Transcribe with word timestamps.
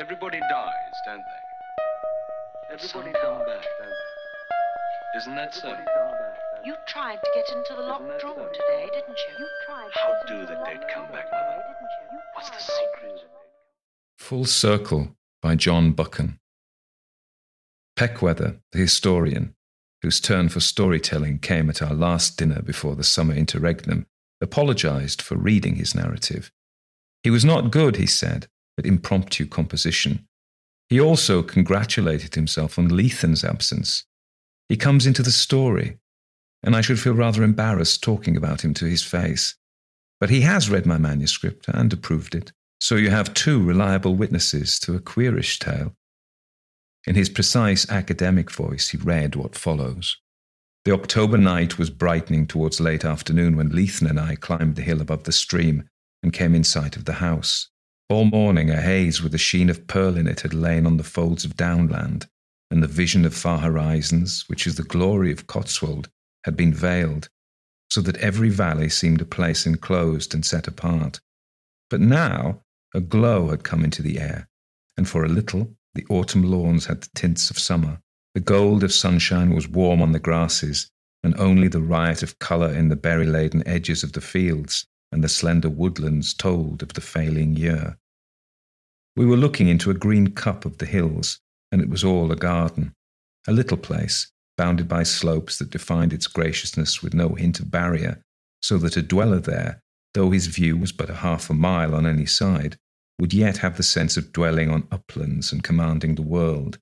Everybody 0.00 0.38
dies, 0.38 0.94
don't 1.04 1.18
they? 1.18 2.74
Everybody 2.74 3.12
come 3.20 3.38
back, 3.38 3.64
don't 3.78 3.88
they? 3.88 5.18
Isn't 5.18 5.34
that 5.34 5.52
so? 5.52 5.76
You 6.64 6.76
tried 6.86 7.16
to 7.16 7.30
get 7.34 7.48
into 7.56 7.74
the 7.74 7.82
locked 7.82 8.20
drawer 8.20 8.48
today, 8.52 8.88
didn't 8.92 9.08
you? 9.08 9.34
You 9.40 9.48
tried. 9.66 9.90
How 9.94 10.14
do 10.28 10.46
the 10.46 10.54
dead 10.64 10.86
come 10.94 11.10
back, 11.10 11.26
Mother? 11.32 11.64
What's 12.34 12.50
the 12.50 12.60
secret? 12.60 13.24
Full 14.18 14.44
Circle 14.44 15.16
by 15.42 15.56
John 15.56 15.90
Buchan. 15.90 16.38
Peckwether, 17.96 18.60
the 18.70 18.78
historian, 18.78 19.56
whose 20.02 20.20
turn 20.20 20.48
for 20.48 20.60
storytelling 20.60 21.40
came 21.40 21.68
at 21.68 21.82
our 21.82 21.94
last 21.94 22.38
dinner 22.38 22.62
before 22.62 22.94
the 22.94 23.02
summer 23.02 23.34
interregnum, 23.34 24.06
apologized 24.40 25.20
for 25.20 25.36
reading 25.36 25.74
his 25.74 25.92
narrative. 25.92 26.52
He 27.24 27.30
was 27.30 27.44
not 27.44 27.72
good, 27.72 27.96
he 27.96 28.06
said, 28.06 28.46
at 28.78 28.86
impromptu 28.86 29.46
composition. 29.46 30.26
He 30.88 31.00
also 31.00 31.42
congratulated 31.42 32.34
himself 32.34 32.78
on 32.78 32.88
Leithen's 32.88 33.44
absence. 33.44 34.04
He 34.68 34.76
comes 34.76 35.06
into 35.06 35.22
the 35.22 35.30
story, 35.30 35.98
and 36.62 36.74
I 36.74 36.80
should 36.80 37.00
feel 37.00 37.14
rather 37.14 37.42
embarrassed 37.42 38.02
talking 38.02 38.36
about 38.36 38.64
him 38.64 38.74
to 38.74 38.86
his 38.86 39.02
face. 39.02 39.56
But 40.20 40.30
he 40.30 40.40
has 40.42 40.70
read 40.70 40.86
my 40.86 40.98
manuscript 40.98 41.66
and 41.68 41.92
approved 41.92 42.34
it, 42.34 42.52
so 42.80 42.96
you 42.96 43.10
have 43.10 43.34
two 43.34 43.62
reliable 43.62 44.14
witnesses 44.14 44.78
to 44.80 44.94
a 44.94 45.00
queerish 45.00 45.58
tale. 45.58 45.94
In 47.06 47.14
his 47.14 47.28
precise 47.28 47.88
academic 47.90 48.50
voice, 48.50 48.90
he 48.90 48.98
read 48.98 49.36
what 49.36 49.56
follows. 49.56 50.18
The 50.84 50.92
October 50.92 51.38
night 51.38 51.78
was 51.78 51.90
brightening 51.90 52.46
towards 52.46 52.80
late 52.80 53.04
afternoon 53.04 53.56
when 53.56 53.70
Leithen 53.70 54.08
and 54.08 54.18
I 54.18 54.36
climbed 54.36 54.76
the 54.76 54.82
hill 54.82 55.00
above 55.00 55.24
the 55.24 55.32
stream 55.32 55.88
and 56.22 56.32
came 56.32 56.54
in 56.54 56.64
sight 56.64 56.96
of 56.96 57.04
the 57.04 57.14
house. 57.14 57.68
All 58.10 58.24
morning, 58.24 58.70
a 58.70 58.80
haze 58.80 59.22
with 59.22 59.34
a 59.34 59.38
sheen 59.38 59.68
of 59.68 59.86
pearl 59.86 60.16
in 60.16 60.26
it 60.26 60.40
had 60.40 60.54
lain 60.54 60.86
on 60.86 60.96
the 60.96 61.04
folds 61.04 61.44
of 61.44 61.58
downland, 61.58 62.26
and 62.70 62.82
the 62.82 62.86
vision 62.86 63.26
of 63.26 63.34
far 63.34 63.58
horizons, 63.58 64.44
which 64.46 64.66
is 64.66 64.76
the 64.76 64.82
glory 64.82 65.30
of 65.30 65.46
Cotswold, 65.46 66.08
had 66.44 66.56
been 66.56 66.72
veiled, 66.72 67.28
so 67.90 68.00
that 68.00 68.16
every 68.16 68.48
valley 68.48 68.88
seemed 68.88 69.20
a 69.20 69.26
place 69.26 69.66
enclosed 69.66 70.32
and 70.32 70.46
set 70.46 70.66
apart. 70.66 71.20
But 71.90 72.00
now 72.00 72.62
a 72.94 73.00
glow 73.02 73.50
had 73.50 73.62
come 73.62 73.84
into 73.84 74.00
the 74.00 74.18
air, 74.18 74.48
and 74.96 75.06
for 75.06 75.22
a 75.22 75.28
little 75.28 75.76
the 75.94 76.06
autumn 76.08 76.44
lawns 76.44 76.86
had 76.86 77.02
the 77.02 77.10
tints 77.14 77.50
of 77.50 77.58
summer. 77.58 78.00
The 78.32 78.40
gold 78.40 78.84
of 78.84 78.92
sunshine 78.92 79.54
was 79.54 79.68
warm 79.68 80.00
on 80.00 80.12
the 80.12 80.18
grasses, 80.18 80.90
and 81.22 81.38
only 81.38 81.68
the 81.68 81.82
riot 81.82 82.22
of 82.22 82.38
colour 82.38 82.72
in 82.72 82.88
the 82.88 82.96
berry 82.96 83.26
laden 83.26 83.66
edges 83.68 84.02
of 84.02 84.14
the 84.14 84.22
fields 84.22 84.86
and 85.12 85.24
the 85.24 85.28
slender 85.28 85.70
woodlands 85.70 86.34
told 86.34 86.82
of 86.82 86.94
the 86.94 87.00
failing 87.00 87.56
year. 87.56 87.98
We 89.16 89.26
were 89.26 89.36
looking 89.36 89.68
into 89.68 89.90
a 89.90 89.94
green 89.94 90.32
cup 90.32 90.64
of 90.64 90.78
the 90.78 90.86
hills, 90.86 91.40
and 91.72 91.80
it 91.80 91.88
was 91.88 92.04
all 92.04 92.30
a 92.30 92.36
garden, 92.36 92.94
a 93.46 93.52
little 93.52 93.76
place, 93.76 94.30
bounded 94.56 94.88
by 94.88 95.02
slopes 95.02 95.58
that 95.58 95.70
defined 95.70 96.12
its 96.12 96.26
graciousness 96.26 97.02
with 97.02 97.14
no 97.14 97.30
hint 97.30 97.60
of 97.60 97.70
barrier, 97.70 98.22
so 98.60 98.78
that 98.78 98.96
a 98.96 99.02
dweller 99.02 99.40
there, 99.40 99.80
though 100.14 100.30
his 100.30 100.46
view 100.46 100.76
was 100.76 100.92
but 100.92 101.10
a 101.10 101.14
half 101.14 101.48
a 101.50 101.54
mile 101.54 101.94
on 101.94 102.06
any 102.06 102.26
side, 102.26 102.76
would 103.18 103.32
yet 103.32 103.58
have 103.58 103.76
the 103.76 103.82
sense 103.82 104.16
of 104.16 104.32
dwelling 104.32 104.70
on 104.70 104.86
uplands 104.92 105.52
and 105.52 105.64
commanding 105.64 106.14
the 106.14 106.22
world. 106.22 106.78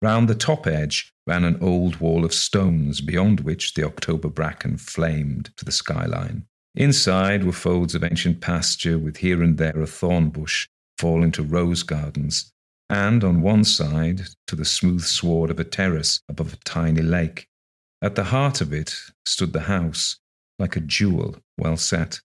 Round 0.00 0.28
the 0.28 0.34
top 0.34 0.66
edge 0.66 1.12
ran 1.26 1.44
an 1.44 1.58
old 1.62 1.96
wall 1.96 2.24
of 2.24 2.34
stones, 2.34 3.00
beyond 3.00 3.40
which 3.40 3.74
the 3.74 3.84
October 3.84 4.28
bracken 4.28 4.76
flamed 4.76 5.50
to 5.56 5.64
the 5.64 5.72
skyline. 5.72 6.46
Inside 6.76 7.44
were 7.44 7.52
folds 7.52 7.94
of 7.94 8.02
ancient 8.02 8.40
pasture, 8.40 8.98
with 8.98 9.18
here 9.18 9.42
and 9.42 9.58
there 9.58 9.80
a 9.80 9.86
thorn 9.86 10.30
bush 10.30 10.66
falling 10.98 11.30
to 11.32 11.42
rose 11.42 11.82
gardens, 11.84 12.52
and 12.90 13.22
on 13.22 13.42
one 13.42 13.64
side 13.64 14.22
to 14.46 14.56
the 14.56 14.64
smooth 14.64 15.02
sward 15.02 15.50
of 15.50 15.60
a 15.60 15.64
terrace 15.64 16.20
above 16.28 16.52
a 16.52 16.56
tiny 16.64 17.02
lake. 17.02 17.46
At 18.02 18.16
the 18.16 18.24
heart 18.24 18.60
of 18.60 18.72
it 18.72 18.94
stood 19.24 19.52
the 19.52 19.60
house, 19.60 20.18
like 20.58 20.76
a 20.76 20.80
jewel 20.80 21.36
well 21.56 21.76
set. 21.76 22.20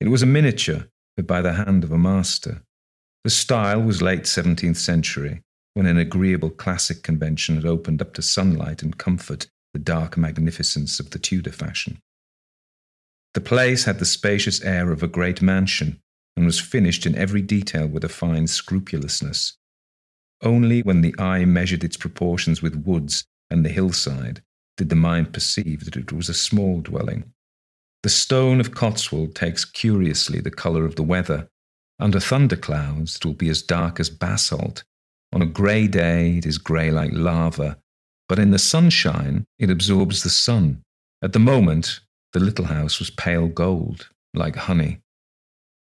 It 0.00 0.08
was 0.08 0.22
a 0.22 0.26
miniature, 0.26 0.86
but 1.16 1.26
by 1.26 1.42
the 1.42 1.54
hand 1.54 1.82
of 1.82 1.90
a 1.90 1.98
master. 1.98 2.62
The 3.24 3.30
style 3.30 3.82
was 3.82 4.00
late 4.00 4.22
17th 4.22 4.76
century, 4.76 5.42
when 5.74 5.86
an 5.86 5.98
agreeable 5.98 6.50
classic 6.50 7.02
convention 7.02 7.56
had 7.56 7.66
opened 7.66 8.00
up 8.00 8.14
to 8.14 8.22
sunlight 8.22 8.82
and 8.82 8.96
comfort 8.96 9.48
the 9.72 9.80
dark 9.80 10.16
magnificence 10.16 11.00
of 11.00 11.10
the 11.10 11.18
Tudor 11.18 11.52
fashion. 11.52 11.98
The 13.38 13.44
place 13.44 13.84
had 13.84 14.00
the 14.00 14.04
spacious 14.04 14.60
air 14.62 14.90
of 14.90 15.00
a 15.00 15.06
great 15.06 15.40
mansion 15.40 16.00
and 16.36 16.44
was 16.44 16.58
finished 16.58 17.06
in 17.06 17.14
every 17.14 17.40
detail 17.40 17.86
with 17.86 18.02
a 18.02 18.08
fine 18.08 18.48
scrupulousness. 18.48 19.56
Only 20.42 20.82
when 20.82 21.02
the 21.02 21.14
eye 21.20 21.44
measured 21.44 21.84
its 21.84 21.96
proportions 21.96 22.62
with 22.62 22.84
woods 22.84 23.22
and 23.48 23.64
the 23.64 23.68
hillside 23.68 24.42
did 24.76 24.88
the 24.88 24.96
mind 24.96 25.32
perceive 25.32 25.84
that 25.84 25.94
it 25.94 26.10
was 26.10 26.28
a 26.28 26.34
small 26.34 26.80
dwelling. 26.80 27.32
The 28.02 28.08
stone 28.08 28.58
of 28.58 28.74
Cotswold 28.74 29.36
takes 29.36 29.64
curiously 29.64 30.40
the 30.40 30.50
colour 30.50 30.84
of 30.84 30.96
the 30.96 31.04
weather. 31.04 31.48
Under 32.00 32.18
thunderclouds, 32.18 33.14
it 33.14 33.24
will 33.24 33.34
be 33.34 33.50
as 33.50 33.62
dark 33.62 34.00
as 34.00 34.10
basalt. 34.10 34.82
On 35.32 35.42
a 35.42 35.46
grey 35.46 35.86
day, 35.86 36.38
it 36.38 36.44
is 36.44 36.58
grey 36.58 36.90
like 36.90 37.12
lava. 37.12 37.78
But 38.28 38.40
in 38.40 38.50
the 38.50 38.58
sunshine, 38.58 39.46
it 39.60 39.70
absorbs 39.70 40.24
the 40.24 40.28
sun. 40.28 40.82
At 41.22 41.32
the 41.34 41.38
moment, 41.38 42.00
the 42.32 42.40
little 42.40 42.66
house 42.66 42.98
was 42.98 43.10
pale 43.10 43.48
gold, 43.48 44.08
like 44.34 44.56
honey. 44.56 45.00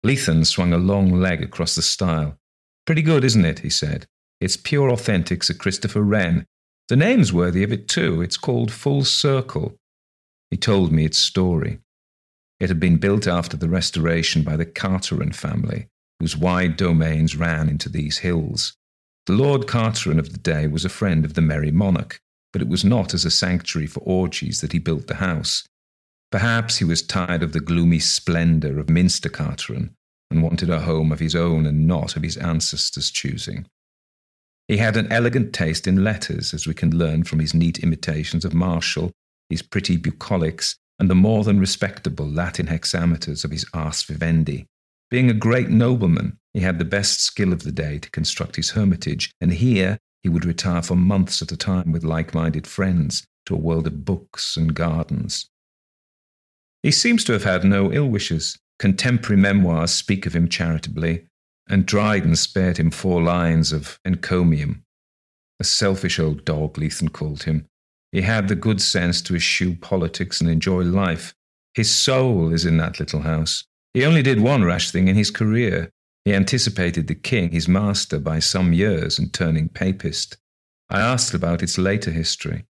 Leithen 0.06 0.46
swung 0.46 0.74
a 0.74 0.78
long 0.78 1.12
leg 1.12 1.44
across 1.44 1.76
the 1.76 1.82
stile. 1.82 2.38
Pretty 2.86 3.02
good, 3.02 3.24
isn't 3.24 3.46
it? 3.46 3.60
he 3.60 3.70
said. 3.70 4.06
It's 4.40 4.56
pure 4.56 4.90
authentic 4.90 5.44
Sir 5.44 5.54
Christopher 5.54 6.02
Wren. 6.02 6.46
The 6.90 6.96
name's 6.96 7.34
worthy 7.34 7.64
of 7.64 7.74
it, 7.74 7.88
too. 7.88 8.22
It's 8.22 8.38
called 8.38 8.72
Full 8.72 9.04
Circle. 9.04 9.76
He 10.52 10.58
told 10.58 10.92
me 10.92 11.04
its 11.04 11.18
story. 11.18 11.80
It 12.60 12.70
had 12.70 12.80
been 12.80 12.98
built 12.98 13.28
after 13.28 13.58
the 13.58 13.70
restoration 13.70 14.44
by 14.44 14.56
the 14.56 14.66
Carteron 14.66 15.34
family, 15.34 15.88
whose 16.20 16.38
wide 16.38 16.78
domains 16.78 17.36
ran 17.36 17.68
into 17.68 17.90
these 17.90 18.20
hills. 18.20 18.76
The 19.26 19.34
Lord 19.34 19.68
Carteron 19.68 20.20
of 20.20 20.32
the 20.32 20.40
day 20.40 20.68
was 20.68 20.86
a 20.86 20.90
friend 20.90 21.26
of 21.26 21.34
the 21.34 21.42
Merry 21.42 21.72
Monarch, 21.72 22.22
but 22.54 22.62
it 22.62 22.70
was 22.70 22.86
not 22.86 23.14
as 23.14 23.26
a 23.26 23.32
sanctuary 23.32 23.88
for 23.88 24.00
orgies 24.00 24.62
that 24.62 24.72
he 24.72 24.80
built 24.80 25.08
the 25.08 25.16
house. 25.16 25.68
Perhaps 26.32 26.78
he 26.78 26.84
was 26.84 27.02
tired 27.02 27.42
of 27.42 27.54
the 27.54 27.60
gloomy 27.60 28.00
splendour 28.00 28.80
of 28.80 28.90
Minster 28.90 29.30
Carteron 29.30 29.92
and 30.30 30.44
wanted 30.44 30.70
a 30.70 30.82
home 30.82 31.12
of 31.12 31.20
his 31.20 31.36
own 31.36 31.66
and 31.66 31.88
not 31.88 32.18
of 32.18 32.24
his 32.24 32.36
ancestors' 32.38 33.12
choosing. 33.12 33.66
He 34.68 34.78
had 34.78 34.98
an 34.98 35.10
elegant 35.12 35.54
taste 35.54 35.88
in 35.88 36.04
letters, 36.04 36.54
as 36.54 36.68
we 36.68 36.74
can 36.74 36.98
learn 36.98 37.24
from 37.24 37.40
his 37.40 37.54
neat 37.54 37.80
imitations 37.80 38.44
of 38.44 38.54
Martial, 38.54 39.12
his 39.50 39.62
pretty 39.62 39.98
bucolics, 39.98 40.76
and 41.00 41.10
the 41.10 41.16
more 41.16 41.46
than 41.46 41.60
respectable 41.60 42.28
Latin 42.28 42.68
hexameters 42.68 43.46
of 43.46 43.52
his 43.52 43.66
Ars 43.74 44.04
Vivendi. 44.04 44.66
Being 45.10 45.30
a 45.30 45.34
great 45.34 45.70
nobleman, 45.70 46.38
he 46.54 46.60
had 46.60 46.80
the 46.80 46.86
best 46.86 47.22
skill 47.22 47.54
of 47.54 47.64
the 47.64 47.72
day 47.72 48.00
to 48.00 48.12
construct 48.12 48.58
his 48.58 48.72
hermitage, 48.72 49.32
and 49.40 49.54
here 49.54 49.98
he 50.24 50.28
would 50.28 50.44
retire 50.44 50.82
for 50.82 50.96
months 50.98 51.42
at 51.42 51.54
a 51.54 51.58
time 51.58 51.94
with 51.94 52.04
like 52.04 52.34
minded 52.34 52.68
friends 52.68 53.26
to 53.46 53.56
a 53.56 53.60
world 53.60 53.88
of 53.88 54.04
books 54.04 54.58
and 54.58 54.74
gardens. 54.74 55.48
He 56.88 56.92
seems 56.92 57.26
to 57.26 57.34
have 57.34 57.44
had 57.44 57.66
no 57.66 57.92
ill 57.92 58.08
wishes. 58.08 58.58
Contemporary 58.80 59.36
memoirs 59.36 59.92
speak 59.92 60.26
of 60.26 60.34
him 60.34 60.48
charitably, 60.48 61.26
and 61.68 61.86
Dryden 61.86 62.38
spared 62.38 62.78
him 62.78 62.92
four 62.92 63.22
lines 63.22 63.74
of 63.74 64.00
encomium. 64.06 64.86
A 65.60 65.66
selfish 65.66 66.18
old 66.18 66.46
dog, 66.46 66.78
Leithen 66.78 67.12
called 67.12 67.44
him, 67.44 67.66
he 68.14 68.22
had 68.22 68.48
the 68.48 68.56
good 68.56 68.82
sense 68.82 69.22
to 69.24 69.36
eschew 69.36 69.76
politics 69.76 70.40
and 70.40 70.50
enjoy 70.50 70.84
life. 70.84 71.36
His 71.74 71.92
soul 71.92 72.54
is 72.54 72.66
in 72.66 72.78
that 72.78 73.02
little 73.02 73.24
house. 73.24 73.66
He 73.94 74.06
only 74.06 74.24
did 74.24 74.40
one 74.40 74.64
rash 74.64 74.90
thing 74.90 75.10
in 75.10 75.18
his 75.18 75.30
career. 75.30 75.90
He 76.24 76.34
anticipated 76.34 77.08
the 77.08 77.16
king, 77.16 77.52
his 77.52 77.68
master, 77.68 78.18
by 78.18 78.40
some 78.40 78.72
years 78.72 79.20
in 79.20 79.32
turning 79.32 79.68
papist. 79.68 80.38
I 80.90 81.02
asked 81.02 81.34
about 81.34 81.62
its 81.62 81.78
later 81.78 82.12
history. 82.12 82.64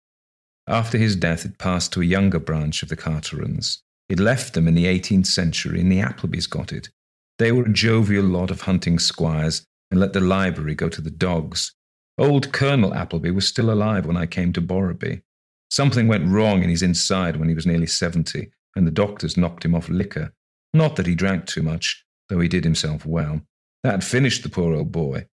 After 0.66 0.96
his 0.96 1.16
death, 1.16 1.44
it 1.44 1.58
passed 1.58 1.92
to 1.92 2.00
a 2.00 2.06
younger 2.06 2.40
branch 2.40 2.82
of 2.82 2.88
the 2.88 2.96
Carterons. 2.96 3.82
It 4.08 4.20
left 4.20 4.54
them 4.54 4.68
in 4.68 4.74
the 4.74 4.86
18th 4.86 5.26
century, 5.26 5.80
and 5.80 5.90
the 5.90 6.00
Applebys 6.00 6.48
got 6.48 6.72
it. 6.72 6.90
They 7.38 7.52
were 7.52 7.64
a 7.64 7.72
jovial 7.72 8.24
lot 8.24 8.50
of 8.50 8.62
hunting 8.62 8.98
squires 8.98 9.66
and 9.90 10.00
let 10.00 10.12
the 10.12 10.20
library 10.20 10.74
go 10.74 10.88
to 10.88 11.00
the 11.00 11.10
dogs. 11.10 11.74
Old 12.18 12.52
Colonel 12.52 12.94
Appleby 12.94 13.30
was 13.30 13.46
still 13.46 13.70
alive 13.70 14.06
when 14.06 14.16
I 14.16 14.26
came 14.26 14.52
to 14.54 14.60
Borrowby. 14.60 15.22
Something 15.70 16.08
went 16.08 16.28
wrong 16.28 16.62
in 16.62 16.70
his 16.70 16.82
inside 16.82 17.36
when 17.36 17.48
he 17.48 17.54
was 17.54 17.66
nearly 17.66 17.86
70, 17.86 18.50
and 18.74 18.86
the 18.86 18.92
doctors 18.92 19.36
knocked 19.36 19.64
him 19.64 19.74
off 19.74 19.88
liquor. 19.88 20.32
Not 20.72 20.96
that 20.96 21.06
he 21.06 21.14
drank 21.14 21.46
too 21.46 21.62
much, 21.62 22.04
though 22.28 22.40
he 22.40 22.48
did 22.48 22.64
himself 22.64 23.04
well. 23.04 23.42
That 23.82 24.04
finished 24.04 24.42
the 24.42 24.48
poor 24.48 24.74
old 24.74 24.92
boy. 24.92 25.26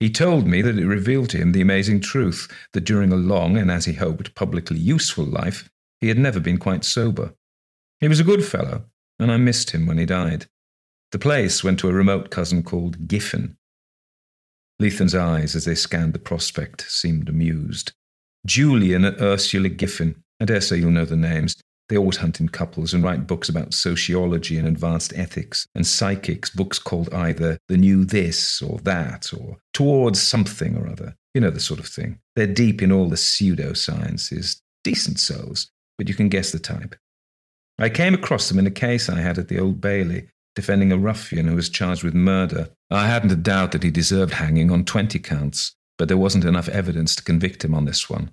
He 0.00 0.10
told 0.10 0.46
me 0.46 0.62
that 0.62 0.78
it 0.78 0.86
revealed 0.86 1.30
to 1.30 1.38
him 1.38 1.52
the 1.52 1.60
amazing 1.60 2.00
truth 2.00 2.48
that 2.72 2.84
during 2.84 3.12
a 3.12 3.16
long 3.16 3.56
and, 3.56 3.70
as 3.70 3.86
he 3.86 3.94
hoped, 3.94 4.34
publicly 4.34 4.78
useful 4.78 5.24
life, 5.24 5.68
he 6.00 6.08
had 6.08 6.18
never 6.18 6.38
been 6.38 6.58
quite 6.58 6.84
sober. 6.84 7.34
He 8.00 8.08
was 8.08 8.20
a 8.20 8.24
good 8.24 8.44
fellow, 8.44 8.84
and 9.18 9.32
I 9.32 9.36
missed 9.36 9.70
him 9.70 9.86
when 9.86 9.98
he 9.98 10.06
died. 10.06 10.46
The 11.10 11.18
place 11.18 11.64
went 11.64 11.78
to 11.80 11.88
a 11.88 11.92
remote 11.92 12.30
cousin 12.30 12.62
called 12.62 13.08
Giffen. 13.08 13.56
Leithen's 14.78 15.14
eyes, 15.14 15.56
as 15.56 15.64
they 15.64 15.74
scanned 15.74 16.12
the 16.12 16.20
prospect, 16.20 16.88
seemed 16.88 17.28
amused. 17.28 17.92
Julian 18.46 19.04
and 19.04 19.20
Ursula 19.20 19.68
Giffen. 19.68 20.22
I 20.40 20.44
dare 20.44 20.60
say 20.60 20.76
you'll 20.76 20.92
know 20.92 21.04
the 21.04 21.16
names. 21.16 21.56
They 21.88 21.96
always 21.96 22.18
hunt 22.18 22.38
in 22.38 22.50
couples 22.50 22.94
and 22.94 23.02
write 23.02 23.26
books 23.26 23.48
about 23.48 23.74
sociology 23.74 24.58
and 24.58 24.68
advanced 24.68 25.12
ethics 25.16 25.66
and 25.74 25.86
psychics, 25.86 26.50
books 26.50 26.78
called 26.78 27.12
either 27.12 27.58
The 27.68 27.78
New 27.78 28.04
This 28.04 28.60
or 28.62 28.78
That 28.80 29.32
or 29.32 29.56
Towards 29.72 30.22
Something 30.22 30.76
or 30.76 30.86
Other. 30.86 31.16
You 31.34 31.40
know 31.40 31.50
the 31.50 31.60
sort 31.60 31.80
of 31.80 31.86
thing. 31.86 32.20
They're 32.36 32.46
deep 32.46 32.82
in 32.82 32.92
all 32.92 33.08
the 33.08 33.16
pseudosciences. 33.16 34.60
Decent 34.84 35.18
souls, 35.18 35.70
but 35.96 36.08
you 36.08 36.14
can 36.14 36.28
guess 36.28 36.52
the 36.52 36.58
type. 36.58 36.94
I 37.78 37.88
came 37.88 38.14
across 38.14 38.48
them 38.48 38.58
in 38.58 38.66
a 38.66 38.72
case 38.72 39.08
I 39.08 39.20
had 39.20 39.38
at 39.38 39.48
the 39.48 39.58
Old 39.60 39.80
Bailey, 39.80 40.28
defending 40.56 40.90
a 40.90 40.98
ruffian 40.98 41.46
who 41.46 41.54
was 41.54 41.68
charged 41.68 42.02
with 42.02 42.14
murder. 42.14 42.70
I 42.90 43.06
hadn't 43.06 43.30
a 43.30 43.36
doubt 43.36 43.70
that 43.72 43.84
he 43.84 43.90
deserved 43.90 44.34
hanging 44.34 44.72
on 44.72 44.84
20 44.84 45.18
counts, 45.20 45.76
but 45.96 46.08
there 46.08 46.16
wasn't 46.16 46.44
enough 46.44 46.68
evidence 46.68 47.14
to 47.14 47.22
convict 47.22 47.64
him 47.64 47.74
on 47.74 47.84
this 47.84 48.10
one. 48.10 48.32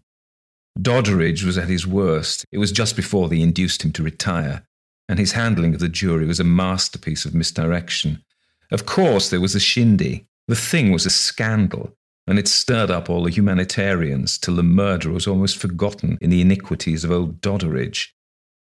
Doddridge 0.81 1.43
was 1.43 1.57
at 1.57 1.69
his 1.69 1.85
worst. 1.85 2.45
It 2.51 2.57
was 2.57 2.71
just 2.71 2.95
before 2.95 3.29
they 3.29 3.41
induced 3.41 3.85
him 3.85 3.91
to 3.93 4.03
retire, 4.03 4.65
and 5.07 5.19
his 5.19 5.33
handling 5.33 5.75
of 5.75 5.79
the 5.79 5.89
jury 5.89 6.25
was 6.25 6.39
a 6.39 6.43
masterpiece 6.43 7.25
of 7.25 7.35
misdirection. 7.35 8.23
Of 8.71 8.87
course, 8.87 9.29
there 9.29 9.41
was 9.41 9.53
a 9.53 9.59
shindy. 9.59 10.25
The 10.47 10.55
thing 10.55 10.91
was 10.91 11.05
a 11.05 11.11
scandal, 11.11 11.95
and 12.25 12.39
it 12.39 12.47
stirred 12.47 12.89
up 12.89 13.09
all 13.09 13.23
the 13.23 13.29
humanitarians 13.29 14.39
till 14.39 14.55
the 14.55 14.63
murder 14.63 15.11
was 15.11 15.27
almost 15.27 15.57
forgotten 15.57 16.17
in 16.19 16.31
the 16.31 16.41
iniquities 16.41 17.03
of 17.03 17.11
old 17.11 17.39
Doddridge. 17.41 18.14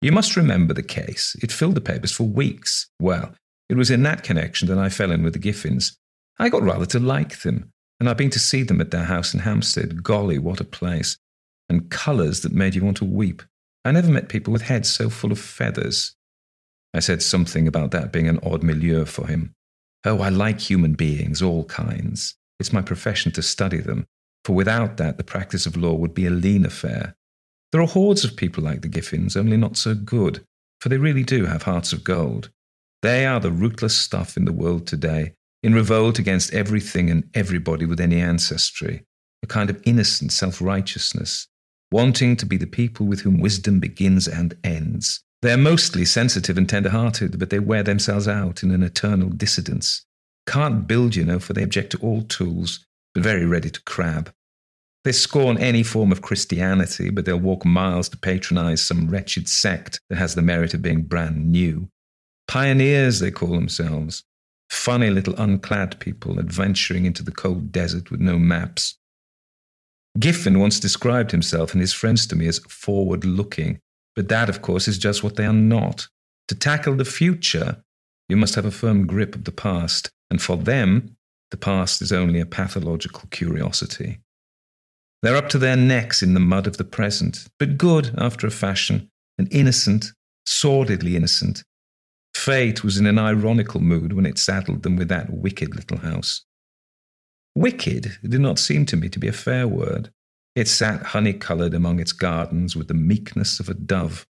You 0.00 0.12
must 0.12 0.36
remember 0.36 0.74
the 0.74 0.82
case. 0.82 1.36
It 1.42 1.50
filled 1.50 1.74
the 1.74 1.80
papers 1.80 2.12
for 2.12 2.24
weeks. 2.24 2.88
Well, 3.00 3.34
it 3.68 3.76
was 3.76 3.90
in 3.90 4.02
that 4.04 4.22
connection 4.22 4.68
that 4.68 4.78
I 4.78 4.88
fell 4.88 5.10
in 5.10 5.22
with 5.22 5.32
the 5.32 5.38
Giffens. 5.38 5.96
I 6.38 6.48
got 6.48 6.62
rather 6.62 6.86
to 6.86 7.00
like 7.00 7.42
them, 7.42 7.70
and 7.98 8.08
I've 8.08 8.16
been 8.16 8.30
to 8.30 8.38
see 8.38 8.62
them 8.62 8.80
at 8.80 8.92
their 8.92 9.04
house 9.04 9.34
in 9.34 9.40
Hampstead. 9.40 10.02
Golly, 10.02 10.38
what 10.38 10.60
a 10.60 10.64
place! 10.64 11.18
And 11.68 11.90
colours 11.90 12.40
that 12.42 12.52
made 12.52 12.74
you 12.74 12.84
want 12.84 12.96
to 12.98 13.04
weep. 13.04 13.42
I 13.84 13.92
never 13.92 14.10
met 14.10 14.28
people 14.28 14.52
with 14.52 14.62
heads 14.62 14.88
so 14.88 15.10
full 15.10 15.32
of 15.32 15.40
feathers. 15.40 16.14
I 16.94 17.00
said 17.00 17.22
something 17.22 17.66
about 17.68 17.90
that 17.90 18.12
being 18.12 18.28
an 18.28 18.40
odd 18.42 18.62
milieu 18.62 19.04
for 19.04 19.26
him. 19.26 19.54
Oh, 20.04 20.20
I 20.20 20.28
like 20.28 20.60
human 20.60 20.94
beings, 20.94 21.42
all 21.42 21.64
kinds. 21.64 22.36
It's 22.60 22.72
my 22.72 22.82
profession 22.82 23.32
to 23.32 23.42
study 23.42 23.78
them, 23.78 24.06
for 24.44 24.54
without 24.54 24.96
that, 24.96 25.18
the 25.18 25.24
practice 25.24 25.66
of 25.66 25.76
law 25.76 25.94
would 25.94 26.14
be 26.14 26.26
a 26.26 26.30
lean 26.30 26.64
affair. 26.64 27.14
There 27.70 27.80
are 27.82 27.86
hordes 27.86 28.24
of 28.24 28.36
people 28.36 28.64
like 28.64 28.80
the 28.80 28.88
Giffens, 28.88 29.36
only 29.36 29.56
not 29.56 29.76
so 29.76 29.94
good, 29.94 30.42
for 30.80 30.88
they 30.88 30.96
really 30.96 31.24
do 31.24 31.44
have 31.46 31.64
hearts 31.64 31.92
of 31.92 32.04
gold. 32.04 32.50
They 33.02 33.26
are 33.26 33.40
the 33.40 33.52
rootless 33.52 33.96
stuff 33.96 34.36
in 34.36 34.44
the 34.44 34.52
world 34.52 34.86
today, 34.86 35.34
in 35.62 35.74
revolt 35.74 36.18
against 36.18 36.54
everything 36.54 37.10
and 37.10 37.28
everybody 37.34 37.84
with 37.84 38.00
any 38.00 38.20
ancestry, 38.20 39.04
a 39.42 39.46
kind 39.46 39.70
of 39.70 39.82
innocent 39.84 40.32
self 40.32 40.62
righteousness, 40.62 41.46
wanting 41.92 42.36
to 42.36 42.46
be 42.46 42.56
the 42.56 42.66
people 42.66 43.06
with 43.06 43.20
whom 43.20 43.38
wisdom 43.38 43.80
begins 43.80 44.26
and 44.26 44.56
ends. 44.64 45.22
They 45.42 45.52
are 45.52 45.58
mostly 45.58 46.04
sensitive 46.04 46.58
and 46.58 46.68
tender 46.68 46.90
hearted, 46.90 47.38
but 47.38 47.50
they 47.50 47.60
wear 47.60 47.82
themselves 47.82 48.26
out 48.26 48.62
in 48.62 48.70
an 48.72 48.82
eternal 48.82 49.28
dissidence. 49.28 50.04
Can't 50.46 50.86
build, 50.88 51.14
you 51.14 51.24
know, 51.24 51.38
for 51.38 51.52
they 51.52 51.62
object 51.62 51.92
to 51.92 51.98
all 51.98 52.22
tools, 52.22 52.84
but 53.14 53.22
very 53.22 53.46
ready 53.46 53.70
to 53.70 53.82
crab. 53.82 54.32
They 55.08 55.12
scorn 55.12 55.56
any 55.56 55.82
form 55.82 56.12
of 56.12 56.20
Christianity, 56.20 57.08
but 57.08 57.24
they'll 57.24 57.40
walk 57.40 57.64
miles 57.64 58.10
to 58.10 58.18
patronize 58.18 58.84
some 58.84 59.08
wretched 59.08 59.48
sect 59.48 60.02
that 60.10 60.18
has 60.18 60.34
the 60.34 60.42
merit 60.42 60.74
of 60.74 60.82
being 60.82 61.04
brand 61.04 61.50
new. 61.50 61.88
Pioneers, 62.46 63.18
they 63.18 63.30
call 63.30 63.52
themselves. 63.52 64.22
Funny 64.68 65.08
little 65.08 65.32
unclad 65.36 65.98
people 65.98 66.38
adventuring 66.38 67.06
into 67.06 67.22
the 67.22 67.32
cold 67.32 67.72
desert 67.72 68.10
with 68.10 68.20
no 68.20 68.38
maps. 68.38 68.98
Giffen 70.18 70.58
once 70.58 70.78
described 70.78 71.30
himself 71.30 71.72
and 71.72 71.80
his 71.80 71.94
friends 71.94 72.26
to 72.26 72.36
me 72.36 72.46
as 72.46 72.58
forward 72.58 73.24
looking, 73.24 73.78
but 74.14 74.28
that, 74.28 74.50
of 74.50 74.60
course, 74.60 74.86
is 74.86 74.98
just 74.98 75.24
what 75.24 75.36
they 75.36 75.46
are 75.46 75.54
not. 75.54 76.06
To 76.48 76.54
tackle 76.54 76.96
the 76.96 77.06
future, 77.06 77.82
you 78.28 78.36
must 78.36 78.56
have 78.56 78.66
a 78.66 78.70
firm 78.70 79.06
grip 79.06 79.34
of 79.34 79.44
the 79.44 79.52
past 79.52 80.10
and 80.30 80.42
for 80.42 80.58
them, 80.58 81.16
the 81.50 81.56
past 81.56 82.02
is 82.02 82.12
only 82.12 82.40
a 82.40 82.44
pathological 82.44 83.26
curiosity. 83.30 84.18
They're 85.22 85.36
up 85.36 85.48
to 85.50 85.58
their 85.58 85.76
necks 85.76 86.22
in 86.22 86.34
the 86.34 86.40
mud 86.40 86.66
of 86.66 86.76
the 86.76 86.84
present, 86.84 87.48
but 87.58 87.76
good 87.76 88.14
after 88.16 88.46
a 88.46 88.52
fashion, 88.52 89.08
and 89.36 89.52
innocent, 89.52 90.12
sordidly 90.46 91.16
innocent. 91.16 91.64
Fate 92.34 92.84
was 92.84 92.98
in 92.98 93.06
an 93.06 93.18
ironical 93.18 93.80
mood 93.80 94.12
when 94.12 94.26
it 94.26 94.38
saddled 94.38 94.84
them 94.84 94.96
with 94.96 95.08
that 95.08 95.30
wicked 95.30 95.74
little 95.74 95.98
house. 95.98 96.44
Wicked 97.54 98.18
did 98.22 98.40
not 98.40 98.60
seem 98.60 98.86
to 98.86 98.96
me 98.96 99.08
to 99.08 99.18
be 99.18 99.26
a 99.26 99.32
fair 99.32 99.66
word. 99.66 100.10
It 100.54 100.68
sat 100.68 101.06
honey 101.06 101.32
coloured 101.32 101.74
among 101.74 101.98
its 101.98 102.12
gardens 102.12 102.76
with 102.76 102.86
the 102.86 102.94
meekness 102.94 103.58
of 103.58 103.68
a 103.68 103.74
dove. 103.74 104.24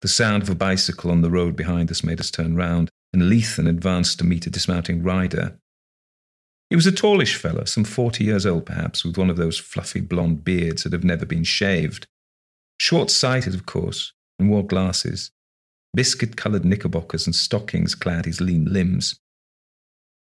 The 0.00 0.08
sound 0.08 0.42
of 0.42 0.48
a 0.48 0.54
bicycle 0.54 1.10
on 1.10 1.20
the 1.20 1.30
road 1.30 1.56
behind 1.56 1.90
us 1.90 2.02
made 2.02 2.20
us 2.20 2.30
turn 2.30 2.56
round, 2.56 2.90
and 3.12 3.22
Leithen 3.28 3.68
advanced 3.68 4.18
to 4.18 4.24
meet 4.24 4.46
a 4.46 4.50
dismounting 4.50 5.02
rider. 5.02 5.58
He 6.70 6.76
was 6.76 6.86
a 6.86 6.92
tallish 6.92 7.36
fellow, 7.36 7.64
some 7.64 7.84
forty 7.84 8.24
years 8.24 8.44
old 8.44 8.66
perhaps, 8.66 9.04
with 9.04 9.16
one 9.16 9.30
of 9.30 9.36
those 9.36 9.58
fluffy 9.58 10.00
blonde 10.00 10.44
beards 10.44 10.82
that 10.82 10.92
have 10.92 11.04
never 11.04 11.24
been 11.24 11.44
shaved. 11.44 12.06
Short 12.78 13.10
sighted, 13.10 13.54
of 13.54 13.66
course, 13.66 14.12
and 14.38 14.50
wore 14.50 14.66
glasses. 14.66 15.30
Biscuit 15.94 16.36
coloured 16.36 16.64
knickerbockers 16.64 17.26
and 17.26 17.34
stockings 17.34 17.94
clad 17.94 18.26
his 18.26 18.40
lean 18.40 18.66
limbs. 18.66 19.18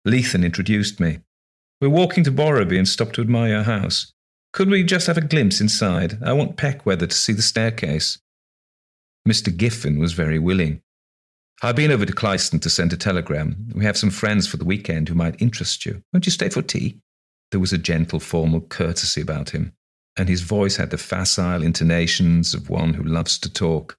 Leithen 0.05 0.43
introduced 0.43 0.99
me. 0.99 1.19
We're 1.79 1.89
walking 1.89 2.23
to 2.25 2.31
Borrowby 2.31 2.77
and 2.77 2.87
stopped 2.87 3.15
to 3.15 3.21
admire 3.21 3.53
your 3.53 3.63
house. 3.63 4.11
Could 4.53 4.69
we 4.69 4.83
just 4.83 5.07
have 5.07 5.17
a 5.17 5.21
glimpse 5.21 5.61
inside? 5.61 6.17
I 6.23 6.33
want 6.33 6.57
Peckwether 6.57 7.07
to 7.07 7.15
see 7.15 7.33
the 7.33 7.41
staircase. 7.41 8.19
Mr. 9.27 9.55
Giffen 9.55 9.97
was 9.97 10.13
very 10.13 10.39
willing. 10.39 10.81
I've 11.63 11.75
been 11.75 11.91
over 11.91 12.07
to 12.07 12.13
Clyston 12.13 12.59
to 12.61 12.71
send 12.71 12.91
a 12.91 12.97
telegram. 12.97 13.67
We 13.75 13.85
have 13.85 13.95
some 13.95 14.09
friends 14.09 14.47
for 14.47 14.57
the 14.57 14.65
weekend 14.65 15.07
who 15.07 15.13
might 15.13 15.39
interest 15.39 15.85
you. 15.85 16.01
Won't 16.11 16.25
you 16.25 16.31
stay 16.31 16.49
for 16.49 16.63
tea? 16.63 16.99
There 17.51 17.59
was 17.59 17.71
a 17.71 17.77
gentle, 17.77 18.19
formal 18.19 18.61
courtesy 18.61 19.21
about 19.21 19.51
him, 19.51 19.73
and 20.17 20.27
his 20.27 20.41
voice 20.41 20.77
had 20.77 20.89
the 20.89 20.97
facile 20.97 21.61
intonations 21.61 22.55
of 22.55 22.71
one 22.71 22.95
who 22.95 23.03
loves 23.03 23.37
to 23.37 23.53
talk. 23.53 23.95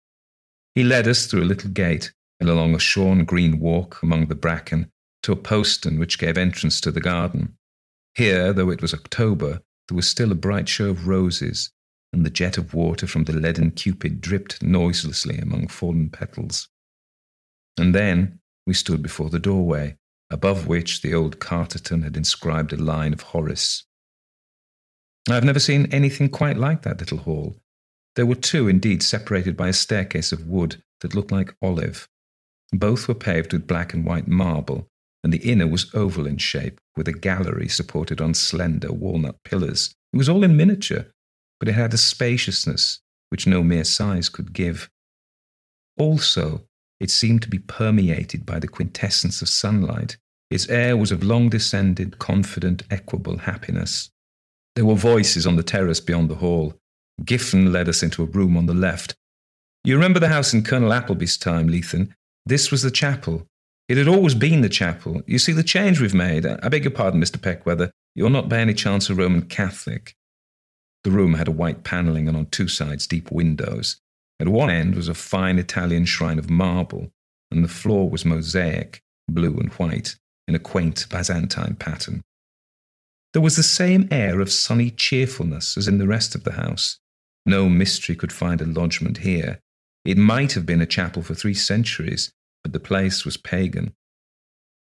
He 0.74 0.82
led 0.82 1.06
us 1.06 1.26
through 1.26 1.42
a 1.42 1.44
little 1.44 1.70
gate 1.70 2.12
and 2.40 2.48
along 2.48 2.74
a 2.74 2.80
shorn 2.80 3.24
green 3.24 3.60
walk 3.60 4.02
among 4.02 4.26
the 4.26 4.34
bracken 4.34 4.90
to 5.22 5.30
a 5.30 5.36
postern 5.36 6.00
which 6.00 6.18
gave 6.18 6.36
entrance 6.36 6.80
to 6.80 6.90
the 6.90 7.00
garden. 7.00 7.56
Here, 8.16 8.52
though 8.52 8.70
it 8.70 8.82
was 8.82 8.92
October, 8.92 9.60
there 9.86 9.94
was 9.94 10.08
still 10.08 10.32
a 10.32 10.34
bright 10.34 10.68
show 10.68 10.90
of 10.90 11.06
roses, 11.06 11.70
and 12.12 12.26
the 12.26 12.30
jet 12.30 12.58
of 12.58 12.74
water 12.74 13.06
from 13.06 13.22
the 13.22 13.32
leaden 13.32 13.70
cupid 13.70 14.20
dripped 14.20 14.64
noiselessly 14.64 15.38
among 15.38 15.68
fallen 15.68 16.10
petals. 16.10 16.68
And 17.78 17.94
then 17.94 18.40
we 18.66 18.74
stood 18.74 19.02
before 19.02 19.30
the 19.30 19.38
doorway, 19.38 19.96
above 20.30 20.66
which 20.66 21.02
the 21.02 21.14
old 21.14 21.38
Carteron 21.38 22.02
had 22.02 22.16
inscribed 22.16 22.72
a 22.72 22.76
line 22.76 23.12
of 23.12 23.22
Horace. 23.22 23.84
I 25.28 25.34
have 25.34 25.44
never 25.44 25.60
seen 25.60 25.92
anything 25.92 26.28
quite 26.28 26.56
like 26.56 26.82
that 26.82 26.98
little 26.98 27.18
hall. 27.18 27.56
There 28.16 28.26
were 28.26 28.34
two, 28.34 28.68
indeed, 28.68 29.02
separated 29.02 29.56
by 29.56 29.68
a 29.68 29.72
staircase 29.72 30.32
of 30.32 30.46
wood 30.46 30.82
that 31.00 31.14
looked 31.14 31.32
like 31.32 31.54
olive. 31.62 32.08
Both 32.72 33.08
were 33.08 33.14
paved 33.14 33.52
with 33.52 33.66
black 33.66 33.94
and 33.94 34.04
white 34.04 34.28
marble, 34.28 34.88
and 35.22 35.32
the 35.32 35.50
inner 35.50 35.66
was 35.66 35.94
oval 35.94 36.26
in 36.26 36.38
shape, 36.38 36.80
with 36.96 37.08
a 37.08 37.12
gallery 37.12 37.68
supported 37.68 38.20
on 38.20 38.34
slender 38.34 38.92
walnut 38.92 39.36
pillars. 39.44 39.94
It 40.12 40.16
was 40.16 40.28
all 40.28 40.44
in 40.44 40.56
miniature, 40.56 41.06
but 41.58 41.68
it 41.68 41.74
had 41.74 41.94
a 41.94 41.98
spaciousness 41.98 43.00
which 43.28 43.46
no 43.46 43.62
mere 43.62 43.84
size 43.84 44.28
could 44.28 44.52
give. 44.52 44.90
Also, 45.96 46.66
it 47.02 47.10
seemed 47.10 47.42
to 47.42 47.48
be 47.48 47.58
permeated 47.58 48.46
by 48.46 48.60
the 48.60 48.68
quintessence 48.68 49.42
of 49.42 49.48
sunlight. 49.48 50.16
Its 50.50 50.68
air 50.68 50.96
was 50.96 51.10
of 51.10 51.24
long 51.24 51.48
descended, 51.48 52.18
confident, 52.20 52.84
equable 52.90 53.38
happiness. 53.38 54.10
There 54.76 54.84
were 54.84 54.94
voices 54.94 55.44
on 55.44 55.56
the 55.56 55.64
terrace 55.64 55.98
beyond 55.98 56.30
the 56.30 56.36
hall. 56.36 56.74
Giffen 57.24 57.72
led 57.72 57.88
us 57.88 58.04
into 58.04 58.22
a 58.22 58.26
room 58.26 58.56
on 58.56 58.66
the 58.66 58.74
left. 58.74 59.16
You 59.82 59.94
remember 59.94 60.20
the 60.20 60.28
house 60.28 60.54
in 60.54 60.62
Colonel 60.62 60.92
Appleby's 60.92 61.36
time, 61.36 61.68
Leithen? 61.68 62.14
This 62.46 62.70
was 62.70 62.82
the 62.82 62.90
chapel. 62.90 63.48
It 63.88 63.96
had 63.96 64.06
always 64.06 64.36
been 64.36 64.60
the 64.60 64.68
chapel. 64.68 65.22
You 65.26 65.40
see 65.40 65.52
the 65.52 65.64
change 65.64 66.00
we've 66.00 66.14
made. 66.14 66.46
I 66.46 66.68
beg 66.68 66.84
your 66.84 66.92
pardon, 66.92 67.20
Mr. 67.20 67.38
Peckwether. 67.38 67.90
You're 68.14 68.30
not 68.30 68.48
by 68.48 68.58
any 68.58 68.74
chance 68.74 69.10
a 69.10 69.14
Roman 69.14 69.42
Catholic. 69.42 70.14
The 71.02 71.10
room 71.10 71.34
had 71.34 71.48
a 71.48 71.52
white 71.52 71.82
panelling 71.82 72.28
and 72.28 72.36
on 72.36 72.46
two 72.46 72.68
sides 72.68 73.08
deep 73.08 73.32
windows. 73.32 73.96
At 74.42 74.48
one 74.48 74.70
end 74.70 74.96
was 74.96 75.06
a 75.06 75.14
fine 75.14 75.56
Italian 75.56 76.04
shrine 76.04 76.36
of 76.36 76.50
marble, 76.50 77.12
and 77.52 77.62
the 77.62 77.68
floor 77.68 78.10
was 78.10 78.24
mosaic, 78.24 79.00
blue 79.28 79.56
and 79.56 79.68
white, 79.74 80.16
in 80.48 80.56
a 80.56 80.58
quaint 80.58 81.06
Byzantine 81.08 81.76
pattern. 81.76 82.22
There 83.34 83.40
was 83.40 83.54
the 83.54 83.62
same 83.62 84.08
air 84.10 84.40
of 84.40 84.50
sunny 84.50 84.90
cheerfulness 84.90 85.76
as 85.76 85.86
in 85.86 85.98
the 85.98 86.08
rest 86.08 86.34
of 86.34 86.42
the 86.42 86.54
house. 86.54 86.98
No 87.46 87.68
mystery 87.68 88.16
could 88.16 88.32
find 88.32 88.60
a 88.60 88.66
lodgment 88.66 89.18
here. 89.18 89.60
It 90.04 90.18
might 90.18 90.54
have 90.54 90.66
been 90.66 90.80
a 90.80 90.86
chapel 90.86 91.22
for 91.22 91.34
three 91.34 91.54
centuries, 91.54 92.32
but 92.64 92.72
the 92.72 92.80
place 92.80 93.24
was 93.24 93.36
pagan. 93.36 93.94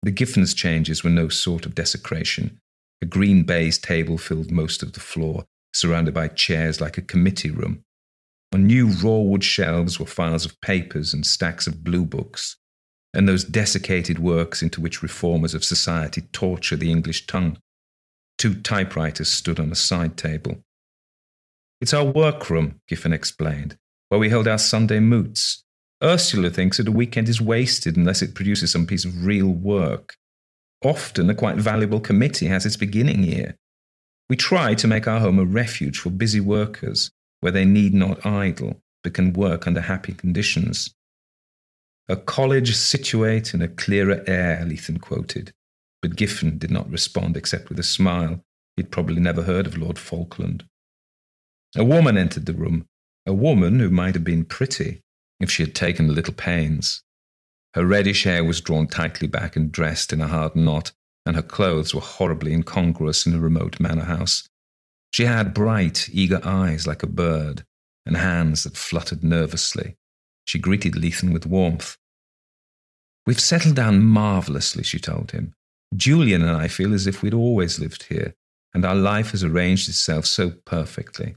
The 0.03 0.11
Giffens 0.11 0.53
changes 0.53 1.05
were 1.05 1.09
no 1.09 1.29
sort 1.29 1.65
of 1.65 1.73
desecration. 1.73 2.59
A 3.01 3.05
green 3.05 3.43
baize 3.43 3.77
table 3.77 4.17
filled 4.17 4.51
most 4.51 4.83
of 4.83 4.91
the 4.91 4.99
floor, 4.99 5.45
surrounded 5.73 6.13
by 6.13 6.27
chairs 6.27 6.81
like 6.81 6.97
a 6.97 7.01
committee 7.01 7.51
room. 7.51 7.85
On 8.53 8.65
new 8.65 8.87
raw 8.87 9.17
wood 9.17 9.43
shelves 9.43 9.99
were 9.99 10.05
files 10.05 10.45
of 10.45 10.59
papers 10.61 11.13
and 11.13 11.25
stacks 11.25 11.67
of 11.67 11.83
blue 11.83 12.05
books, 12.05 12.55
and 13.13 13.27
those 13.27 13.43
desiccated 13.43 14.19
works 14.19 14.61
into 14.61 14.79
which 14.79 15.01
reformers 15.01 15.53
of 15.53 15.65
society 15.65 16.21
torture 16.31 16.75
the 16.75 16.91
English 16.91 17.27
tongue. 17.27 17.57
Two 18.37 18.53
typewriters 18.53 19.29
stood 19.29 19.59
on 19.59 19.71
a 19.71 19.75
side 19.75 20.15
table. 20.15 20.63
It's 21.81 21.93
our 21.93 22.05
workroom, 22.05 22.79
Giffen 22.87 23.13
explained, 23.13 23.77
where 24.09 24.19
we 24.19 24.29
hold 24.29 24.47
our 24.47 24.57
Sunday 24.57 24.99
moots. 24.99 25.63
Ursula 26.03 26.49
thinks 26.49 26.77
that 26.77 26.87
a 26.87 26.91
weekend 26.91 27.27
is 27.27 27.41
wasted 27.41 27.97
unless 27.97 28.21
it 28.21 28.35
produces 28.35 28.71
some 28.71 28.85
piece 28.85 29.03
of 29.03 29.25
real 29.25 29.47
work. 29.47 30.15
Often, 30.83 31.29
a 31.29 31.35
quite 31.35 31.57
valuable 31.57 31.99
committee 31.99 32.47
has 32.47 32.65
its 32.65 32.77
beginning 32.77 33.23
here. 33.23 33.57
We 34.29 34.35
try 34.35 34.75
to 34.75 34.87
make 34.87 35.07
our 35.07 35.19
home 35.19 35.39
a 35.39 35.45
refuge 35.45 35.97
for 35.99 36.11
busy 36.11 36.39
workers, 36.39 37.11
where 37.41 37.51
they 37.51 37.65
need 37.65 37.93
not 37.93 38.25
idle, 38.25 38.81
but 39.03 39.13
can 39.13 39.33
work 39.33 39.67
under 39.67 39.81
happy 39.81 40.13
conditions. 40.13 40.93
A 42.09 42.15
college 42.15 42.75
situate 42.75 43.53
in 43.53 43.61
a 43.61 43.67
clearer 43.67 44.23
air, 44.27 44.63
Leithen 44.65 44.99
quoted, 44.99 45.51
but 46.01 46.15
Giffen 46.15 46.57
did 46.57 46.71
not 46.71 46.89
respond 46.89 47.35
except 47.35 47.69
with 47.69 47.79
a 47.79 47.83
smile. 47.83 48.43
He'd 48.75 48.91
probably 48.91 49.19
never 49.19 49.43
heard 49.43 49.67
of 49.67 49.77
Lord 49.77 49.97
Falkland. 49.97 50.63
A 51.75 51.83
woman 51.83 52.17
entered 52.17 52.45
the 52.45 52.53
room, 52.53 52.85
a 53.25 53.33
woman 53.33 53.79
who 53.79 53.89
might 53.89 54.15
have 54.15 54.23
been 54.23 54.45
pretty 54.45 55.01
if 55.39 55.51
she 55.51 55.63
had 55.63 55.75
taken 55.75 56.09
a 56.09 56.13
little 56.13 56.33
pains. 56.33 57.03
Her 57.73 57.85
reddish 57.85 58.23
hair 58.23 58.43
was 58.43 58.61
drawn 58.61 58.87
tightly 58.87 59.27
back 59.27 59.55
and 59.55 59.71
dressed 59.71 60.13
in 60.13 60.21
a 60.21 60.27
hard 60.27 60.55
knot, 60.55 60.93
and 61.25 61.35
her 61.35 61.41
clothes 61.41 61.93
were 61.93 62.01
horribly 62.01 62.53
incongruous 62.53 63.25
in 63.25 63.33
a 63.33 63.39
remote 63.39 63.79
manor 63.79 64.05
house. 64.05 64.47
She 65.17 65.25
had 65.25 65.55
bright, 65.55 66.09
eager 66.13 66.39
eyes 66.43 66.85
like 66.85 67.01
a 67.01 67.07
bird, 67.07 67.65
and 68.05 68.15
hands 68.15 68.61
that 68.65 68.77
fluttered 68.77 69.23
nervously. 69.23 69.95
She 70.45 70.59
greeted 70.59 70.93
Leithen 70.93 71.33
with 71.33 71.47
warmth. 71.47 71.97
We've 73.25 73.39
settled 73.39 73.75
down 73.75 74.03
marvellously, 74.03 74.83
she 74.83 74.99
told 74.99 75.31
him. 75.31 75.55
Julian 75.95 76.43
and 76.43 76.55
I 76.55 76.67
feel 76.67 76.93
as 76.93 77.07
if 77.07 77.23
we'd 77.23 77.33
always 77.33 77.79
lived 77.79 78.03
here, 78.03 78.35
and 78.75 78.85
our 78.85 78.93
life 78.93 79.31
has 79.31 79.43
arranged 79.43 79.89
itself 79.89 80.27
so 80.27 80.51
perfectly. 80.65 81.35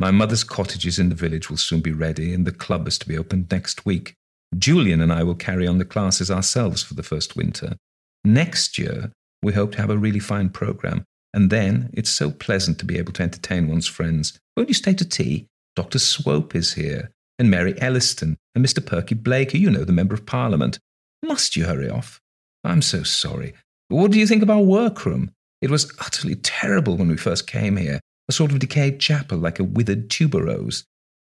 My 0.00 0.10
mother's 0.10 0.42
cottages 0.42 0.98
in 0.98 1.08
the 1.08 1.14
village 1.14 1.48
will 1.48 1.58
soon 1.58 1.80
be 1.80 1.92
ready, 1.92 2.34
and 2.34 2.44
the 2.44 2.50
club 2.50 2.88
is 2.88 2.98
to 2.98 3.06
be 3.06 3.16
opened 3.16 3.52
next 3.52 3.86
week. 3.86 4.16
Julian 4.58 5.00
and 5.00 5.12
I 5.12 5.22
will 5.22 5.36
carry 5.36 5.68
on 5.68 5.78
the 5.78 5.84
classes 5.84 6.28
ourselves 6.28 6.82
for 6.82 6.94
the 6.94 7.04
first 7.04 7.36
winter. 7.36 7.76
Next 8.24 8.78
year, 8.78 9.12
we 9.44 9.52
hope 9.52 9.70
to 9.76 9.80
have 9.80 9.90
a 9.90 9.96
really 9.96 10.18
fine 10.18 10.48
program, 10.48 11.04
and 11.34 11.50
then 11.50 11.90
it's 11.92 12.10
so 12.10 12.30
pleasant 12.30 12.78
to 12.78 12.84
be 12.84 12.98
able 12.98 13.12
to 13.14 13.22
entertain 13.22 13.68
one's 13.68 13.88
friends. 13.88 14.38
Won't 14.56 14.68
you 14.68 14.74
stay 14.74 14.94
to 14.94 15.08
tea? 15.08 15.48
Dr. 15.74 15.98
Swope 15.98 16.54
is 16.54 16.74
here, 16.74 17.10
and 17.38 17.50
Mary 17.50 17.80
Elliston, 17.80 18.36
and 18.54 18.64
Mr. 18.64 18.84
Perky 18.84 19.14
Blake, 19.14 19.54
you 19.54 19.70
know, 19.70 19.84
the 19.84 19.92
Member 19.92 20.14
of 20.14 20.26
Parliament. 20.26 20.78
Must 21.22 21.56
you 21.56 21.64
hurry 21.64 21.88
off? 21.88 22.20
I'm 22.64 22.82
so 22.82 23.02
sorry. 23.02 23.54
But 23.88 23.96
What 23.96 24.10
do 24.10 24.18
you 24.18 24.26
think 24.26 24.42
of 24.42 24.50
our 24.50 24.60
workroom? 24.60 25.30
It 25.60 25.70
was 25.70 25.92
utterly 26.00 26.34
terrible 26.34 26.96
when 26.96 27.08
we 27.08 27.16
first 27.16 27.46
came 27.46 27.76
here, 27.76 28.00
a 28.28 28.32
sort 28.32 28.52
of 28.52 28.58
decayed 28.58 29.00
chapel 29.00 29.38
like 29.38 29.58
a 29.58 29.64
withered 29.64 30.10
tuberose. 30.10 30.84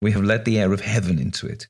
We 0.03 0.13
have 0.13 0.25
let 0.25 0.45
the 0.45 0.59
air 0.59 0.73
of 0.73 0.81
heaven 0.81 1.19
into 1.19 1.47
it. 1.47 1.69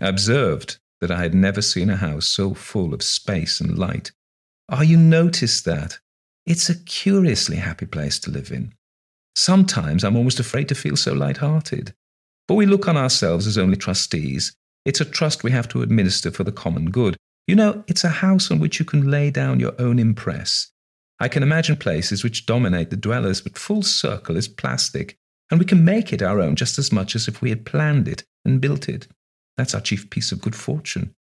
I 0.00 0.08
observed 0.08 0.78
that 1.00 1.10
I 1.10 1.22
had 1.22 1.34
never 1.34 1.62
seen 1.62 1.90
a 1.90 1.96
house 1.96 2.26
so 2.26 2.54
full 2.54 2.94
of 2.94 3.02
space 3.02 3.60
and 3.60 3.78
light. 3.78 4.12
Ah, 4.68 4.80
you 4.80 4.96
noticed 4.96 5.64
that? 5.66 5.98
It's 6.46 6.68
a 6.68 6.74
curiously 6.74 7.56
happy 7.56 7.86
place 7.86 8.18
to 8.20 8.30
live 8.30 8.50
in. 8.50 8.74
Sometimes 9.34 10.04
I'm 10.04 10.16
almost 10.16 10.38
afraid 10.38 10.68
to 10.68 10.74
feel 10.74 10.96
so 10.96 11.12
light-hearted. 11.12 11.94
But 12.46 12.54
we 12.54 12.66
look 12.66 12.86
on 12.86 12.96
ourselves 12.96 13.46
as 13.46 13.56
only 13.56 13.76
trustees. 13.76 14.54
It's 14.84 15.00
a 15.00 15.06
trust 15.06 15.42
we 15.42 15.50
have 15.52 15.68
to 15.68 15.82
administer 15.82 16.30
for 16.30 16.44
the 16.44 16.52
common 16.52 16.90
good. 16.90 17.16
You 17.46 17.54
know, 17.54 17.84
it's 17.86 18.04
a 18.04 18.08
house 18.08 18.50
on 18.50 18.58
which 18.58 18.78
you 18.78 18.84
can 18.84 19.10
lay 19.10 19.30
down 19.30 19.60
your 19.60 19.74
own 19.78 19.98
impress. 19.98 20.70
I 21.18 21.28
can 21.28 21.42
imagine 21.42 21.76
places 21.76 22.22
which 22.22 22.44
dominate 22.44 22.90
the 22.90 22.96
dwellers, 22.96 23.40
but 23.40 23.56
full 23.56 23.82
circle 23.82 24.36
is 24.36 24.48
plastic, 24.48 25.16
and 25.50 25.58
we 25.58 25.66
can 25.66 25.84
make 25.84 26.12
it 26.12 26.22
our 26.22 26.40
own 26.40 26.56
just 26.56 26.78
as 26.78 26.92
much 26.92 27.16
as 27.16 27.28
if 27.28 27.40
we 27.40 27.48
had 27.48 27.64
planned 27.64 28.08
it 28.08 28.24
and 28.44 28.60
built 28.60 28.88
it. 28.88 29.08
That's 29.56 29.74
our 29.74 29.80
chief 29.80 30.10
piece 30.10 30.32
of 30.32 30.40
good 30.40 30.56
fortune. 30.56 31.14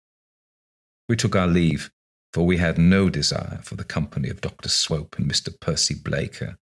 We 1.07 1.15
took 1.15 1.35
our 1.35 1.47
leave, 1.47 1.91
for 2.33 2.45
we 2.45 2.57
had 2.57 2.77
no 2.77 3.09
desire 3.09 3.59
for 3.63 3.75
the 3.75 3.83
company 3.83 4.29
of 4.29 4.41
Dr. 4.41 4.69
Swope 4.69 5.17
and 5.17 5.29
Mr. 5.29 5.57
Percy 5.59 5.95
Blaker. 5.95 6.57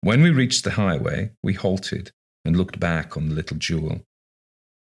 When 0.00 0.22
we 0.22 0.30
reached 0.30 0.64
the 0.64 0.72
highway, 0.72 1.32
we 1.42 1.52
halted 1.52 2.12
and 2.44 2.56
looked 2.56 2.80
back 2.80 3.16
on 3.16 3.28
the 3.28 3.34
little 3.34 3.56
jewel. 3.56 4.06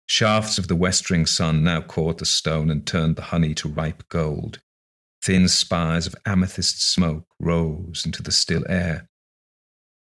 Shafts 0.06 0.58
of 0.58 0.68
the 0.68 0.76
westering 0.76 1.26
sun 1.26 1.62
now 1.62 1.80
caught 1.80 2.18
the 2.18 2.26
stone 2.26 2.70
and 2.70 2.86
turned 2.86 3.16
the 3.16 3.22
honey 3.22 3.54
to 3.54 3.68
ripe 3.68 4.08
gold. 4.08 4.60
Thin 5.22 5.48
spires 5.48 6.06
of 6.06 6.14
amethyst 6.24 6.80
smoke 6.80 7.26
rose 7.40 8.04
into 8.06 8.22
the 8.22 8.32
still 8.32 8.64
air. 8.68 9.08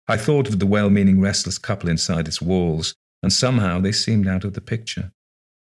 I 0.08 0.18
thought 0.18 0.48
of 0.48 0.60
the 0.60 0.68
well 0.68 0.90
meaning, 0.90 1.22
restless 1.22 1.58
couple 1.58 1.90
inside 1.90 2.28
its 2.28 2.42
walls, 2.42 2.96
and 3.24 3.34
somehow 3.34 3.80
they 3.80 3.92
seemed 3.92 4.28
out 4.28 4.44
of 4.44 4.54
the 4.54 4.62
picture. 4.62 5.12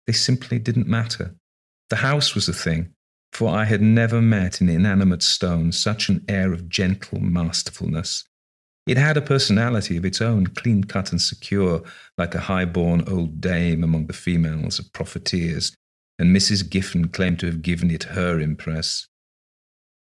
They 0.06 0.14
simply 0.14 0.58
didn't 0.58 0.86
matter. 0.86 1.34
The 1.90 1.96
house 1.96 2.34
was 2.34 2.46
the 2.46 2.54
thing, 2.54 2.94
for 3.32 3.50
I 3.50 3.64
had 3.64 3.80
never 3.80 4.20
met 4.20 4.60
in 4.60 4.68
inanimate 4.68 5.22
stone 5.22 5.72
such 5.72 6.08
an 6.08 6.24
air 6.28 6.52
of 6.52 6.68
gentle 6.68 7.20
masterfulness. 7.20 8.24
It 8.86 8.96
had 8.96 9.16
a 9.16 9.22
personality 9.22 9.96
of 9.96 10.04
its 10.04 10.20
own, 10.20 10.48
clean 10.48 10.84
cut 10.84 11.12
and 11.12 11.20
secure, 11.20 11.82
like 12.18 12.34
a 12.34 12.40
high 12.40 12.64
born 12.64 13.04
old 13.06 13.40
dame 13.40 13.84
among 13.84 14.06
the 14.06 14.12
females 14.12 14.78
of 14.78 14.92
profiteers, 14.92 15.72
and 16.18 16.34
Mrs. 16.34 16.68
Giffen 16.68 17.08
claimed 17.08 17.38
to 17.40 17.46
have 17.46 17.62
given 17.62 17.90
it 17.90 18.04
her 18.04 18.40
impress. 18.40 19.06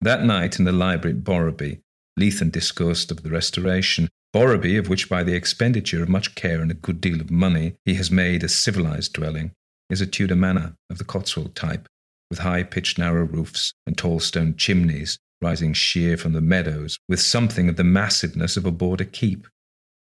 That 0.01 0.25
night 0.25 0.59
in 0.59 0.65
the 0.65 0.73
library 0.73 1.17
at 1.17 1.25
Borrowby, 1.25 1.81
Leithen 2.19 2.51
discoursed 2.51 3.11
of 3.11 3.23
the 3.23 3.31
restoration, 3.31 4.09
Borrowby, 4.33 4.77
of 4.77 4.89
which 4.89 5.09
by 5.09 5.23
the 5.23 5.35
expenditure 5.35 6.03
of 6.03 6.09
much 6.09 6.35
care 6.35 6.61
and 6.61 6.71
a 6.71 6.75
good 6.75 7.01
deal 7.01 7.21
of 7.21 7.31
money 7.31 7.75
he 7.85 7.95
has 7.95 8.11
made 8.11 8.43
a 8.43 8.49
civilized 8.49 9.15
dwelling, 9.15 9.53
is 9.91 10.01
a 10.01 10.07
Tudor 10.07 10.37
manor 10.37 10.77
of 10.91 10.99
the 10.99 11.05
Cotswold 11.05 11.55
type, 11.55 11.89
with 12.31 12.41
high 12.41 12.63
pitched 12.63 12.99
narrow 12.99 13.25
roofs 13.25 13.73
and 13.87 13.97
tall 13.97 14.21
stone 14.21 14.55
chimneys 14.57 15.19
rising 15.41 15.73
sheer 15.73 16.17
from 16.17 16.33
the 16.33 16.41
meadows, 16.41 16.99
with 17.09 17.21
something 17.21 17.69
of 17.69 17.77
the 17.77 17.85
massiveness 17.85 18.57
of 18.57 18.65
a 18.65 18.71
border 18.71 19.05
keep. 19.05 19.47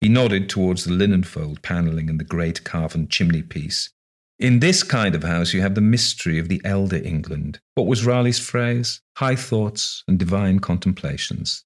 He 0.01 0.09
nodded 0.09 0.49
towards 0.49 0.85
the 0.85 0.93
linen 0.93 1.23
fold 1.23 1.63
panelling 1.63 2.09
and 2.11 2.21
the 2.21 2.25
great 2.25 2.65
carven 2.65 3.09
chimney 3.09 3.43
piece. 3.43 3.91
In 4.39 4.61
this 4.61 4.83
kind 4.83 5.15
of 5.15 5.25
house, 5.25 5.55
you 5.55 5.63
have 5.63 5.75
the 5.75 5.81
mystery 5.81 6.39
of 6.39 6.49
the 6.49 6.61
elder 6.65 6.97
England. 7.03 7.59
What 7.75 7.87
was 7.87 8.05
Raleigh's 8.05 8.39
phrase? 8.39 9.01
High 9.17 9.37
thoughts 9.37 10.05
and 10.07 10.19
divine 10.19 10.59
contemplations. 10.59 11.65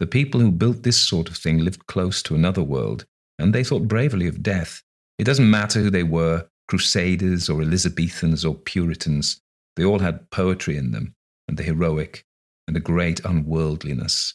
The 0.00 0.06
people 0.06 0.40
who 0.40 0.50
built 0.50 0.82
this 0.82 0.98
sort 0.98 1.28
of 1.28 1.36
thing 1.36 1.58
lived 1.58 1.86
close 1.86 2.20
to 2.24 2.34
another 2.34 2.64
world, 2.64 3.06
and 3.38 3.54
they 3.54 3.62
thought 3.62 3.86
bravely 3.86 4.26
of 4.26 4.42
death. 4.42 4.82
It 5.18 5.24
doesn't 5.24 5.48
matter 5.48 5.80
who 5.80 5.90
they 5.90 6.02
were 6.02 6.48
Crusaders 6.66 7.48
or 7.48 7.62
Elizabethans 7.62 8.44
or 8.44 8.56
Puritans. 8.56 9.40
They 9.76 9.84
all 9.84 9.98
had 9.98 10.30
poetry 10.30 10.76
in 10.76 10.92
them, 10.92 11.14
and 11.48 11.56
the 11.56 11.62
heroic, 11.62 12.24
and 12.66 12.76
a 12.76 12.80
great 12.80 13.20
unworldliness. 13.24 14.34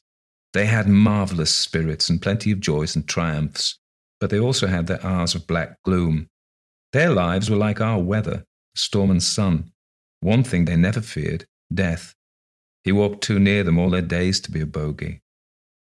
They 0.54 0.66
had 0.66 0.88
marvelous 0.88 1.54
spirits 1.54 2.10
and 2.10 2.22
plenty 2.22 2.52
of 2.52 2.60
joys 2.60 2.96
and 2.96 3.08
triumphs, 3.08 3.78
but 4.20 4.30
they 4.30 4.40
also 4.40 4.68
had 4.68 4.88
their 4.88 5.04
hours 5.06 5.36
of 5.36 5.48
black 5.48 5.82
gloom. 5.84 6.28
Their 6.92 7.12
lives 7.12 7.50
were 7.50 7.58
like 7.58 7.80
our 7.80 8.00
weather, 8.00 8.46
storm 8.76 9.12
and 9.12 9.22
sun. 9.22 9.72
One 10.22 10.44
thing 10.44 10.66
they 10.66 10.76
never 10.76 11.02
feared 11.02 11.46
death. 11.74 12.16
He 12.84 12.92
walked 12.92 13.24
too 13.24 13.40
near 13.40 13.64
them 13.64 13.78
all 13.78 13.90
their 13.90 14.02
days 14.02 14.40
to 14.42 14.52
be 14.52 14.62
a 14.62 14.66
bogey. 14.66 15.22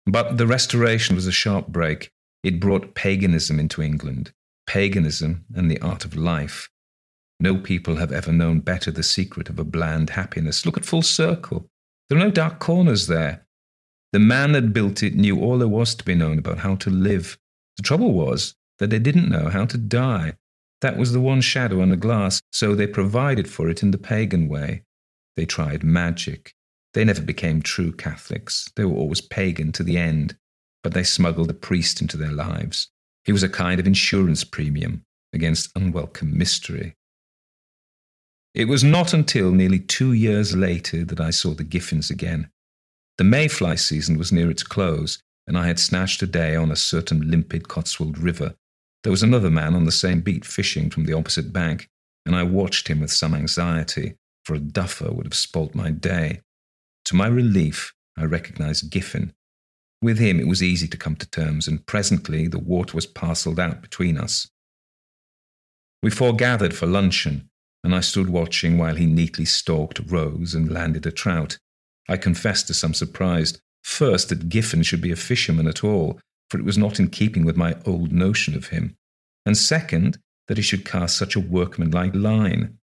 But 0.07 0.37
the 0.37 0.47
Restoration 0.47 1.15
was 1.15 1.27
a 1.27 1.33
sharp 1.33 1.69
break. 1.69 2.11
It 2.43 2.61
brought 2.61 2.95
paganism 2.95 3.59
into 3.59 3.83
England, 3.83 4.33
paganism 4.67 5.45
and 5.55 5.71
the 5.71 5.81
art 5.81 6.05
of 6.05 6.17
life. 6.17 6.69
No 7.41 7.57
people 7.57 7.97
have 7.97 8.13
ever 8.13 8.33
known 8.33 8.61
better 8.61 8.91
the 8.91 9.03
secret 9.03 9.49
of 9.49 9.59
a 9.59 9.65
bland 9.65 10.11
happiness. 10.11 10.65
Look 10.65 10.77
at 10.77 10.85
Full 10.85 11.03
Circle. 11.03 11.67
There 12.09 12.19
are 12.19 12.25
no 12.25 12.31
dark 12.31 12.59
corners 12.59 13.07
there. 13.07 13.47
The 14.13 14.19
man 14.19 14.53
that 14.53 14.73
built 14.73 15.03
it 15.03 15.15
knew 15.15 15.41
all 15.41 15.59
there 15.59 15.69
was 15.69 15.95
to 15.95 16.05
be 16.05 16.15
known 16.15 16.39
about 16.39 16.59
how 16.59 16.77
to 16.77 16.91
live. 16.91 17.39
The 17.79 17.83
trouble 17.83 18.13
was 18.13 18.55
that 18.79 18.91
they 18.91 18.99
didn't 18.99 19.31
know 19.31 19.49
how 19.49 19.65
to 19.67 19.79
die. 19.79 20.35
That 20.83 20.97
was 20.97 21.13
the 21.13 21.21
one 21.21 21.41
shadow 21.41 21.81
on 21.81 21.89
the 21.89 21.97
glass, 21.97 22.43
so 22.51 22.75
they 22.75 22.87
provided 22.87 23.49
for 23.49 23.69
it 23.69 23.83
in 23.83 23.93
the 23.93 23.99
pagan 23.99 24.49
way. 24.49 24.83
They 25.37 25.47
tried 25.47 25.83
magic. 25.83 26.55
They 26.93 27.05
never 27.05 27.23
became 27.23 27.63
true 27.63 27.93
Catholics. 27.93 28.71
They 28.77 28.85
were 28.85 28.97
always 28.97 29.21
pagan 29.21 29.73
to 29.73 29.83
the 29.83 29.97
end, 29.97 30.37
but 30.83 30.93
they 30.93 31.05
smuggled 31.05 31.51
a 31.51 31.55
priest 31.55 32.03
into 32.03 32.17
their 32.17 32.33
lives. 32.33 32.91
He 33.25 33.33
was 33.33 33.43
a 33.43 33.49
kind 33.49 33.81
of 33.81 33.87
insurance 33.87 34.45
premium 34.45 35.05
against 35.33 35.71
unwelcome 35.75 36.37
mystery. 36.37 36.97
It 38.55 38.69
was 38.69 38.85
not 38.85 39.15
until 39.15 39.51
nearly 39.51 39.79
two 39.79 40.13
years 40.13 40.55
later 40.55 41.05
that 41.05 41.21
I 41.21 41.31
saw 41.31 41.55
the 41.55 41.65
Giffens 41.65 42.11
again. 42.11 42.51
The 43.17 43.25
mayfly 43.25 43.77
season 43.77 44.19
was 44.19 44.33
near 44.33 44.51
its 44.51 44.63
close, 44.63 45.19
and 45.47 45.57
I 45.57 45.67
had 45.67 45.79
snatched 45.79 46.23
a 46.23 46.27
day 46.27 46.55
on 46.55 46.71
a 46.71 46.77
certain 46.77 47.31
limpid 47.31 47.69
Cotswold 47.69 48.19
river. 48.19 48.55
There 49.03 49.11
was 49.11 49.23
another 49.23 49.51
man 49.51 49.75
on 49.75 49.85
the 49.85 49.93
same 49.93 50.21
beat 50.21 50.45
fishing 50.45 50.91
from 50.91 51.07
the 51.07 51.15
opposite 51.15 51.53
bank, 51.53 51.89
and 52.27 52.37
I 52.37 52.43
watched 52.43 52.89
him 52.89 53.01
with 53.01 53.11
some 53.11 53.35
anxiety, 53.35 54.17
for 54.45 54.55
a 54.55 54.61
duffer 54.61 55.11
would 55.11 55.27
have 55.27 55.35
spoilt 55.35 55.75
my 55.75 55.91
day. 55.91 56.41
To 57.07 57.17
my 57.17 57.27
relief, 57.27 57.95
I 58.17 58.25
recognized 58.25 58.91
Giffen. 58.91 59.33
With 60.03 60.19
him, 60.19 60.39
it 60.39 60.47
was 60.47 60.63
easy 60.63 60.89
to 60.89 60.97
come 60.97 61.17
to 61.17 61.31
terms, 61.31 61.67
and 61.67 61.87
presently 61.87 62.49
the 62.49 62.59
water 62.59 62.95
was 62.95 63.07
parcelled 63.07 63.59
out 63.59 63.81
between 63.81 64.19
us. 64.19 64.49
We 66.03 66.11
foregathered 66.11 66.75
for 66.75 66.87
luncheon, 66.87 67.49
and 67.85 67.95
I 67.95 68.01
stood 68.01 68.29
watching 68.29 68.79
while 68.79 68.95
he 68.95 69.07
neatly 69.07 69.45
stalked 69.45 70.01
rows 70.07 70.55
and 70.55 70.71
landed 70.71 71.07
a 71.07 71.13
trout. 71.13 71.59
I 72.09 72.17
confessed 72.17 72.67
to 72.69 72.75
some 72.75 72.95
surprise, 72.95 73.59
first, 73.83 74.29
that 74.29 74.49
Giffen 74.49 74.83
should 74.83 75.01
be 75.01 75.13
a 75.13 75.17
fisherman 75.17 75.67
at 75.67 75.85
all, 75.85 76.21
for 76.51 76.59
it 76.59 76.65
was 76.65 76.79
not 76.79 77.01
in 77.01 77.09
keeping 77.09 77.45
with 77.45 77.57
my 77.57 77.77
old 77.87 78.13
notion 78.13 78.55
of 78.55 78.69
him, 78.69 78.95
and 79.47 79.57
second, 79.57 80.19
that 80.49 80.57
he 80.57 80.63
should 80.63 80.85
cast 80.85 81.17
such 81.17 81.37
a 81.37 81.41
workmanlike 81.41 82.15
line. 82.15 82.79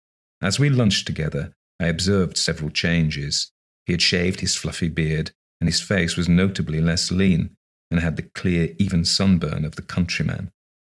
As 0.43 0.59
we 0.59 0.69
lunched 0.69 1.07
together, 1.07 1.53
I 1.81 1.87
observed 1.87 2.37
several 2.37 2.71
changes. 2.71 3.51
He 3.87 3.93
had 3.93 4.03
shaved 4.03 4.41
his 4.41 4.55
fluffy 4.55 4.89
beard, 4.89 5.33
and 5.61 5.69
his 5.69 5.81
face 5.81 6.17
was 6.17 6.29
notably 6.29 6.81
less 6.81 7.11
lean, 7.11 7.57
and 7.91 8.01
had 8.01 8.17
the 8.17 8.23
clear, 8.23 8.75
even 8.79 9.05
sunburn 9.05 9.65
of 9.65 9.77
the 9.77 9.83
countryman. 9.83 10.51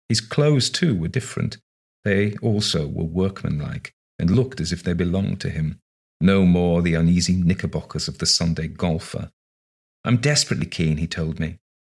His 0.09 0.21
clothes, 0.21 0.71
too, 0.71 0.95
were 0.95 1.09
different. 1.09 1.59
They 2.05 2.37
also 2.43 2.87
were 2.87 3.05
workmanlike, 3.05 3.95
and 4.19 4.31
looked 4.31 4.61
as 4.61 4.73
if 4.73 4.83
they 4.83 4.93
belonged 4.93 5.41
to 5.43 5.51
him. 5.51 5.81
No 6.21 6.45
more 6.45 6.83
the 6.83 6.95
uneasy 6.95 7.35
knickerbockers 7.35 8.09
of 8.09 8.19
the 8.19 8.27
Sunday 8.27 8.69
golfer. 8.69 9.31
I'm 10.05 10.17
desperately 10.17 10.67
keen, 10.67 10.97
he 10.97 11.07
told 11.07 11.39
me. 11.39 11.59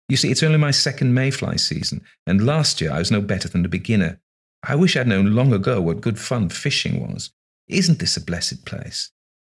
You 0.09 0.17
see, 0.17 0.31
it's 0.31 0.43
only 0.43 0.57
my 0.57 0.71
second 0.71 1.13
mayfly 1.13 1.57
season, 1.57 2.01
and 2.27 2.45
last 2.45 2.81
year 2.81 2.91
I 2.91 2.99
was 2.99 3.11
no 3.11 3.21
better 3.21 3.47
than 3.47 3.65
a 3.65 3.69
beginner. 3.69 4.19
I 4.63 4.75
wish 4.75 4.95
I'd 4.95 5.07
known 5.07 5.35
long 5.35 5.53
ago 5.53 5.81
what 5.81 6.01
good 6.01 6.19
fun 6.19 6.49
fishing 6.49 7.01
was. 7.01 7.31
Isn't 7.67 7.99
this 7.99 8.17
a 8.17 8.21
blessed 8.21 8.65
place? 8.65 9.11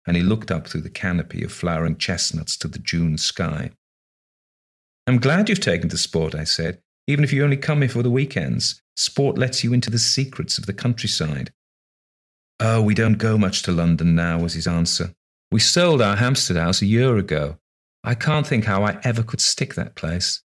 And 0.06 0.16
he 0.16 0.22
looked 0.22 0.50
up 0.50 0.66
through 0.66 0.82
the 0.82 0.90
canopy 0.90 1.44
of 1.44 1.52
flowering 1.52 1.96
chestnuts 1.96 2.56
to 2.58 2.68
the 2.68 2.78
June 2.78 3.18
sky. 3.18 3.70
I'm 5.06 5.18
glad 5.18 5.48
you've 5.48 5.60
taken 5.60 5.88
to 5.90 5.98
sport, 5.98 6.34
I 6.34 6.44
said, 6.44 6.80
even 7.06 7.24
if 7.24 7.32
you 7.32 7.44
only 7.44 7.56
come 7.56 7.80
here 7.80 7.88
for 7.88 8.02
the 8.02 8.10
weekends. 8.10 8.82
Sport 8.98 9.38
lets 9.38 9.62
you 9.62 9.72
into 9.72 9.90
the 9.90 9.98
secrets 9.98 10.58
of 10.58 10.66
the 10.66 10.72
countryside. 10.72 11.52
Oh, 12.58 12.82
we 12.82 12.94
don't 12.94 13.16
go 13.16 13.38
much 13.38 13.62
to 13.62 13.70
London 13.70 14.16
now, 14.16 14.40
was 14.40 14.54
his 14.54 14.66
answer. 14.66 15.14
We 15.52 15.60
sold 15.60 16.02
our 16.02 16.16
Hampstead 16.16 16.56
house 16.56 16.82
a 16.82 16.86
year 16.86 17.16
ago. 17.16 17.58
I 18.02 18.16
can't 18.16 18.44
think 18.44 18.64
how 18.64 18.82
I 18.82 18.98
ever 19.04 19.22
could 19.22 19.40
stick 19.40 19.74
that 19.74 19.94
place. 19.94 20.42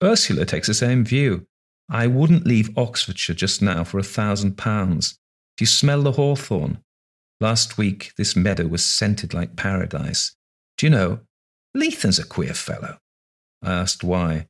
Ursula 0.00 0.46
takes 0.46 0.68
the 0.68 0.74
same 0.74 1.04
view. 1.04 1.48
I 1.90 2.06
wouldn't 2.06 2.46
leave 2.46 2.70
Oxfordshire 2.78 3.34
just 3.34 3.62
now 3.62 3.82
for 3.82 3.98
a 3.98 4.04
thousand 4.04 4.56
pounds. 4.56 5.18
Do 5.56 5.64
you 5.64 5.66
smell 5.66 6.02
the 6.02 6.12
hawthorn? 6.12 6.78
Last 7.40 7.78
week, 7.78 8.12
this 8.16 8.36
meadow 8.36 8.68
was 8.68 8.84
scented 8.84 9.34
like 9.34 9.56
paradise. 9.56 10.36
Do 10.76 10.86
you 10.86 10.90
know, 10.90 11.20
Leithen's 11.74 12.20
a 12.20 12.24
queer 12.24 12.54
fellow. 12.54 12.98
I 13.60 13.72
asked 13.72 14.04
why. 14.04 14.46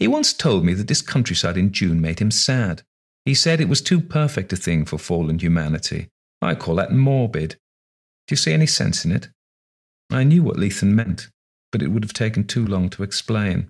He 0.00 0.08
once 0.08 0.32
told 0.32 0.64
me 0.64 0.72
that 0.74 0.88
this 0.88 1.02
countryside 1.02 1.58
in 1.58 1.72
June 1.72 2.00
made 2.00 2.20
him 2.20 2.30
sad. 2.30 2.82
He 3.26 3.34
said 3.34 3.60
it 3.60 3.68
was 3.68 3.82
too 3.82 4.00
perfect 4.00 4.50
a 4.52 4.56
thing 4.56 4.86
for 4.86 4.98
fallen 4.98 5.38
humanity. 5.38 6.08
I 6.40 6.54
call 6.54 6.76
that 6.76 6.90
morbid. 6.90 7.50
Do 8.26 8.32
you 8.32 8.36
see 8.38 8.54
any 8.54 8.66
sense 8.66 9.04
in 9.04 9.12
it? 9.12 9.28
I 10.10 10.24
knew 10.24 10.42
what 10.42 10.56
Leithen 10.56 10.94
meant, 10.94 11.28
but 11.70 11.82
it 11.82 11.88
would 11.88 12.02
have 12.02 12.14
taken 12.14 12.44
too 12.44 12.66
long 12.66 12.88
to 12.90 13.02
explain. 13.02 13.68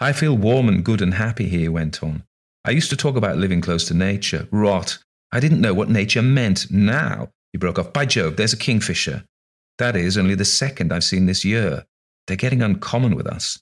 I 0.00 0.12
feel 0.12 0.36
warm 0.36 0.68
and 0.68 0.84
good 0.84 1.00
and 1.00 1.14
happy 1.14 1.48
here, 1.48 1.60
he 1.60 1.68
went 1.68 2.02
on. 2.02 2.24
I 2.64 2.72
used 2.72 2.90
to 2.90 2.96
talk 2.96 3.14
about 3.14 3.38
living 3.38 3.60
close 3.60 3.86
to 3.86 3.94
nature. 3.94 4.48
Rot. 4.50 4.98
I 5.30 5.38
didn't 5.38 5.60
know 5.60 5.74
what 5.74 5.88
nature 5.88 6.22
meant. 6.22 6.70
Now, 6.72 7.30
he 7.52 7.58
broke 7.58 7.78
off. 7.78 7.92
By 7.92 8.04
Jove, 8.04 8.36
there's 8.36 8.52
a 8.52 8.58
kingfisher. 8.58 9.24
That 9.78 9.94
is 9.94 10.18
only 10.18 10.34
the 10.34 10.44
second 10.44 10.92
I've 10.92 11.04
seen 11.04 11.26
this 11.26 11.44
year. 11.44 11.86
They're 12.26 12.36
getting 12.36 12.62
uncommon 12.62 13.14
with 13.14 13.28
us. 13.28 13.60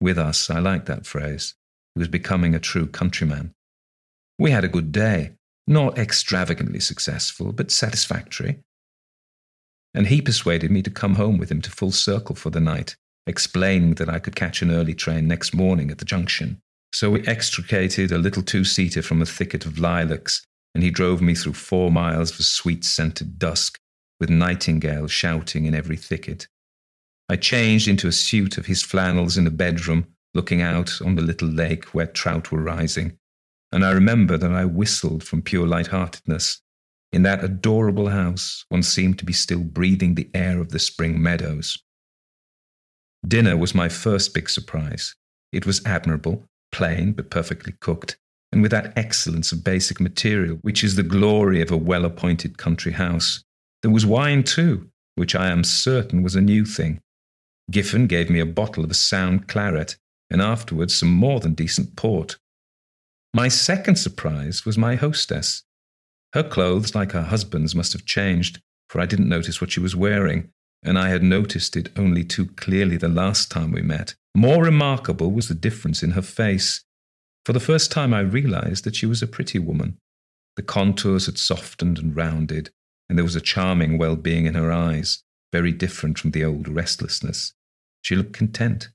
With 0.00 0.18
us, 0.18 0.50
I 0.50 0.58
like 0.58 0.86
that 0.86 1.06
phrase. 1.06 1.54
He 1.94 1.98
was 1.98 2.08
becoming 2.08 2.54
a 2.54 2.60
true 2.60 2.86
countryman. 2.86 3.52
We 4.38 4.50
had 4.50 4.64
a 4.64 4.68
good 4.68 4.92
day. 4.92 5.32
Not 5.66 5.98
extravagantly 5.98 6.80
successful, 6.80 7.52
but 7.52 7.70
satisfactory. 7.70 8.60
And 9.92 10.06
he 10.06 10.22
persuaded 10.22 10.70
me 10.70 10.82
to 10.82 10.90
come 10.90 11.16
home 11.16 11.38
with 11.38 11.50
him 11.50 11.60
to 11.62 11.70
Full 11.70 11.92
Circle 11.92 12.36
for 12.36 12.50
the 12.50 12.60
night 12.60 12.96
explaining 13.28 13.94
that 13.94 14.08
I 14.08 14.18
could 14.18 14.34
catch 14.34 14.62
an 14.62 14.72
early 14.72 14.94
train 14.94 15.28
next 15.28 15.54
morning 15.54 15.90
at 15.90 15.98
the 15.98 16.04
junction. 16.04 16.60
So 16.92 17.10
we 17.10 17.26
extricated 17.26 18.10
a 18.10 18.18
little 18.18 18.42
two 18.42 18.64
seater 18.64 19.02
from 19.02 19.20
a 19.20 19.26
thicket 19.26 19.66
of 19.66 19.78
lilacs, 19.78 20.42
and 20.74 20.82
he 20.82 20.90
drove 20.90 21.20
me 21.20 21.34
through 21.34 21.52
four 21.52 21.92
miles 21.92 22.30
of 22.30 22.44
sweet 22.44 22.84
scented 22.84 23.38
dusk, 23.38 23.78
with 24.18 24.30
nightingales 24.30 25.12
shouting 25.12 25.66
in 25.66 25.74
every 25.74 25.96
thicket. 25.96 26.48
I 27.28 27.36
changed 27.36 27.88
into 27.88 28.08
a 28.08 28.12
suit 28.12 28.56
of 28.56 28.66
his 28.66 28.82
flannels 28.82 29.36
in 29.36 29.46
a 29.46 29.50
bedroom, 29.50 30.06
looking 30.34 30.62
out 30.62 31.00
on 31.02 31.14
the 31.14 31.22
little 31.22 31.48
lake 31.48 31.86
where 31.94 32.06
trout 32.06 32.50
were 32.50 32.62
rising, 32.62 33.18
and 33.70 33.84
I 33.84 33.90
remember 33.92 34.38
that 34.38 34.52
I 34.52 34.64
whistled 34.64 35.22
from 35.22 35.42
pure 35.42 35.66
light-heartedness. 35.66 36.62
In 37.12 37.22
that 37.22 37.44
adorable 37.44 38.08
house, 38.08 38.64
one 38.68 38.82
seemed 38.82 39.18
to 39.18 39.24
be 39.24 39.32
still 39.32 39.62
breathing 39.62 40.14
the 40.14 40.30
air 40.34 40.60
of 40.60 40.70
the 40.70 40.78
spring 40.78 41.22
meadows. 41.22 41.76
Dinner 43.26 43.56
was 43.56 43.74
my 43.74 43.88
first 43.88 44.32
big 44.32 44.48
surprise. 44.48 45.14
It 45.52 45.66
was 45.66 45.84
admirable, 45.84 46.46
plain 46.72 47.12
but 47.12 47.30
perfectly 47.30 47.74
cooked, 47.80 48.16
and 48.52 48.62
with 48.62 48.70
that 48.70 48.96
excellence 48.96 49.52
of 49.52 49.64
basic 49.64 50.00
material 50.00 50.56
which 50.62 50.82
is 50.84 50.96
the 50.96 51.02
glory 51.02 51.60
of 51.60 51.70
a 51.70 51.76
well 51.76 52.04
appointed 52.04 52.56
country 52.56 52.92
house. 52.92 53.42
There 53.82 53.90
was 53.90 54.06
wine 54.06 54.44
too, 54.44 54.88
which 55.16 55.34
I 55.34 55.48
am 55.48 55.64
certain 55.64 56.22
was 56.22 56.36
a 56.36 56.40
new 56.40 56.64
thing. 56.64 57.00
Giffen 57.70 58.06
gave 58.06 58.30
me 58.30 58.40
a 58.40 58.46
bottle 58.46 58.84
of 58.84 58.90
a 58.90 58.94
sound 58.94 59.46
claret, 59.46 59.96
and 60.30 60.40
afterwards 60.40 60.94
some 60.94 61.10
more 61.10 61.40
than 61.40 61.54
decent 61.54 61.96
port. 61.96 62.38
My 63.34 63.48
second 63.48 63.96
surprise 63.96 64.64
was 64.64 64.78
my 64.78 64.94
hostess. 64.94 65.64
Her 66.32 66.42
clothes, 66.42 66.94
like 66.94 67.12
her 67.12 67.22
husband's, 67.22 67.74
must 67.74 67.92
have 67.92 68.04
changed, 68.04 68.60
for 68.88 69.00
I 69.00 69.06
didn't 69.06 69.28
notice 69.28 69.60
what 69.60 69.70
she 69.70 69.80
was 69.80 69.94
wearing, 69.94 70.50
and 70.82 70.98
I 70.98 71.08
had 71.08 71.22
noticed 71.22 71.76
it 71.76 71.90
only 71.96 72.24
too 72.24 72.46
clearly 72.46 72.96
the 72.96 73.08
last 73.08 73.50
time 73.50 73.72
we 73.72 73.82
met. 73.82 74.14
More 74.34 74.64
remarkable 74.64 75.30
was 75.30 75.48
the 75.48 75.54
difference 75.54 76.02
in 76.02 76.12
her 76.12 76.22
face. 76.22 76.84
For 77.44 77.52
the 77.52 77.60
first 77.60 77.90
time, 77.90 78.14
I 78.14 78.20
realized 78.20 78.84
that 78.84 78.96
she 78.96 79.06
was 79.06 79.22
a 79.22 79.26
pretty 79.26 79.58
woman. 79.58 79.98
The 80.56 80.62
contours 80.62 81.26
had 81.26 81.38
softened 81.38 81.98
and 81.98 82.16
rounded, 82.16 82.70
and 83.08 83.18
there 83.18 83.24
was 83.24 83.36
a 83.36 83.40
charming 83.40 83.98
well 83.98 84.16
being 84.16 84.46
in 84.46 84.54
her 84.54 84.72
eyes, 84.72 85.22
very 85.52 85.72
different 85.72 86.18
from 86.18 86.32
the 86.32 86.44
old 86.44 86.68
restlessness. 86.68 87.54
She 88.02 88.16
looked 88.16 88.32
content, 88.32 88.88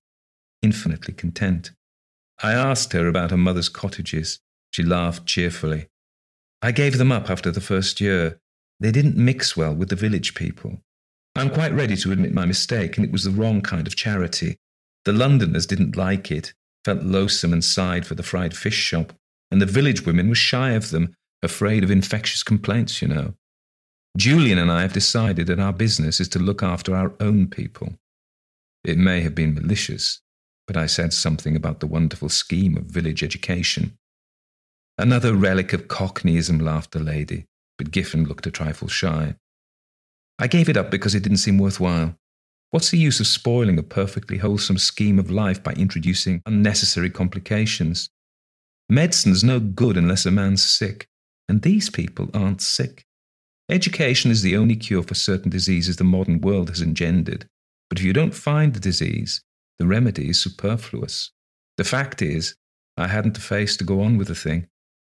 infinitely 0.61 1.13
content. 1.13 1.71
I 2.41 2.53
asked 2.53 2.93
her 2.93 3.07
about 3.07 3.31
her 3.31 3.37
mother's 3.37 3.69
cottages. 3.69 4.39
She 4.71 4.83
laughed 4.83 5.25
cheerfully. 5.25 5.87
I 6.61 6.71
gave 6.71 6.97
them 6.97 7.11
up 7.11 7.29
after 7.29 7.51
the 7.51 7.61
first 7.61 8.01
year. 8.01 8.39
They 8.79 8.91
didn't 8.91 9.17
mix 9.17 9.55
well 9.55 9.75
with 9.75 9.89
the 9.89 9.95
village 9.95 10.33
people. 10.33 10.81
I'm 11.35 11.49
quite 11.49 11.73
ready 11.73 11.95
to 11.97 12.11
admit 12.11 12.33
my 12.33 12.45
mistake, 12.45 12.97
and 12.97 13.05
it 13.05 13.11
was 13.11 13.23
the 13.23 13.31
wrong 13.31 13.61
kind 13.61 13.87
of 13.87 13.95
charity. 13.95 14.57
The 15.05 15.13
Londoners 15.13 15.65
didn't 15.65 15.97
like 15.97 16.31
it, 16.31 16.53
felt 16.85 17.03
loathsome 17.03 17.53
and 17.53 17.63
sighed 17.63 18.05
for 18.05 18.15
the 18.15 18.23
fried 18.23 18.55
fish 18.55 18.75
shop, 18.75 19.13
and 19.51 19.61
the 19.61 19.65
village 19.65 20.05
women 20.05 20.29
were 20.29 20.35
shy 20.35 20.71
of 20.71 20.91
them, 20.91 21.13
afraid 21.41 21.83
of 21.83 21.91
infectious 21.91 22.43
complaints, 22.43 23.01
you 23.01 23.07
know. 23.07 23.33
Julian 24.17 24.59
and 24.59 24.71
I 24.71 24.81
have 24.81 24.93
decided 24.93 25.47
that 25.47 25.59
our 25.59 25.73
business 25.73 26.19
is 26.19 26.29
to 26.29 26.39
look 26.39 26.61
after 26.61 26.95
our 26.95 27.13
own 27.19 27.47
people. 27.47 27.95
It 28.83 28.97
may 28.97 29.21
have 29.21 29.33
been 29.33 29.53
malicious, 29.53 30.21
but 30.67 30.75
I 30.75 30.87
said 30.87 31.13
something 31.13 31.55
about 31.55 31.79
the 31.79 31.87
wonderful 31.87 32.29
scheme 32.29 32.77
of 32.77 32.85
village 32.85 33.23
education. 33.23 33.97
Another 34.97 35.33
relic 35.33 35.73
of 35.73 35.87
cockneyism, 35.87 36.61
laughed 36.61 36.91
the 36.91 36.99
lady, 36.99 37.45
but 37.77 37.91
Giffen 37.91 38.25
looked 38.25 38.45
a 38.45 38.51
trifle 38.51 38.87
shy. 38.87 39.35
I 40.37 40.47
gave 40.47 40.69
it 40.69 40.77
up 40.77 40.91
because 40.91 41.15
it 41.15 41.23
didn't 41.23 41.37
seem 41.37 41.57
worthwhile. 41.57 42.15
What's 42.71 42.89
the 42.89 42.97
use 42.97 43.19
of 43.19 43.27
spoiling 43.27 43.77
a 43.77 43.83
perfectly 43.83 44.37
wholesome 44.37 44.77
scheme 44.77 45.19
of 45.19 45.29
life 45.29 45.63
by 45.63 45.73
introducing 45.73 46.41
unnecessary 46.45 47.09
complications? 47.09 48.09
Medicine's 48.89 49.43
no 49.43 49.59
good 49.59 49.95
unless 49.95 50.25
a 50.25 50.31
man's 50.31 50.63
sick, 50.63 51.07
and 51.47 51.61
these 51.61 51.89
people 51.89 52.29
aren't 52.33 52.61
sick. 52.61 53.05
Education 53.69 54.31
is 54.31 54.41
the 54.41 54.57
only 54.57 54.75
cure 54.75 55.03
for 55.03 55.15
certain 55.15 55.49
diseases 55.49 55.95
the 55.95 56.03
modern 56.03 56.41
world 56.41 56.69
has 56.69 56.81
engendered. 56.81 57.47
But 57.93 57.99
if 57.99 58.05
you 58.07 58.13
don't 58.13 58.33
find 58.33 58.73
the 58.73 58.79
disease, 58.79 59.43
the 59.77 59.85
remedy 59.85 60.29
is 60.29 60.41
superfluous. 60.41 61.29
The 61.77 61.83
fact 61.83 62.23
is, 62.23 62.55
I 62.97 63.07
hadn't 63.07 63.35
the 63.35 63.39
face 63.39 63.77
to 63.77 63.83
go 63.83 64.01
on 64.01 64.17
with 64.17 64.29
the 64.29 64.33
thing. 64.33 64.65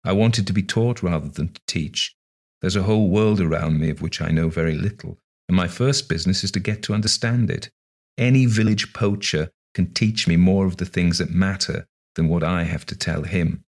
I 0.04 0.12
wanted 0.12 0.46
to 0.46 0.52
be 0.52 0.62
taught 0.62 1.02
rather 1.02 1.30
than 1.30 1.54
to 1.54 1.60
teach, 1.66 2.14
there's 2.60 2.76
a 2.76 2.82
whole 2.82 3.08
world 3.08 3.40
around 3.40 3.80
me 3.80 3.88
of 3.88 4.02
which 4.02 4.20
I 4.20 4.30
know 4.30 4.50
very 4.50 4.74
little, 4.74 5.16
and 5.48 5.56
my 5.56 5.68
first 5.68 6.06
business 6.06 6.44
is 6.44 6.50
to 6.50 6.60
get 6.60 6.82
to 6.82 6.92
understand 6.92 7.50
it. 7.50 7.70
any 8.18 8.44
village 8.44 8.92
poacher 8.92 9.48
can 9.72 9.94
teach 9.94 10.28
me 10.28 10.36
more 10.36 10.66
of 10.66 10.76
the 10.76 10.84
things 10.84 11.16
that 11.16 11.30
matter 11.30 11.86
than 12.14 12.28
what 12.28 12.44
I 12.44 12.64
have 12.64 12.84
to 12.86 12.94
tell 12.94 13.22
him. 13.22 13.64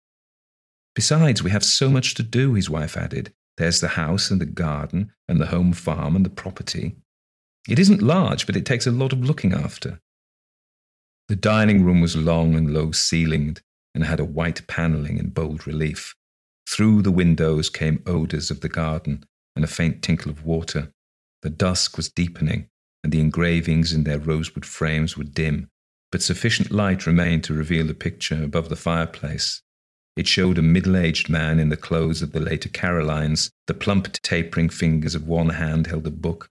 Besides, 0.96 1.44
we 1.44 1.52
have 1.52 1.64
so 1.64 1.92
much 1.92 2.16
to 2.16 2.24
do, 2.24 2.56
his 2.56 2.72
wife 2.72 2.98
added. 2.98 3.32
There's 3.58 3.82
the 3.82 3.90
house 3.90 4.32
and 4.32 4.42
the 4.42 4.48
garden 4.48 5.12
and 5.28 5.40
the 5.40 5.46
home 5.54 5.74
farm 5.74 6.16
and 6.16 6.26
the 6.26 6.32
property. 6.32 6.96
It 7.68 7.80
isn't 7.80 8.02
large, 8.02 8.46
but 8.46 8.56
it 8.56 8.66
takes 8.66 8.86
a 8.86 8.92
lot 8.92 9.12
of 9.12 9.24
looking 9.24 9.54
after. 9.54 10.00
The 11.28 11.36
dining 11.36 11.84
room 11.84 12.02
was 12.02 12.16
long 12.16 12.54
and 12.56 12.72
low 12.72 12.92
ceilinged 12.92 13.62
and 13.96 14.04
had 14.04 14.20
a 14.20 14.26
white 14.26 14.68
panelling 14.68 15.18
in 15.18 15.30
bold 15.30 15.66
relief. 15.66 16.14
Through 16.70 17.02
the 17.02 17.12
windows 17.12 17.70
came 17.70 18.04
odours 18.06 18.52
of 18.52 18.62
the 18.62 18.70
garden 18.70 19.26
and 19.56 19.64
a 19.64 19.68
faint 19.68 20.04
tinkle 20.04 20.32
of 20.32 20.46
water. 20.46 20.92
The 21.42 21.50
dusk 21.50 21.98
was 21.98 22.10
deepening, 22.10 22.68
and 23.04 23.12
the 23.12 23.22
engravings 23.22 23.94
in 23.94 24.04
their 24.04 24.20
rosewood 24.20 24.66
frames 24.66 25.18
were 25.18 25.24
dim, 25.24 25.70
but 26.12 26.22
sufficient 26.22 26.72
light 26.72 27.08
remained 27.08 27.44
to 27.46 27.54
reveal 27.54 27.88
the 27.88 27.94
picture 27.94 28.44
above 28.44 28.70
the 28.70 28.76
fireplace. 28.76 29.62
It 30.16 30.28
showed 30.28 30.58
a 30.58 30.62
middle 30.62 30.96
aged 30.96 31.30
man 31.30 31.60
in 31.60 31.70
the 31.70 31.78
clothes 31.78 32.22
of 32.22 32.32
the 32.32 32.40
later 32.40 32.70
Carolines. 32.70 33.50
The 33.68 33.74
plump, 33.74 34.12
tapering 34.22 34.70
fingers 34.70 35.16
of 35.16 35.28
one 35.28 35.50
hand 35.50 35.88
held 35.88 36.08
a 36.08 36.12
book, 36.12 36.50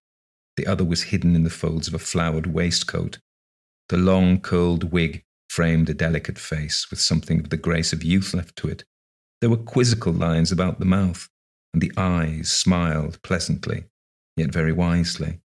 the 0.57 0.67
other 0.67 0.85
was 0.85 1.05
hidden 1.05 1.35
in 1.35 1.45
the 1.45 1.51
folds 1.51 1.89
of 1.89 1.95
a 1.95 1.99
flowered 1.99 2.47
waistcoat. 2.47 3.19
The 3.89 3.97
long, 3.97 4.41
curled 4.41 4.93
wig 4.93 5.25
framed 5.49 5.89
a 5.91 5.95
delicate 5.95 6.39
face 6.39 6.91
with 6.91 7.01
something 7.01 7.41
of 7.41 7.51
the 7.51 7.57
grace 7.57 7.93
of 7.93 8.03
youth 8.03 8.35
left 8.35 8.57
to 8.57 8.69
it. 8.69 8.85
There 9.41 9.51
were 9.51 9.57
quizzical 9.57 10.13
lines 10.13 10.51
about 10.51 10.79
the 10.79 10.85
mouth, 10.85 11.29
and 11.73 11.83
the 11.83 11.93
eyes 11.97 12.51
smiled 12.51 13.21
pleasantly, 13.23 13.85
yet 14.37 14.53
very 14.53 14.73
wisely. 14.73 15.41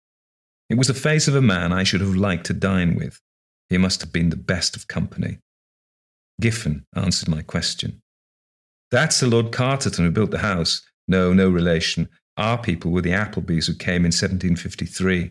It 0.69 0.79
was 0.79 0.89
the 0.89 0.95
face 0.95 1.29
of 1.29 1.35
a 1.35 1.43
man 1.43 1.73
I 1.73 1.85
should 1.85 2.01
have 2.01 2.17
liked 2.17 2.47
to 2.47 2.55
dine 2.55 2.95
with. 2.95 3.21
He 3.69 3.79
must 3.79 4.01
have 4.01 4.13
been 4.13 4.31
the 4.31 4.37
best 4.37 4.77
of 4.77 4.89
company. 4.89 5.39
Giffen 6.41 6.85
answered 6.95 7.29
my 7.29 7.43
question. 7.43 8.03
That's 8.91 9.21
the 9.21 9.27
Lord 9.27 9.53
Carteron 9.53 10.05
who 10.05 10.11
built 10.11 10.31
the 10.31 10.39
house. 10.39 10.83
No, 11.07 11.33
no 11.33 11.49
relation. 11.49 12.09
Our 12.37 12.59
people 12.59 12.91
were 12.91 13.03
the 13.03 13.13
Applebys 13.13 13.67
who 13.67 13.75
came 13.75 14.05
in 14.05 14.13
1753. 14.13 15.31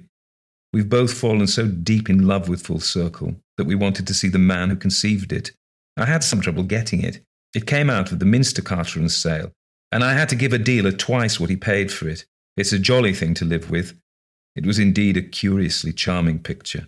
We've 0.72 0.90
both 0.90 1.14
fallen 1.14 1.48
so 1.48 1.68
deep 1.68 2.10
in 2.10 2.26
love 2.26 2.48
with 2.48 2.66
Full 2.66 2.80
Circle 2.80 3.36
that 3.58 3.66
we 3.66 3.76
wanted 3.76 4.08
to 4.08 4.14
see 4.14 4.30
the 4.30 4.40
man 4.40 4.70
who 4.70 4.76
conceived 4.76 5.32
it. 5.32 5.52
I 5.98 6.06
had 6.06 6.24
some 6.24 6.42
trouble 6.42 6.64
getting 6.64 7.04
it. 7.04 7.22
It 7.54 7.68
came 7.68 7.90
out 7.90 8.12
of 8.12 8.20
the 8.20 8.26
Minster 8.26 8.62
Carteron 8.62 9.10
sale, 9.10 9.52
and 9.92 10.04
I 10.04 10.14
had 10.14 10.30
to 10.30 10.36
give 10.36 10.54
a 10.54 10.58
dealer 10.58 10.92
twice 10.92 11.40
what 11.40 11.52
he 11.52 11.56
paid 11.56 11.92
for 11.92 12.08
it. 12.08 12.26
It's 12.58 12.74
a 12.74 12.80
jolly 12.80 13.14
thing 13.14 13.34
to 13.36 13.46
live 13.46 13.70
with. 13.70 14.00
It 14.56 14.66
was 14.66 14.80
indeed 14.80 15.18
a 15.18 15.22
curiously 15.22 15.94
charming 15.94 16.40
picture. 16.40 16.88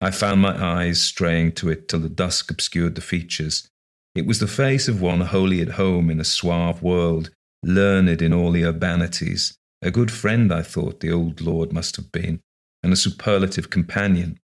I 0.00 0.10
found 0.10 0.40
my 0.40 0.62
eyes 0.62 1.02
straying 1.02 1.52
to 1.52 1.70
it 1.70 1.88
till 1.88 2.00
the 2.00 2.08
dusk 2.08 2.50
obscured 2.50 2.94
the 2.94 3.00
features. 3.00 3.68
It 4.14 4.26
was 4.26 4.38
the 4.38 4.46
face 4.46 4.88
of 4.88 5.02
one 5.02 5.20
wholly 5.20 5.60
at 5.60 5.70
home 5.70 6.10
in 6.10 6.20
a 6.20 6.24
suave 6.24 6.82
world, 6.82 7.30
learned 7.62 8.22
in 8.22 8.32
all 8.32 8.52
the 8.52 8.64
urbanities. 8.64 9.56
A 9.82 9.90
good 9.90 10.10
friend, 10.10 10.52
I 10.52 10.62
thought, 10.62 11.00
the 11.00 11.12
old 11.12 11.40
lord 11.40 11.72
must 11.72 11.96
have 11.96 12.10
been, 12.12 12.40
and 12.82 12.92
a 12.92 12.96
superlative 12.96 13.70
companion. 13.70 14.38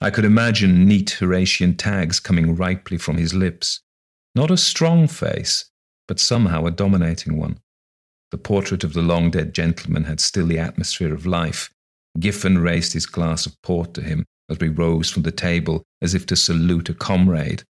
I 0.00 0.10
could 0.10 0.24
imagine 0.24 0.86
neat 0.86 1.10
Horatian 1.18 1.76
tags 1.76 2.20
coming 2.20 2.54
ripely 2.54 2.98
from 3.00 3.16
his 3.16 3.34
lips. 3.34 3.80
Not 4.34 4.50
a 4.50 4.56
strong 4.56 5.08
face, 5.08 5.70
but 6.06 6.20
somehow 6.20 6.66
a 6.66 6.70
dominating 6.70 7.38
one. 7.38 7.58
The 8.30 8.38
portrait 8.38 8.84
of 8.84 8.92
the 8.92 9.02
long 9.02 9.30
dead 9.30 9.54
gentleman 9.54 10.04
had 10.04 10.20
still 10.20 10.46
the 10.46 10.58
atmosphere 10.58 11.14
of 11.14 11.26
life. 11.26 11.70
Giffen 12.18 12.58
raised 12.58 12.92
his 12.92 13.06
glass 13.06 13.46
of 13.46 13.60
port 13.62 13.94
to 13.94 14.02
him 14.02 14.24
as 14.48 14.58
we 14.58 14.68
rose 14.68 15.10
from 15.10 15.22
the 15.22 15.32
table 15.32 15.82
as 16.02 16.14
if 16.14 16.26
to 16.26 16.36
salute 16.36 16.88
a 16.88 16.94
comrade. 16.94 17.62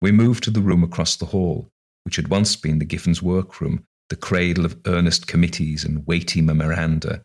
We 0.00 0.12
moved 0.12 0.44
to 0.44 0.50
the 0.50 0.60
room 0.60 0.82
across 0.82 1.16
the 1.16 1.26
hall, 1.26 1.68
which 2.04 2.16
had 2.16 2.28
once 2.28 2.56
been 2.56 2.78
the 2.78 2.86
Giffens' 2.86 3.22
workroom, 3.22 3.84
the 4.12 4.16
cradle 4.16 4.66
of 4.66 4.76
earnest 4.84 5.26
committees 5.26 5.84
and 5.84 6.06
weighty 6.06 6.42
memoranda. 6.42 7.24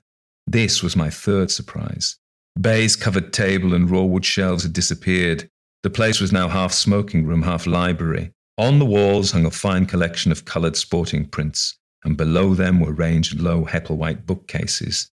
This 0.50 0.82
was 0.82 0.95
my 0.95 1.10
third 1.10 1.52
surprise. 1.52 2.15
Baize 2.58 2.95
covered 2.95 3.34
table 3.34 3.73
and 3.73 3.91
raw 3.91 4.04
wood 4.04 4.23
shelves 4.23 4.63
had 4.63 4.71
disappeared. 4.71 5.50
The 5.84 5.89
place 5.89 6.21
was 6.21 6.32
now 6.32 6.47
half 6.47 6.71
smoking 6.71 7.26
room, 7.26 7.41
half 7.41 7.67
library. 7.67 8.32
On 8.58 8.80
the 8.80 8.86
walls 8.86 9.32
hung 9.32 9.45
a 9.45 9.52
fine 9.52 9.86
collection 9.86 10.32
of 10.32 10.45
coloured 10.45 10.78
sporting 10.78 11.26
prints, 11.26 11.78
and 12.06 12.15
below 12.15 12.54
them 12.54 12.80
were 12.80 12.93
ranged 12.93 13.41
low 13.41 13.65
Hepplewhite 13.65 14.26
bookcases. 14.26 15.12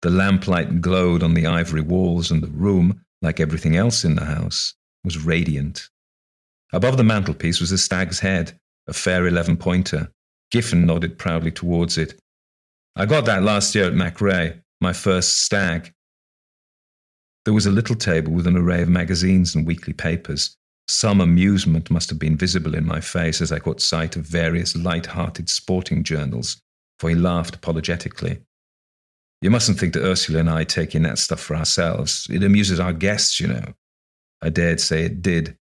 The 0.00 0.08
lamplight 0.08 0.80
glowed 0.80 1.22
on 1.22 1.34
the 1.34 1.44
ivory 1.44 1.82
walls, 1.82 2.30
and 2.30 2.42
the 2.42 2.46
room, 2.46 3.02
like 3.20 3.40
everything 3.40 3.76
else 3.76 4.06
in 4.06 4.14
the 4.14 4.24
house, 4.24 4.72
was 5.04 5.22
radiant. 5.22 5.90
Above 6.72 6.96
the 6.96 7.04
mantelpiece 7.04 7.60
was 7.60 7.72
a 7.72 7.76
stag's 7.76 8.20
head, 8.20 8.58
a 8.86 8.94
fair 8.94 9.26
eleven 9.26 9.58
pointer. 9.58 10.10
Giffen 10.50 10.86
nodded 10.86 11.18
proudly 11.18 11.50
towards 11.50 11.96
it. 11.98 12.18
I 12.96 13.06
got 13.06 13.24
that 13.26 13.42
last 13.42 13.74
year 13.74 13.84
at 13.84 13.94
MacRae, 13.94 14.60
my 14.80 14.92
first 14.92 15.44
stag. 15.44 15.92
There 17.44 17.54
was 17.54 17.66
a 17.66 17.70
little 17.70 17.96
table 17.96 18.32
with 18.32 18.46
an 18.46 18.56
array 18.56 18.82
of 18.82 18.88
magazines 18.88 19.54
and 19.54 19.66
weekly 19.66 19.92
papers. 19.92 20.56
Some 20.88 21.20
amusement 21.20 21.90
must 21.90 22.10
have 22.10 22.18
been 22.18 22.36
visible 22.36 22.74
in 22.74 22.84
my 22.84 23.00
face 23.00 23.40
as 23.40 23.52
I 23.52 23.60
caught 23.60 23.80
sight 23.80 24.16
of 24.16 24.24
various 24.24 24.76
light 24.76 25.06
hearted 25.06 25.48
sporting 25.48 26.02
journals, 26.02 26.60
for 26.98 27.08
he 27.08 27.14
laughed 27.14 27.54
apologetically. 27.54 28.40
You 29.40 29.50
mustn't 29.50 29.78
think 29.78 29.94
that 29.94 30.04
Ursula 30.04 30.40
and 30.40 30.50
I 30.50 30.64
take 30.64 30.94
in 30.94 31.02
that 31.04 31.18
stuff 31.18 31.40
for 31.40 31.56
ourselves. 31.56 32.26
It 32.28 32.42
amuses 32.42 32.80
our 32.80 32.92
guests, 32.92 33.40
you 33.40 33.46
know. 33.46 33.74
I 34.42 34.50
dared 34.50 34.80
say 34.80 35.04
it 35.04 35.22
did, 35.22 35.56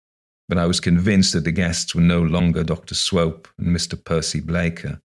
but 0.48 0.58
I 0.58 0.66
was 0.66 0.80
convinced 0.80 1.32
that 1.32 1.44
the 1.44 1.52
guests 1.52 1.94
were 1.94 2.00
no 2.00 2.22
longer 2.22 2.62
Dr. 2.62 2.94
Swope 2.94 3.48
and 3.58 3.74
Mr. 3.74 4.02
Percy 4.02 4.40
Blaker. 4.40 5.00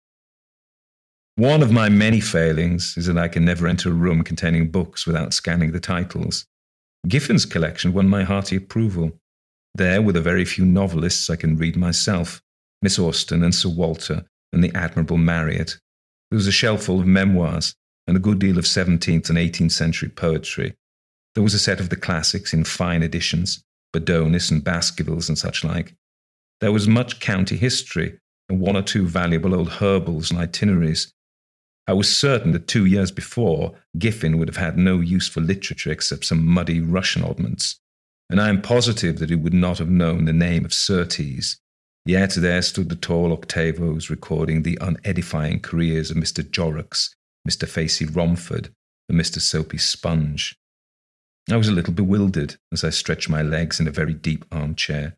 One 1.36 1.62
of 1.62 1.70
my 1.70 1.88
many 1.88 2.20
failings 2.20 2.96
is 2.96 3.06
that 3.06 3.16
I 3.16 3.28
can 3.28 3.44
never 3.44 3.68
enter 3.68 3.90
a 3.90 3.92
room 3.92 4.24
containing 4.24 4.70
books 4.70 5.06
without 5.06 5.32
scanning 5.32 5.70
the 5.70 5.78
titles. 5.78 6.46
Giffen's 7.06 7.44
collection 7.44 7.92
won 7.92 8.08
my 8.08 8.24
hearty 8.24 8.56
approval. 8.56 9.12
There 9.74 10.02
were 10.02 10.12
the 10.12 10.20
very 10.20 10.44
few 10.44 10.64
novelists 10.64 11.30
I 11.30 11.36
can 11.36 11.56
read 11.56 11.76
myself 11.76 12.42
Miss 12.82 12.98
Austen 12.98 13.44
and 13.44 13.54
Sir 13.54 13.68
Walter 13.68 14.24
and 14.52 14.64
the 14.64 14.74
Admirable 14.74 15.16
Marryat. 15.16 15.78
There 16.30 16.36
was 16.36 16.46
a 16.46 16.52
shelf 16.52 16.82
full 16.82 17.00
of 17.00 17.06
memoirs 17.06 17.74
and 18.06 18.16
a 18.16 18.20
good 18.20 18.38
deal 18.38 18.58
of 18.58 18.64
17th 18.64 19.28
and 19.28 19.38
18th 19.38 19.72
century 19.72 20.08
poetry. 20.08 20.74
There 21.34 21.44
was 21.44 21.54
a 21.54 21.58
set 21.58 21.78
of 21.78 21.88
the 21.88 21.96
classics 21.96 22.52
in 22.52 22.64
fine 22.64 23.02
editions, 23.02 23.62
Bodonis 23.92 24.50
and 24.50 24.62
Baskervilles 24.62 25.28
and 25.28 25.38
such 25.38 25.64
like. 25.64 25.94
There 26.60 26.72
was 26.72 26.88
much 26.88 27.20
county 27.20 27.56
history 27.56 28.18
and 28.48 28.60
one 28.60 28.76
or 28.76 28.82
two 28.82 29.06
valuable 29.06 29.54
old 29.54 29.68
herbals 29.68 30.30
and 30.30 30.40
itineraries. 30.40 31.12
I 31.86 31.92
was 31.92 32.14
certain 32.14 32.52
that 32.52 32.68
two 32.68 32.84
years 32.84 33.10
before, 33.10 33.74
Giffen 33.98 34.38
would 34.38 34.48
have 34.48 34.56
had 34.56 34.76
no 34.76 35.00
use 35.00 35.28
for 35.28 35.40
literature 35.40 35.90
except 35.90 36.24
some 36.24 36.46
muddy 36.46 36.80
Russian 36.80 37.22
oddments 37.22 37.78
and 38.30 38.40
I 38.40 38.48
am 38.48 38.62
positive 38.62 39.18
that 39.18 39.30
he 39.30 39.36
would 39.36 39.54
not 39.54 39.78
have 39.78 39.88
known 39.88 40.24
the 40.24 40.32
name 40.32 40.64
of 40.64 40.74
Surtees. 40.74 41.58
Yet 42.04 42.34
there 42.34 42.62
stood 42.62 42.88
the 42.88 42.96
tall 42.96 43.36
octavos 43.36 44.10
recording 44.10 44.62
the 44.62 44.78
unedifying 44.80 45.60
careers 45.60 46.10
of 46.10 46.16
Mr. 46.16 46.42
Jorrocks, 46.42 47.10
Mr. 47.48 47.66
Facey 47.66 48.06
Romford, 48.06 48.70
and 49.08 49.20
Mr. 49.20 49.40
Soapy 49.40 49.78
Sponge. 49.78 50.56
I 51.50 51.56
was 51.56 51.68
a 51.68 51.72
little 51.72 51.94
bewildered 51.94 52.56
as 52.72 52.84
I 52.84 52.90
stretched 52.90 53.30
my 53.30 53.40
legs 53.40 53.80
in 53.80 53.88
a 53.88 53.92
very 53.92 54.12
deep 54.12 54.44
armchair. 54.52 55.16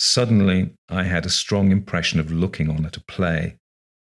Suddenly, 0.00 0.74
I 0.88 1.04
had 1.04 1.24
a 1.24 1.30
strong 1.30 1.70
impression 1.70 2.18
of 2.18 2.32
looking 2.32 2.68
on 2.68 2.84
at 2.84 2.96
a 2.96 3.04
play, 3.04 3.58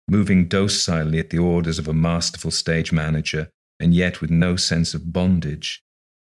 moving 0.09 0.47
docilely 0.47 1.19
at 1.19 1.31
the 1.31 1.39
orders 1.39 1.77
of 1.77 1.89
a 1.89 1.93
masterful 1.93 2.51
stage 2.51 2.93
manager, 2.93 3.49
and 3.77 3.93
yet 3.93 4.21
with 4.21 4.29
no 4.29 4.55
sense 4.55 4.93
of 4.93 5.11
bondage. 5.11 5.83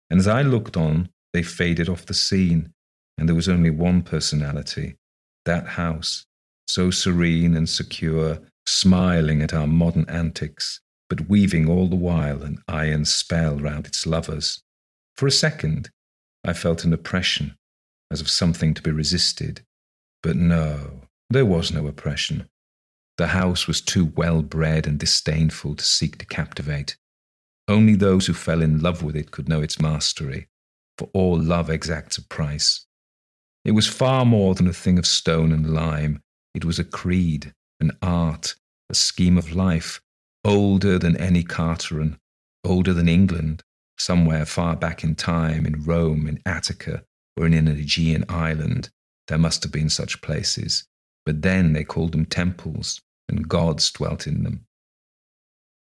And 0.10 0.20
as 0.20 0.28
I 0.28 0.42
looked 0.42 0.76
on, 0.76 1.10
they 1.32 1.44
faded 1.44 1.88
off 1.88 2.06
the 2.06 2.14
scene, 2.14 2.74
and 3.18 3.30
there 3.30 3.36
was 3.36 3.48
only 3.48 3.70
one 3.70 4.02
personality 4.02 4.98
that 5.46 5.66
house, 5.66 6.26
so 6.68 6.92
serene 6.92 7.56
and 7.56 7.70
secure, 7.70 8.40
smiling 8.66 9.42
at 9.42 9.54
our 9.54 9.66
modern 9.66 10.06
antics, 10.10 10.82
but 11.10 11.30
weaving 11.30 11.70
all 11.70 11.88
the 11.88 11.96
while 11.96 12.44
an 12.44 12.62
iron 12.68 13.06
spell 13.06 13.56
round 13.56 13.88
its 13.88 14.06
lovers. 14.06 14.62
For 15.16 15.28
a 15.28 15.32
second, 15.32 15.90
I 16.44 16.54
felt 16.54 16.84
an 16.84 16.94
oppression, 16.94 17.58
as 18.10 18.22
of 18.22 18.30
something 18.30 18.74
to 18.74 18.82
be 18.82 18.92
resisted. 18.92 19.62
But 20.24 20.36
no, 20.36 21.02
there 21.30 21.46
was 21.46 21.72
no 21.72 21.88
oppression. 21.88 22.48
The 23.18 23.28
house 23.28 23.68
was 23.68 23.82
too 23.82 24.06
well 24.16 24.42
bred 24.42 24.88
and 24.88 25.00
disdainful 25.00 25.76
to 25.76 25.84
seek 25.84 26.18
to 26.18 26.26
captivate. 26.26 26.98
Only 27.68 27.96
those 27.96 28.26
who 28.26 28.34
fell 28.34 28.62
in 28.62 28.82
love 28.82 29.04
with 29.04 29.16
it 29.16 29.32
could 29.32 29.48
know 29.48 29.62
its 29.62 29.80
mastery, 29.80 30.48
for 30.98 31.10
all 31.14 31.40
love 31.40 31.70
exacts 31.70 32.18
a 32.18 32.24
price. 32.24 32.86
It 33.64 33.72
was 33.72 33.88
far 33.88 34.26
more 34.26 34.56
than 34.56 34.68
a 34.68 34.74
thing 34.74 34.98
of 34.98 35.06
stone 35.06 35.52
and 35.52 35.74
lime. 35.74 36.22
It 36.56 36.66
was 36.66 36.80
a 36.80 36.84
creed, 36.84 37.54
an 37.80 37.92
art, 38.02 38.56
a 38.90 38.96
scheme 38.96 39.38
of 39.38 39.56
life, 39.56 40.02
older 40.44 40.98
than 40.98 41.16
any 41.18 41.44
Carteron, 41.44 42.18
older 42.64 42.94
than 42.94 43.08
England, 43.08 43.64
somewhere 44.02 44.46
far 44.46 44.76
back 44.76 45.04
in 45.04 45.16
time, 45.16 45.66
in 45.66 45.84
Rome, 45.84 46.28
in 46.28 46.42
Attica, 46.46 47.04
or 47.38 47.46
in 47.46 47.54
an 47.54 47.68
Aegean 47.68 48.26
island. 48.28 48.90
There 49.28 49.38
must 49.38 49.64
have 49.64 49.72
been 49.72 49.90
such 49.90 50.22
places. 50.22 50.86
But 51.26 51.44
then 51.44 51.74
they 51.74 51.84
called 51.84 52.12
them 52.12 52.26
temples, 52.26 53.00
and 53.30 53.48
gods 53.48 53.92
dwelt 53.92 54.26
in 54.26 54.44
them. 54.44 54.66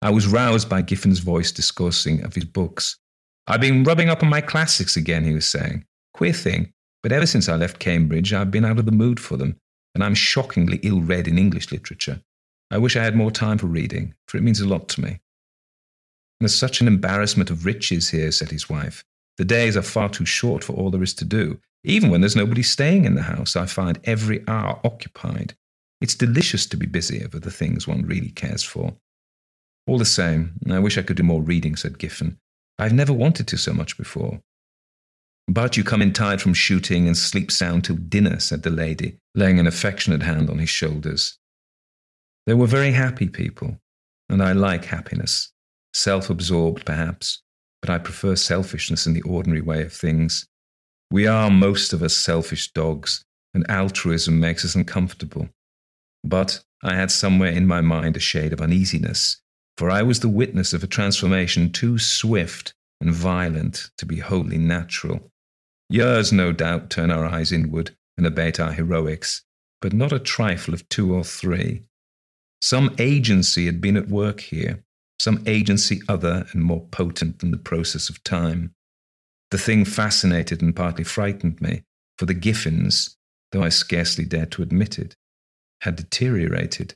I 0.03 0.11
was 0.11 0.27
roused 0.27 0.69
by 0.69 0.83
Giffen's 0.83 1.21
voice 1.21 1.53
discoursing 1.53 2.25
of 2.25 2.35
his 2.35 2.45
books. 2.45 2.99
I've 3.47 3.61
been 3.61 3.85
rubbing 3.85 4.09
up 4.09 4.23
on 4.23 4.29
my 4.29 4.41
classics 4.41 4.97
again, 4.97 5.25
he 5.25 5.33
was 5.33 5.47
saying. 5.47 5.85
Queer 6.13 6.33
thing, 6.33 6.73
but 7.03 7.13
ever 7.13 7.27
since 7.27 7.49
I 7.49 7.55
left 7.55 7.79
Cambridge, 7.79 8.33
I've 8.33 8.51
been 8.51 8.65
out 8.65 8.79
of 8.79 8.87
the 8.87 8.93
mood 8.93 9.21
for 9.21 9.37
them, 9.37 9.57
and 9.95 10.03
I'm 10.03 10.15
shockingly 10.15 10.81
ill 10.83 11.01
read 11.01 11.29
in 11.29 11.39
English 11.39 11.71
literature. 11.71 12.21
I 12.71 12.79
wish 12.79 12.97
I 12.97 13.05
had 13.05 13.15
more 13.15 13.31
time 13.31 13.59
for 13.59 13.67
reading, 13.67 14.15
for 14.27 14.39
it 14.39 14.43
means 14.43 14.61
a 14.61 14.69
lot 14.69 14.89
to 14.91 15.01
me. 15.01 15.21
There's 16.43 16.55
such 16.57 16.81
an 16.81 16.89
embarrassment 16.89 17.51
of 17.51 17.65
riches 17.65 18.11
here, 18.11 18.33
said 18.33 18.51
his 18.51 18.69
wife. 18.69 19.05
The 19.37 19.45
days 19.45 19.77
are 19.77 19.83
far 19.83 20.09
too 20.09 20.25
short 20.25 20.65
for 20.65 20.73
all 20.73 20.91
there 20.91 21.05
is 21.05 21.15
to 21.15 21.25
do. 21.25 21.61
Even 21.85 22.11
when 22.11 22.21
there's 22.21 22.35
nobody 22.35 22.65
staying 22.65 23.05
in 23.05 23.15
the 23.15 23.23
house, 23.23 23.55
I 23.55 23.67
find 23.67 24.01
every 24.03 24.43
hour 24.49 24.81
occupied. 24.83 25.55
It's 26.01 26.17
delicious 26.17 26.67
to 26.67 26.77
be 26.77 26.87
busy 26.87 27.25
over 27.25 27.39
the 27.39 27.53
things 27.53 27.87
one 27.87 28.03
really 28.03 28.31
cares 28.31 28.65
for. 28.65 28.97
All 29.87 29.99
the 29.99 30.05
same, 30.05 30.55
I 30.69 30.81
wish 30.81 30.99
I 30.99 31.03
could 31.03 31.17
do 31.17 31.23
more 31.23 31.43
reading, 31.43 31.77
said 31.77 31.99
Giffen. 31.99 32.39
I've 32.77 32.93
never 32.93 33.13
wanted 33.13 33.47
to 33.47 33.57
so 33.57 33.73
much 33.73 33.97
before. 33.97 34.41
But 35.47 35.77
you 35.77 35.85
come 35.85 36.03
in 36.03 36.13
tired 36.13 36.43
from 36.43 36.55
shooting 36.55 37.07
and 37.07 37.17
sleep 37.17 37.53
sound 37.53 37.85
till 37.85 37.97
dinner, 37.97 38.41
said 38.41 38.65
the 38.65 38.71
lady, 38.71 39.19
laying 39.37 39.61
an 39.61 39.69
affectionate 39.69 40.23
hand 40.23 40.51
on 40.51 40.59
his 40.59 40.71
shoulders. 40.71 41.39
They 42.47 42.55
were 42.55 42.67
very 42.67 42.91
happy 42.91 43.29
people, 43.29 43.79
and 44.29 44.43
I 44.43 44.55
like 44.55 44.87
happiness. 44.87 45.52
Self 45.95 46.31
absorbed, 46.31 46.85
perhaps, 46.85 47.43
but 47.81 47.91
I 47.91 47.99
prefer 47.99 48.37
selfishness 48.37 49.07
in 49.07 49.15
the 49.15 49.23
ordinary 49.23 49.61
way 49.61 49.83
of 49.83 49.93
things. 49.93 50.47
We 51.11 51.27
are, 51.27 51.51
most 51.51 51.93
of 51.93 52.03
us, 52.03 52.17
selfish 52.17 52.73
dogs, 52.73 53.25
and 53.55 53.69
altruism 53.71 54.41
makes 54.41 54.65
us 54.65 54.75
uncomfortable. 54.75 55.49
But 56.25 56.65
I 56.83 56.95
had 56.95 57.11
somewhere 57.11 57.53
in 57.53 57.67
my 57.67 57.81
mind 57.81 58.17
a 58.17 58.21
shade 58.21 58.53
of 58.53 58.61
uneasiness 58.61 59.43
for 59.77 59.91
I 59.91 60.03
was 60.03 60.21
the 60.21 60.29
witness 60.29 60.73
of 60.73 60.85
a 60.85 60.87
transformation 60.87 61.73
too 61.73 61.99
swift 61.99 62.75
and 63.01 63.13
violent 63.13 63.91
to 63.99 64.07
be 64.07 64.19
wholly 64.19 64.59
natural. 64.59 65.31
Years, 65.89 66.33
no 66.33 66.53
doubt, 66.53 66.91
turn 66.91 67.11
our 67.11 67.25
eyes 67.25 67.53
inward 67.53 67.97
and 68.17 68.27
abate 68.27 68.61
our 68.61 68.73
heroics, 68.73 69.43
but 69.81 69.93
not 69.93 70.13
a 70.13 70.19
trifle 70.19 70.75
of 70.75 70.89
two 70.89 71.15
or 71.15 71.25
three. 71.25 71.83
Some 72.61 72.95
agency 72.99 73.67
had 73.67 73.81
been 73.81 73.97
at 73.97 74.09
work 74.09 74.41
here, 74.41 74.85
some 75.23 75.41
agency 75.47 76.03
other 76.09 76.47
and 76.53 76.65
more 76.65 76.85
potent 76.89 77.39
than 77.39 77.53
the 77.53 77.57
process 77.57 78.09
of 78.09 78.25
time. 78.25 78.75
The 79.53 79.59
thing 79.59 79.85
fascinated 79.85 80.61
and 80.61 80.75
partly 80.75 81.05
frightened 81.05 81.61
me, 81.61 81.85
for 82.19 82.27
the 82.27 82.35
Giffens, 82.35 83.15
though 83.53 83.63
I 83.63 83.69
scarcely 83.69 84.25
dared 84.25 84.51
to 84.51 84.63
admit 84.63 84.99
it, 84.99 85.15
had 85.83 85.95
deteriorated. 85.95 86.95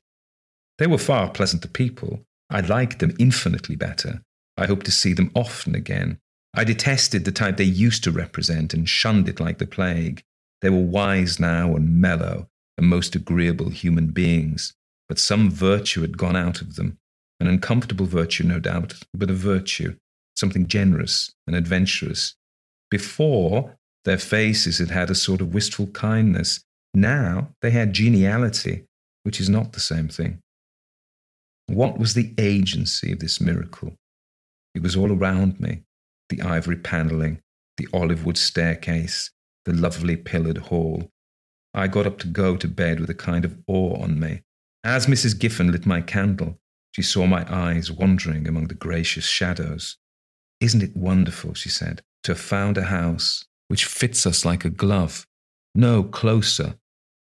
They 0.78 0.88
were 0.88 0.98
far 0.98 1.30
pleasanter 1.30 1.68
people, 1.68 2.24
I 2.50 2.60
liked 2.62 2.98
them 2.98 3.14
infinitely 3.16 3.76
better. 3.76 4.22
I 4.56 4.66
hoped 4.66 4.86
to 4.86 4.92
see 4.92 5.12
them 5.12 5.30
often 5.36 5.76
again. 5.76 6.18
I 6.52 6.64
detested 6.64 7.26
the 7.26 7.32
type 7.32 7.56
they 7.58 7.64
used 7.64 8.02
to 8.04 8.10
represent 8.10 8.74
and 8.74 8.88
shunned 8.88 9.28
it 9.28 9.38
like 9.38 9.58
the 9.58 9.66
plague. 9.66 10.24
They 10.62 10.70
were 10.70 10.80
wise 10.80 11.38
now 11.38 11.76
and 11.76 12.00
mellow 12.00 12.48
and 12.76 12.88
most 12.88 13.14
agreeable 13.14 13.70
human 13.70 14.08
beings, 14.08 14.74
but 15.08 15.20
some 15.20 15.48
virtue 15.48 16.00
had 16.00 16.18
gone 16.18 16.34
out 16.34 16.60
of 16.60 16.74
them. 16.74 16.98
An 17.40 17.48
uncomfortable 17.48 18.06
virtue, 18.06 18.44
no 18.44 18.58
doubt, 18.58 18.94
but 19.12 19.30
a 19.30 19.34
virtue, 19.34 19.96
something 20.36 20.66
generous 20.66 21.32
and 21.46 21.54
adventurous. 21.54 22.34
Before, 22.90 23.76
their 24.04 24.18
faces 24.18 24.78
had 24.78 24.90
had 24.90 25.10
a 25.10 25.14
sort 25.14 25.40
of 25.40 25.52
wistful 25.52 25.88
kindness. 25.88 26.60
Now 26.94 27.50
they 27.60 27.70
had 27.70 27.92
geniality, 27.92 28.84
which 29.24 29.40
is 29.40 29.48
not 29.48 29.72
the 29.72 29.80
same 29.80 30.08
thing. 30.08 30.40
What 31.66 31.98
was 31.98 32.14
the 32.14 32.32
agency 32.38 33.12
of 33.12 33.18
this 33.18 33.40
miracle? 33.40 33.94
It 34.74 34.82
was 34.82 34.96
all 34.96 35.12
around 35.12 35.60
me 35.60 35.82
the 36.28 36.42
ivory 36.42 36.76
panelling, 36.76 37.40
the 37.76 37.88
olive 37.92 38.24
wood 38.24 38.38
staircase, 38.38 39.30
the 39.64 39.72
lovely 39.72 40.16
pillared 40.16 40.58
hall. 40.58 41.08
I 41.74 41.88
got 41.88 42.06
up 42.06 42.18
to 42.20 42.26
go 42.26 42.56
to 42.56 42.68
bed 42.68 43.00
with 43.00 43.10
a 43.10 43.14
kind 43.14 43.44
of 43.44 43.58
awe 43.66 44.02
on 44.02 44.18
me. 44.18 44.42
As 44.82 45.06
Mrs. 45.06 45.38
Giffen 45.38 45.70
lit 45.70 45.86
my 45.86 46.00
candle, 46.00 46.58
she 46.96 47.02
saw 47.02 47.26
my 47.26 47.44
eyes 47.54 47.92
wandering 47.92 48.48
among 48.48 48.68
the 48.68 48.74
gracious 48.74 49.26
shadows. 49.26 49.98
Isn't 50.62 50.82
it 50.82 50.96
wonderful, 50.96 51.52
she 51.52 51.68
said, 51.68 52.00
to 52.22 52.32
have 52.32 52.40
found 52.40 52.78
a 52.78 52.84
house 52.84 53.44
which 53.68 53.84
fits 53.84 54.26
us 54.26 54.46
like 54.46 54.64
a 54.64 54.70
glove? 54.70 55.26
No, 55.74 56.02
closer. 56.02 56.76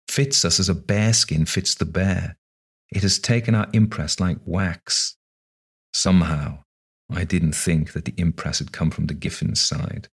Fits 0.06 0.44
us 0.44 0.60
as 0.60 0.68
a 0.68 0.74
bearskin 0.74 1.46
fits 1.46 1.74
the 1.74 1.84
bear. 1.84 2.36
It 2.92 3.02
has 3.02 3.18
taken 3.18 3.56
our 3.56 3.66
impress 3.72 4.20
like 4.20 4.38
wax. 4.44 5.16
Somehow, 5.92 6.62
I 7.10 7.24
didn't 7.24 7.56
think 7.56 7.92
that 7.92 8.04
the 8.04 8.14
impress 8.16 8.60
had 8.60 8.70
come 8.70 8.92
from 8.92 9.08
the 9.08 9.14
Giffens 9.14 9.58
side. 9.58 10.06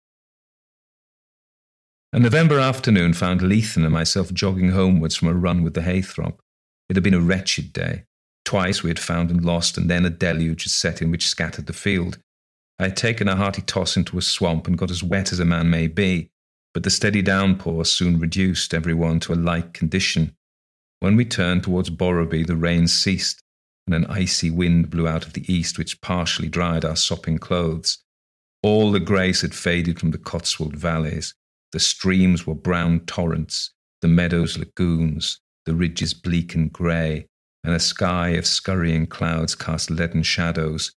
A 2.15 2.19
November 2.19 2.59
afternoon 2.59 3.13
found 3.13 3.43
Leithen 3.43 3.85
and 3.85 3.93
myself 3.93 4.33
jogging 4.33 4.71
homewards 4.71 5.15
from 5.15 5.29
a 5.29 5.35
run 5.35 5.63
with 5.63 5.75
the 5.75 5.83
Heythrop. 5.83 6.39
It 6.89 6.97
had 6.97 7.03
been 7.03 7.13
a 7.13 7.21
wretched 7.21 7.75
day. 7.75 8.05
Twice 8.45 8.83
we 8.83 8.91
had 8.91 8.99
found 8.99 9.31
and 9.31 9.45
lost, 9.45 9.77
and 9.79 9.91
then 9.91 10.05
a 10.05 10.11
deluge 10.11 10.65
had 10.65 10.73
set 10.73 11.03
in 11.03 11.11
which 11.11 11.29
scattered 11.29 11.67
the 11.67 11.73
field. 11.73 12.19
I 12.79 12.85
had 12.85 12.97
taken 12.97 13.29
a 13.29 13.37
hearty 13.37 13.63
toss 13.63 13.97
into 13.97 14.19
a 14.19 14.23
swamp 14.23 14.67
and 14.67 14.77
got 14.79 14.91
as 14.91 15.03
wet 15.03 15.33
as 15.33 15.41
a 15.41 15.45
man 15.45 15.71
may 15.71 15.87
be, 15.87 16.31
but 16.75 16.83
the 16.83 16.91
steady 16.91 17.23
downpour 17.23 17.85
soon 17.85 18.19
reduced 18.19 18.75
every 18.75 18.95
one 18.95 19.21
to 19.21 19.33
a 19.33 19.35
like 19.35 19.73
condition, 19.73 20.35
when 21.03 21.17
we 21.17 21.25
turned 21.25 21.65
towards 21.65 21.91
Borrowby, 21.91 22.45
the 22.45 22.55
rain 22.55 22.87
ceased, 22.87 23.43
and 23.89 23.95
an 23.97 24.07
icy 24.07 24.51
wind 24.51 24.89
blew 24.89 25.09
out 25.09 25.27
of 25.27 25.33
the 25.33 25.53
east, 25.53 25.77
which 25.77 26.01
partially 26.01 26.49
dried 26.49 26.85
our 26.85 26.95
sopping 26.95 27.39
clothes. 27.39 27.99
All 28.63 28.93
the 28.93 29.01
grace 29.01 29.41
had 29.41 29.53
faded 29.53 29.99
from 29.99 30.13
the 30.13 30.19
Cotswold 30.19 30.77
valleys. 30.77 31.35
The 31.73 31.81
streams 31.81 32.47
were 32.47 32.55
brown 32.55 33.01
torrents, 33.01 33.73
the 34.01 34.07
meadows 34.07 34.57
lagoons, 34.57 35.41
the 35.67 35.75
ridges 35.75 36.15
bleak 36.15 36.55
and 36.55 36.73
grey, 36.73 37.27
and 37.65 37.75
a 37.75 37.81
sky 37.81 38.31
of 38.31 38.47
scurrying 38.47 39.07
clouds 39.07 39.55
cast 39.55 39.91
leaden 39.91 40.23
shadows. 40.23 40.93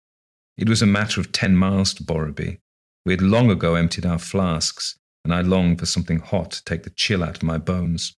It 0.57 0.68
was 0.68 0.83
a 0.83 0.87
matter 0.87 1.20
of 1.20 1.33
ten 1.33 1.57
miles 1.57 1.94
to 1.94 2.05
Borrowby. 2.05 2.59
We 3.05 3.12
had 3.12 3.22
long 3.22 3.50
ago 3.50 3.74
emptied 3.74 4.07
our 4.07 4.18
flasks, 4.18 4.96
and 5.24 5.35
I 5.35 5.40
longed 5.40 5.81
for 5.81 5.87
something 5.87 6.20
hot 6.20 6.53
to 6.53 6.64
take 6.64 6.85
the 6.85 6.90
chill 6.90 7.22
out 7.22 7.37
of 7.37 7.42
my 7.42 7.59
bones. 7.59 8.14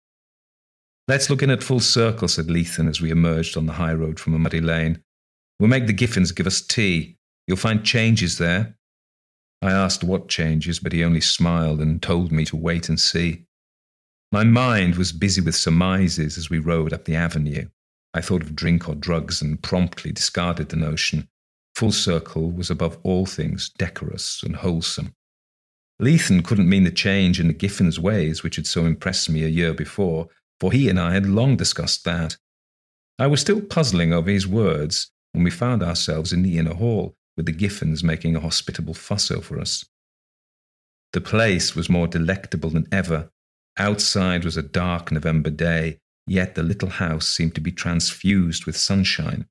Let's 1.07 1.29
look 1.29 1.43
in 1.43 1.51
at 1.51 1.63
full 1.63 1.81
circle, 1.81 2.29
said 2.29 2.47
Leithen 2.47 2.89
as 2.89 3.01
we 3.01 3.11
emerged 3.11 3.57
on 3.57 3.67
the 3.67 3.75
high 3.75 3.93
road 3.93 4.19
from 4.19 4.35
a 4.35 4.39
muddy 4.39 4.61
lane. 4.61 5.03
We'll 5.61 5.69
make 5.69 5.87
the 5.87 5.93
Giffens 5.95 6.35
give 6.35 6.47
us 6.47 6.63
tea. 6.63 7.17
You'll 7.47 7.59
find 7.59 7.85
changes 7.85 8.39
there. 8.39 8.77
I 9.63 9.71
asked 9.71 10.03
what 10.03 10.29
changes, 10.29 10.81
but 10.81 10.93
he 10.93 11.05
only 11.05 11.21
smiled 11.21 11.81
and 11.81 12.03
told 12.03 12.33
me 12.33 12.45
to 12.47 12.57
wait 12.57 12.89
and 12.89 12.99
see. 12.99 13.45
My 14.33 14.45
mind 14.45 14.97
was 14.97 15.13
busy 15.13 15.41
with 15.41 15.55
surmises 15.55 16.37
as 16.37 16.51
we 16.51 16.59
rode 16.59 16.93
up 16.93 17.05
the 17.05 17.17
avenue. 17.17 17.69
I 18.15 18.21
thought 18.21 18.43
of 18.43 18.55
drink 18.55 18.89
or 18.89 18.95
drugs 18.95 19.43
and 19.43 19.61
promptly 19.61 20.13
discarded 20.13 20.69
the 20.69 20.77
notion. 20.77 21.29
Full 21.75 21.91
Circle 21.91 22.53
was 22.53 22.71
above 22.71 22.97
all 23.03 23.27
things 23.27 23.71
decorous 23.77 24.43
and 24.45 24.57
wholesome. 24.57 25.13
Leithen 26.01 26.45
couldn't 26.45 26.69
mean 26.69 26.85
the 26.85 26.93
change 26.93 27.41
in 27.41 27.49
the 27.49 27.55
Giffens' 27.55 27.99
ways 27.99 28.43
which 28.43 28.57
had 28.57 28.67
so 28.67 28.87
impressed 28.87 29.29
me 29.29 29.45
a 29.45 29.49
year 29.49 29.75
before, 29.75 30.29
for 30.61 30.71
he 30.71 30.89
and 30.89 30.99
I 30.99 31.13
had 31.13 31.27
long 31.27 31.57
discussed 31.57 32.05
that. 32.05 32.37
I 33.19 33.27
was 33.27 33.41
still 33.41 33.61
puzzling 33.61 34.13
over 34.13 34.31
his 34.31 34.47
words 34.47 35.11
when 35.33 35.43
we 35.43 35.51
found 35.51 35.83
ourselves 35.83 36.33
in 36.33 36.43
the 36.43 36.59
inner 36.59 36.75
hall, 36.75 37.17
with 37.37 37.47
the 37.47 37.53
Giffens 37.53 38.05
making 38.05 38.37
a 38.37 38.41
hospitable 38.41 38.95
fuss 38.95 39.31
over 39.31 39.59
us. 39.59 39.85
The 41.13 41.21
place 41.21 41.75
was 41.75 41.89
more 41.89 42.07
delectable 42.07 42.71
than 42.71 42.87
ever. 42.93 43.31
Outside 43.77 44.45
was 44.45 44.57
a 44.57 44.63
dark 44.63 45.11
November 45.11 45.51
day, 45.51 45.99
yet 46.27 46.55
the 46.55 46.63
little 46.63 46.89
house 46.89 47.27
seemed 47.27 47.55
to 47.55 47.61
be 47.61 47.73
transfused 47.73 48.67
with 48.67 48.77
sunshine. 48.77 49.47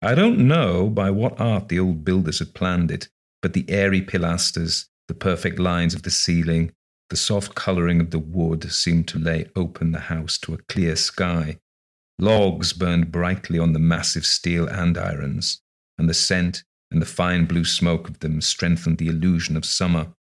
I 0.00 0.14
don't 0.14 0.46
know 0.46 0.88
by 0.88 1.10
what 1.10 1.40
art 1.40 1.68
the 1.68 1.78
old 1.78 2.04
builders 2.04 2.38
had 2.38 2.54
planned 2.54 2.90
it, 2.90 3.08
but 3.42 3.52
the 3.52 3.68
airy 3.68 4.02
pilasters, 4.02 4.86
the 5.08 5.14
perfect 5.14 5.58
lines 5.58 5.94
of 5.94 6.02
the 6.02 6.10
ceiling, 6.10 6.72
the 7.10 7.16
soft 7.16 7.54
colouring 7.54 8.00
of 8.00 8.10
the 8.10 8.18
wood 8.18 8.70
seemed 8.70 9.08
to 9.08 9.18
lay 9.18 9.50
open 9.56 9.92
the 9.92 10.00
house 10.00 10.38
to 10.38 10.54
a 10.54 10.62
clear 10.68 10.94
sky. 10.94 11.58
Logs 12.18 12.72
burned 12.72 13.10
brightly 13.10 13.58
on 13.58 13.72
the 13.72 13.78
massive 13.78 14.26
steel 14.26 14.68
andirons, 14.68 15.60
and 15.98 16.08
the 16.08 16.14
scent 16.14 16.64
and 16.90 17.00
the 17.00 17.06
fine 17.06 17.46
blue 17.46 17.64
smoke 17.64 18.08
of 18.08 18.20
them 18.20 18.40
strengthened 18.40 18.98
the 18.98 19.08
illusion 19.08 19.56
of 19.56 19.64
summer. 19.64 20.12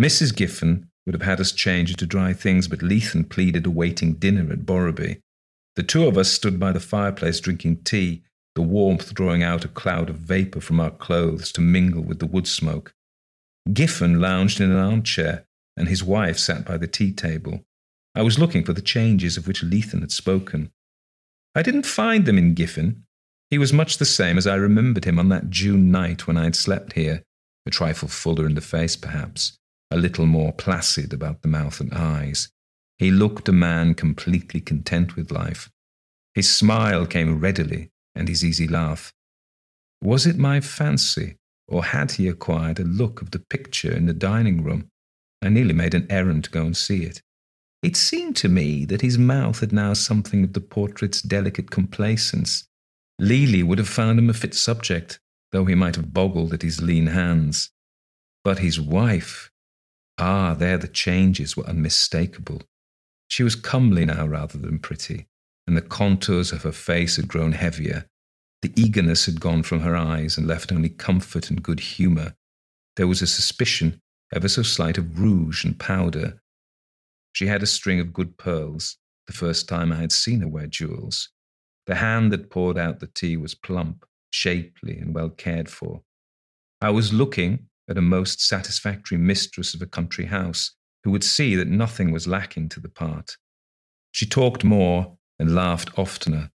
Mrs. 0.00 0.34
Giffen 0.34 0.90
would 1.06 1.14
have 1.14 1.22
had 1.22 1.40
us 1.40 1.52
change 1.52 1.90
into 1.90 2.06
dry 2.06 2.32
things, 2.32 2.66
but 2.66 2.82
Leithen 2.82 3.28
pleaded 3.28 3.64
awaiting 3.64 4.14
dinner 4.14 4.52
at 4.52 4.66
Borrowby. 4.66 5.20
The 5.76 5.82
two 5.82 6.06
of 6.06 6.18
us 6.18 6.32
stood 6.32 6.58
by 6.58 6.72
the 6.72 6.80
fireplace 6.80 7.38
drinking 7.38 7.84
tea, 7.84 8.24
the 8.54 8.62
warmth 8.62 9.14
drawing 9.14 9.42
out 9.42 9.64
a 9.64 9.68
cloud 9.68 10.10
of 10.10 10.16
vapour 10.16 10.60
from 10.60 10.80
our 10.80 10.90
clothes 10.90 11.52
to 11.52 11.60
mingle 11.60 12.02
with 12.02 12.18
the 12.18 12.26
wood 12.26 12.48
smoke. 12.48 12.92
Giffen 13.72 14.20
lounged 14.20 14.60
in 14.60 14.70
an 14.70 14.78
armchair, 14.78 15.46
and 15.76 15.88
his 15.88 16.02
wife 16.02 16.38
sat 16.38 16.64
by 16.64 16.76
the 16.76 16.86
tea 16.86 17.12
table. 17.12 17.64
I 18.14 18.22
was 18.22 18.38
looking 18.38 18.64
for 18.64 18.72
the 18.72 18.80
changes 18.80 19.36
of 19.36 19.46
which 19.46 19.62
Leithen 19.62 20.00
had 20.00 20.10
spoken. 20.10 20.72
I 21.54 21.62
didn't 21.62 21.84
find 21.84 22.24
them 22.24 22.38
in 22.38 22.54
Giffen. 22.54 23.04
He 23.50 23.58
was 23.58 23.72
much 23.72 23.98
the 23.98 24.04
same 24.04 24.38
as 24.38 24.46
I 24.46 24.54
remembered 24.54 25.04
him 25.04 25.18
on 25.18 25.28
that 25.28 25.50
June 25.50 25.90
night 25.90 26.26
when 26.26 26.36
I 26.36 26.44
had 26.44 26.56
slept 26.56 26.94
here, 26.94 27.22
a 27.66 27.70
trifle 27.70 28.08
fuller 28.08 28.46
in 28.46 28.54
the 28.54 28.60
face, 28.60 28.96
perhaps, 28.96 29.58
a 29.90 29.96
little 29.96 30.26
more 30.26 30.52
placid 30.52 31.12
about 31.12 31.42
the 31.42 31.48
mouth 31.48 31.80
and 31.80 31.92
eyes. 31.92 32.48
He 32.98 33.10
looked 33.10 33.48
a 33.48 33.52
man 33.52 33.94
completely 33.94 34.60
content 34.60 35.16
with 35.16 35.30
life. 35.30 35.70
His 36.34 36.48
smile 36.48 37.06
came 37.06 37.40
readily, 37.40 37.90
and 38.14 38.28
his 38.28 38.44
easy 38.44 38.66
laugh. 38.66 39.12
Was 40.02 40.26
it 40.26 40.36
my 40.36 40.60
fancy, 40.60 41.36
or 41.68 41.84
had 41.84 42.12
he 42.12 42.28
acquired 42.28 42.78
a 42.78 42.84
look 42.84 43.22
of 43.22 43.30
the 43.30 43.38
picture 43.38 43.92
in 43.92 44.06
the 44.06 44.12
dining 44.12 44.62
room? 44.62 44.88
I 45.42 45.48
nearly 45.48 45.74
made 45.74 45.94
an 45.94 46.06
errand 46.10 46.44
to 46.44 46.50
go 46.50 46.64
and 46.64 46.76
see 46.76 47.04
it. 47.04 47.22
It 47.82 47.96
seemed 47.96 48.36
to 48.36 48.48
me 48.48 48.84
that 48.86 49.02
his 49.02 49.18
mouth 49.18 49.60
had 49.60 49.72
now 49.72 49.92
something 49.92 50.44
of 50.44 50.54
the 50.54 50.60
portrait's 50.60 51.22
delicate 51.22 51.70
complacence. 51.70 52.66
Lely 53.18 53.62
would 53.62 53.78
have 53.78 53.88
found 53.88 54.18
him 54.18 54.30
a 54.30 54.34
fit 54.34 54.54
subject, 54.54 55.20
though 55.52 55.66
he 55.66 55.74
might 55.74 55.96
have 55.96 56.12
boggled 56.12 56.52
at 56.52 56.62
his 56.62 56.82
lean 56.82 57.08
hands. 57.08 57.70
But 58.42 58.58
his 58.58 58.80
wife, 58.80 59.50
ah, 60.18 60.54
there 60.54 60.78
the 60.78 60.88
changes 60.88 61.56
were 61.56 61.66
unmistakable. 61.66 62.62
She 63.28 63.42
was 63.42 63.54
comely 63.54 64.04
now 64.04 64.26
rather 64.26 64.58
than 64.58 64.78
pretty, 64.78 65.26
and 65.66 65.76
the 65.76 65.82
contours 65.82 66.52
of 66.52 66.62
her 66.62 66.72
face 66.72 67.16
had 67.16 67.28
grown 67.28 67.52
heavier. 67.52 68.06
The 68.62 68.72
eagerness 68.76 69.26
had 69.26 69.40
gone 69.40 69.62
from 69.62 69.80
her 69.80 69.96
eyes 69.96 70.38
and 70.38 70.46
left 70.46 70.72
only 70.72 70.88
comfort 70.88 71.50
and 71.50 71.62
good 71.62 71.80
humour. 71.80 72.34
There 72.96 73.06
was 73.06 73.20
a 73.20 73.26
suspicion, 73.26 74.00
ever 74.32 74.48
so 74.48 74.62
slight, 74.62 74.96
of 74.96 75.20
rouge 75.20 75.64
and 75.64 75.78
powder. 75.78 76.40
She 77.32 77.46
had 77.46 77.62
a 77.62 77.66
string 77.66 78.00
of 78.00 78.14
good 78.14 78.38
pearls, 78.38 78.96
the 79.26 79.32
first 79.32 79.68
time 79.68 79.92
I 79.92 79.96
had 79.96 80.12
seen 80.12 80.40
her 80.40 80.48
wear 80.48 80.66
jewels. 80.66 81.28
The 81.86 81.96
hand 81.96 82.32
that 82.32 82.50
poured 82.50 82.78
out 82.78 83.00
the 83.00 83.06
tea 83.08 83.36
was 83.36 83.54
plump, 83.54 84.06
shapely, 84.30 84.98
and 84.98 85.14
well 85.14 85.30
cared 85.30 85.68
for. 85.68 86.02
I 86.80 86.90
was 86.90 87.12
looking 87.12 87.68
at 87.88 87.98
a 87.98 88.02
most 88.02 88.40
satisfactory 88.40 89.18
mistress 89.18 89.74
of 89.74 89.82
a 89.82 89.86
country 89.86 90.26
house 90.26 90.72
who 91.04 91.10
would 91.10 91.24
see 91.24 91.54
that 91.54 91.68
nothing 91.68 92.10
was 92.10 92.26
lacking 92.26 92.68
to 92.70 92.80
the 92.80 92.88
part. 92.88 93.36
She 94.12 94.26
talked 94.26 94.64
more 94.64 95.16
and 95.38 95.54
laughed 95.54 95.98
oftener. 95.98 96.50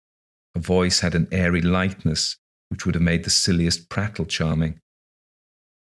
Her 0.55 0.61
voice 0.61 0.99
had 0.99 1.15
an 1.15 1.27
airy 1.31 1.61
lightness 1.61 2.37
which 2.69 2.85
would 2.85 2.95
have 2.95 3.03
made 3.03 3.23
the 3.23 3.29
silliest 3.29 3.89
prattle 3.89 4.25
charming. 4.25 4.79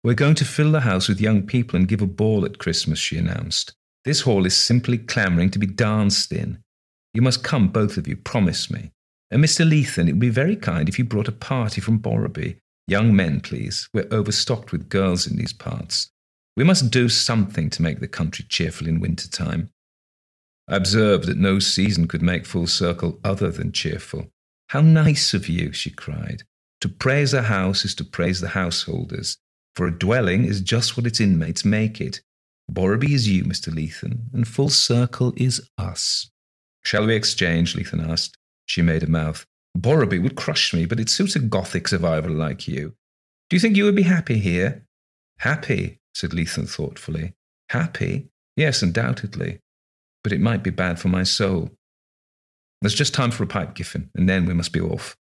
We're 0.04 0.13
going 0.13 0.36
to 0.36 0.46
fill 0.46 0.72
the 0.72 0.82
house 0.82 1.08
with 1.08 1.22
young 1.22 1.43
people 1.43 1.78
and 1.78 1.88
give 1.88 2.02
a 2.02 2.08
ball 2.08 2.46
at 2.46 2.58
Christmas, 2.58 3.00
she 3.00 3.17
announced. 3.17 3.74
This 4.06 4.22
hall 4.22 4.46
is 4.46 4.58
simply 4.58 4.98
clamouring 4.98 5.50
to 5.52 5.60
be 5.60 5.65
danced 5.67 6.32
in. 6.32 6.62
You 7.13 7.22
must 7.22 7.43
come, 7.43 7.69
both 7.69 7.96
of 7.96 8.08
you, 8.08 8.17
promise 8.17 8.69
me. 8.69 8.91
And 9.32 9.43
Mr. 9.43 9.67
Leithen, 9.67 10.10
it 10.10 10.13
would 10.13 10.19
be 10.19 10.30
very 10.30 10.56
kind 10.56 10.89
if 10.89 11.00
you 11.00 11.06
brought 11.06 11.28
a 11.28 11.32
party 11.32 11.80
from 11.80 12.00
Borreby. 12.00 12.58
Young 12.88 13.15
men, 13.15 13.39
please. 13.39 13.88
We're 13.93 14.08
overstocked 14.12 14.72
with 14.72 14.89
girls 14.89 15.26
in 15.26 15.38
these 15.38 15.54
parts. 15.54 16.10
We 16.56 16.63
must 16.63 16.91
do 16.91 17.10
something 17.10 17.69
to 17.72 17.82
make 17.82 18.00
the 18.00 18.08
country 18.08 18.46
cheerful 18.48 18.88
in 18.88 19.00
winter 19.00 19.30
time. 19.30 19.69
I 20.67 20.76
observed 20.76 21.26
that 21.26 21.38
no 21.38 21.60
season 21.60 22.08
could 22.08 22.22
make 22.22 22.46
full 22.46 22.67
circle 22.67 23.19
other 23.24 23.52
than 23.52 23.72
cheerful. 23.72 24.28
How 24.69 24.82
nice 24.82 25.34
of 25.34 25.50
you, 25.50 25.72
she 25.74 25.89
cried. 25.89 26.43
To 26.82 26.89
praise 26.89 27.34
a 27.34 27.43
house 27.43 27.86
is 27.86 27.96
to 27.96 28.04
praise 28.04 28.41
the 28.41 28.50
householders, 28.50 29.38
for 29.76 29.88
a 29.88 29.98
dwelling 29.98 30.46
is 30.46 30.62
just 30.62 30.96
what 30.96 31.08
its 31.08 31.19
inmates 31.19 31.65
make 31.65 32.02
it. 32.02 32.22
Borreby 32.69 33.13
is 33.13 33.28
you, 33.28 33.43
Mr. 33.43 33.74
Leithen, 33.74 34.34
and 34.34 34.48
full 34.48 34.69
circle 34.69 35.34
is 35.36 35.69
us. 35.78 36.30
Shall 36.84 37.06
we 37.06 37.15
exchange? 37.15 37.76
Leithen 37.76 38.08
asked. 38.10 38.38
She 38.65 38.82
made 38.82 39.04
a 39.04 39.08
mouth. 39.08 39.46
Borreby 39.75 40.19
would 40.19 40.36
crush 40.36 40.73
me, 40.73 40.86
but 40.86 40.99
it 40.99 41.09
suits 41.09 41.36
a 41.36 41.39
Gothic 41.39 41.88
survivor 41.88 42.29
like 42.29 42.67
you. 42.67 42.95
Do 43.49 43.55
you 43.55 43.59
think 43.59 43.75
you 43.75 43.86
would 43.86 43.95
be 43.95 44.03
happy 44.03 44.39
here? 44.39 44.86
Happy, 45.39 45.99
said 46.13 46.31
Leithen 46.31 46.69
thoughtfully. 46.69 47.33
Happy? 47.69 48.29
Yes, 48.55 48.81
undoubtedly. 48.81 49.59
But 50.23 50.31
it 50.31 50.39
might 50.39 50.63
be 50.63 50.69
bad 50.69 50.99
for 50.99 51.09
my 51.09 51.23
soul. 51.23 51.71
There's 52.81 52.93
just 52.93 53.13
time 53.13 53.31
for 53.31 53.43
a 53.43 53.47
pipe, 53.47 53.75
Giffen, 53.75 54.09
and 54.13 54.29
then 54.29 54.45
we 54.45 54.53
must 54.53 54.73
be 54.73 54.81
off. 54.81 55.17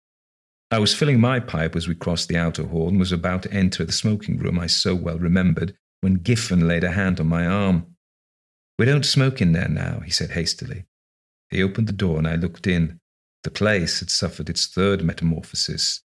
I 0.70 0.78
was 0.78 0.94
filling 0.94 1.20
my 1.20 1.40
pipe 1.40 1.74
as 1.76 1.88
we 1.88 1.94
crossed 1.94 2.28
the 2.28 2.36
outer 2.36 2.64
hall 2.64 2.88
and 2.88 2.98
was 2.98 3.12
about 3.12 3.42
to 3.44 3.52
enter 3.52 3.84
the 3.84 3.92
smoking 3.92 4.38
room 4.38 4.58
I 4.58 4.66
so 4.66 4.94
well 4.94 5.18
remembered 5.18 5.74
when 6.00 6.14
Giffen 6.14 6.68
laid 6.68 6.84
a 6.84 6.92
hand 6.92 7.20
on 7.20 7.26
my 7.26 7.46
arm. 7.46 7.96
We 8.78 8.84
don't 8.84 9.04
smoke 9.04 9.40
in 9.40 9.52
there 9.52 9.68
now, 9.68 10.00
he 10.00 10.10
said 10.10 10.30
hastily. 10.30 10.84
He 11.50 11.62
opened 11.62 11.88
the 11.88 11.92
door 11.92 12.18
and 12.18 12.28
I 12.28 12.36
looked 12.36 12.66
in. 12.66 13.00
The 13.48 13.54
place 13.54 14.00
had 14.00 14.10
suffered 14.10 14.50
its 14.50 14.66
third 14.66 15.02
metamorphosis. 15.02 16.02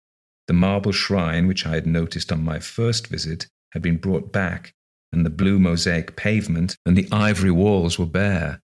The 0.45 0.53
marble 0.53 0.91
shrine, 0.91 1.47
which 1.47 1.65
I 1.65 1.73
had 1.73 1.87
noticed 1.87 2.31
on 2.31 2.43
my 2.43 2.59
first 2.59 3.07
visit, 3.07 3.47
had 3.71 3.81
been 3.81 3.97
brought 3.97 4.31
back, 4.31 4.75
and 5.11 5.25
the 5.25 5.31
blue 5.31 5.57
mosaic 5.57 6.15
pavement 6.15 6.77
and 6.85 6.95
the 6.95 7.07
ivory 7.11 7.49
walls 7.49 7.97
were 7.97 8.05
bare. 8.05 8.61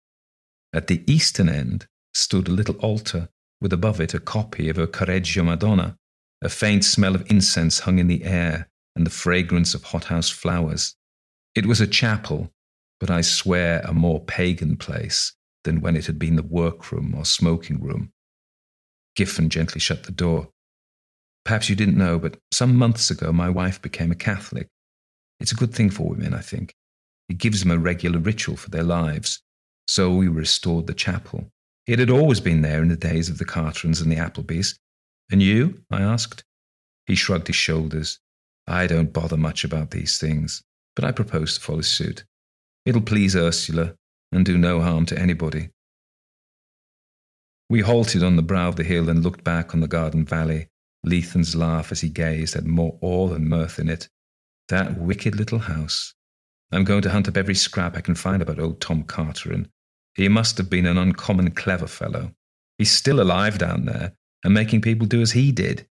At 0.74 0.88
the 0.88 1.02
eastern 1.10 1.48
end 1.48 1.86
stood 2.12 2.48
a 2.48 2.52
little 2.52 2.74
altar, 2.80 3.30
with 3.62 3.72
above 3.72 3.98
it 3.98 4.12
a 4.12 4.20
copy 4.20 4.68
of 4.68 4.76
a 4.76 4.86
Correggio 4.86 5.42
Madonna. 5.42 5.96
A 6.42 6.50
faint 6.50 6.84
smell 6.84 7.14
of 7.14 7.24
incense 7.30 7.78
hung 7.78 7.98
in 7.98 8.08
the 8.08 8.24
air, 8.24 8.68
and 8.94 9.06
the 9.06 9.10
fragrance 9.24 9.72
of 9.72 9.84
hothouse 9.84 10.28
flowers. 10.28 10.96
It 11.54 11.64
was 11.64 11.80
a 11.80 11.86
chapel, 11.86 12.52
but 13.00 13.10
I 13.10 13.22
swear 13.22 13.80
a 13.86 13.94
more 13.94 14.20
pagan 14.20 14.76
place 14.76 15.32
than 15.64 15.80
when 15.80 15.96
it 15.96 16.04
had 16.04 16.18
been 16.18 16.36
the 16.36 16.42
workroom 16.42 17.14
or 17.14 17.24
smoking 17.24 17.80
room. 17.82 18.12
Giffen 19.16 19.48
gently 19.48 19.80
shut 19.80 20.04
the 20.04 20.12
door. 20.12 20.48
Perhaps 21.44 21.68
you 21.68 21.76
didn't 21.76 21.96
know, 21.96 22.18
but 22.18 22.38
some 22.52 22.76
months 22.76 23.10
ago 23.10 23.32
my 23.32 23.48
wife 23.48 23.80
became 23.80 24.12
a 24.12 24.16
Catholic. 24.16 24.68
It's 25.40 25.52
a 25.52 25.56
good 25.56 25.74
thing 25.74 25.90
for 25.90 26.08
women, 26.08 26.34
I 26.34 26.40
think. 26.40 26.74
It 27.28 27.38
gives 27.38 27.60
them 27.60 27.70
a 27.70 27.78
regular 27.78 28.18
ritual 28.18 28.56
for 28.56 28.70
their 28.70 28.82
lives. 28.82 29.42
So 29.88 30.12
we 30.12 30.28
restored 30.28 30.86
the 30.86 30.94
chapel. 30.94 31.48
It 31.86 31.98
had 31.98 32.10
always 32.10 32.40
been 32.40 32.62
there 32.62 32.82
in 32.82 32.88
the 32.88 32.96
days 32.96 33.28
of 33.28 33.38
the 33.38 33.44
Carterons 33.44 34.00
and 34.00 34.10
the 34.10 34.16
Applebys. 34.16 34.76
And 35.30 35.42
you? 35.42 35.82
I 35.90 36.02
asked. 36.02 36.44
He 37.06 37.14
shrugged 37.14 37.46
his 37.46 37.56
shoulders. 37.56 38.18
I 38.66 38.86
don't 38.86 39.12
bother 39.12 39.36
much 39.36 39.62
about 39.62 39.92
these 39.92 40.18
things, 40.18 40.62
but 40.96 41.04
I 41.04 41.12
propose 41.12 41.54
to 41.54 41.60
follow 41.60 41.82
suit. 41.82 42.24
It'll 42.84 43.00
please 43.00 43.36
Ursula 43.36 43.94
and 44.32 44.44
do 44.44 44.58
no 44.58 44.80
harm 44.80 45.06
to 45.06 45.18
anybody. 45.18 45.70
We 47.68 47.80
halted 47.80 48.22
on 48.22 48.36
the 48.36 48.42
brow 48.42 48.68
of 48.68 48.76
the 48.76 48.84
hill 48.84 49.08
and 49.08 49.22
looked 49.22 49.42
back 49.42 49.74
on 49.74 49.80
the 49.80 49.88
garden 49.88 50.24
valley. 50.24 50.68
Leithen's 51.04 51.56
laugh 51.56 51.90
as 51.90 52.00
he 52.00 52.08
gazed 52.08 52.54
had 52.54 52.66
more 52.66 52.98
awe 53.00 53.28
than 53.28 53.48
mirth 53.48 53.78
in 53.78 53.88
it. 53.88 54.08
That 54.68 54.98
wicked 54.98 55.36
little 55.36 55.60
house. 55.60 56.14
I'm 56.72 56.84
going 56.84 57.02
to 57.02 57.10
hunt 57.10 57.28
up 57.28 57.36
every 57.36 57.54
scrap 57.54 57.96
I 57.96 58.00
can 58.00 58.14
find 58.14 58.42
about 58.42 58.58
old 58.58 58.80
Tom 58.80 59.04
Carteron. 59.04 59.68
He 60.14 60.28
must 60.28 60.58
have 60.58 60.70
been 60.70 60.86
an 60.86 60.98
uncommon 60.98 61.52
clever 61.52 61.86
fellow. 61.86 62.32
He's 62.78 62.90
still 62.90 63.20
alive 63.20 63.58
down 63.58 63.84
there 63.84 64.14
and 64.44 64.54
making 64.54 64.80
people 64.80 65.06
do 65.06 65.20
as 65.20 65.32
he 65.32 65.52
did. 65.52 65.86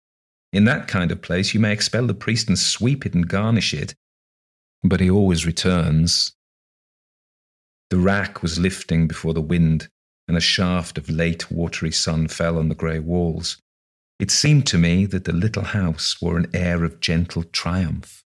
In 0.52 0.64
that 0.64 0.88
kind 0.88 1.10
of 1.10 1.22
place, 1.22 1.54
you 1.54 1.60
may 1.60 1.72
expel 1.72 2.06
the 2.06 2.14
priest 2.14 2.48
and 2.48 2.58
sweep 2.58 3.04
it 3.06 3.14
and 3.14 3.28
garnish 3.28 3.74
it. 3.74 3.94
But 4.82 5.00
he 5.00 5.10
always 5.10 5.46
returns. 5.46 6.34
The 7.90 7.98
rack 7.98 8.42
was 8.42 8.58
lifting 8.58 9.06
before 9.06 9.34
the 9.34 9.40
wind, 9.40 9.88
and 10.26 10.36
a 10.36 10.40
shaft 10.40 10.98
of 10.98 11.10
late 11.10 11.50
watery 11.50 11.92
sun 11.92 12.28
fell 12.28 12.58
on 12.58 12.68
the 12.68 12.74
grey 12.74 12.98
walls. 12.98 13.58
It 14.18 14.30
seemed 14.30 14.66
to 14.68 14.78
me 14.78 15.06
that 15.06 15.24
the 15.24 15.32
little 15.32 15.64
house 15.64 16.20
wore 16.22 16.36
an 16.36 16.50
air 16.54 16.84
of 16.84 17.00
gentle 17.00 17.42
triumph. 17.44 18.22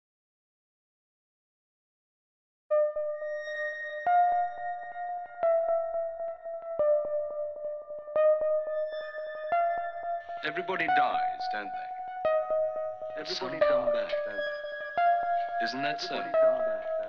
Everybody 10.44 10.86
dies, 10.86 11.20
don't 11.52 11.64
they? 11.64 13.20
Everybody 13.20 13.58
come 13.68 13.86
back, 13.86 14.12
don't 14.26 14.36
they? 14.36 15.64
Isn't 15.64 15.82
that 15.82 16.00
so? 16.00 16.22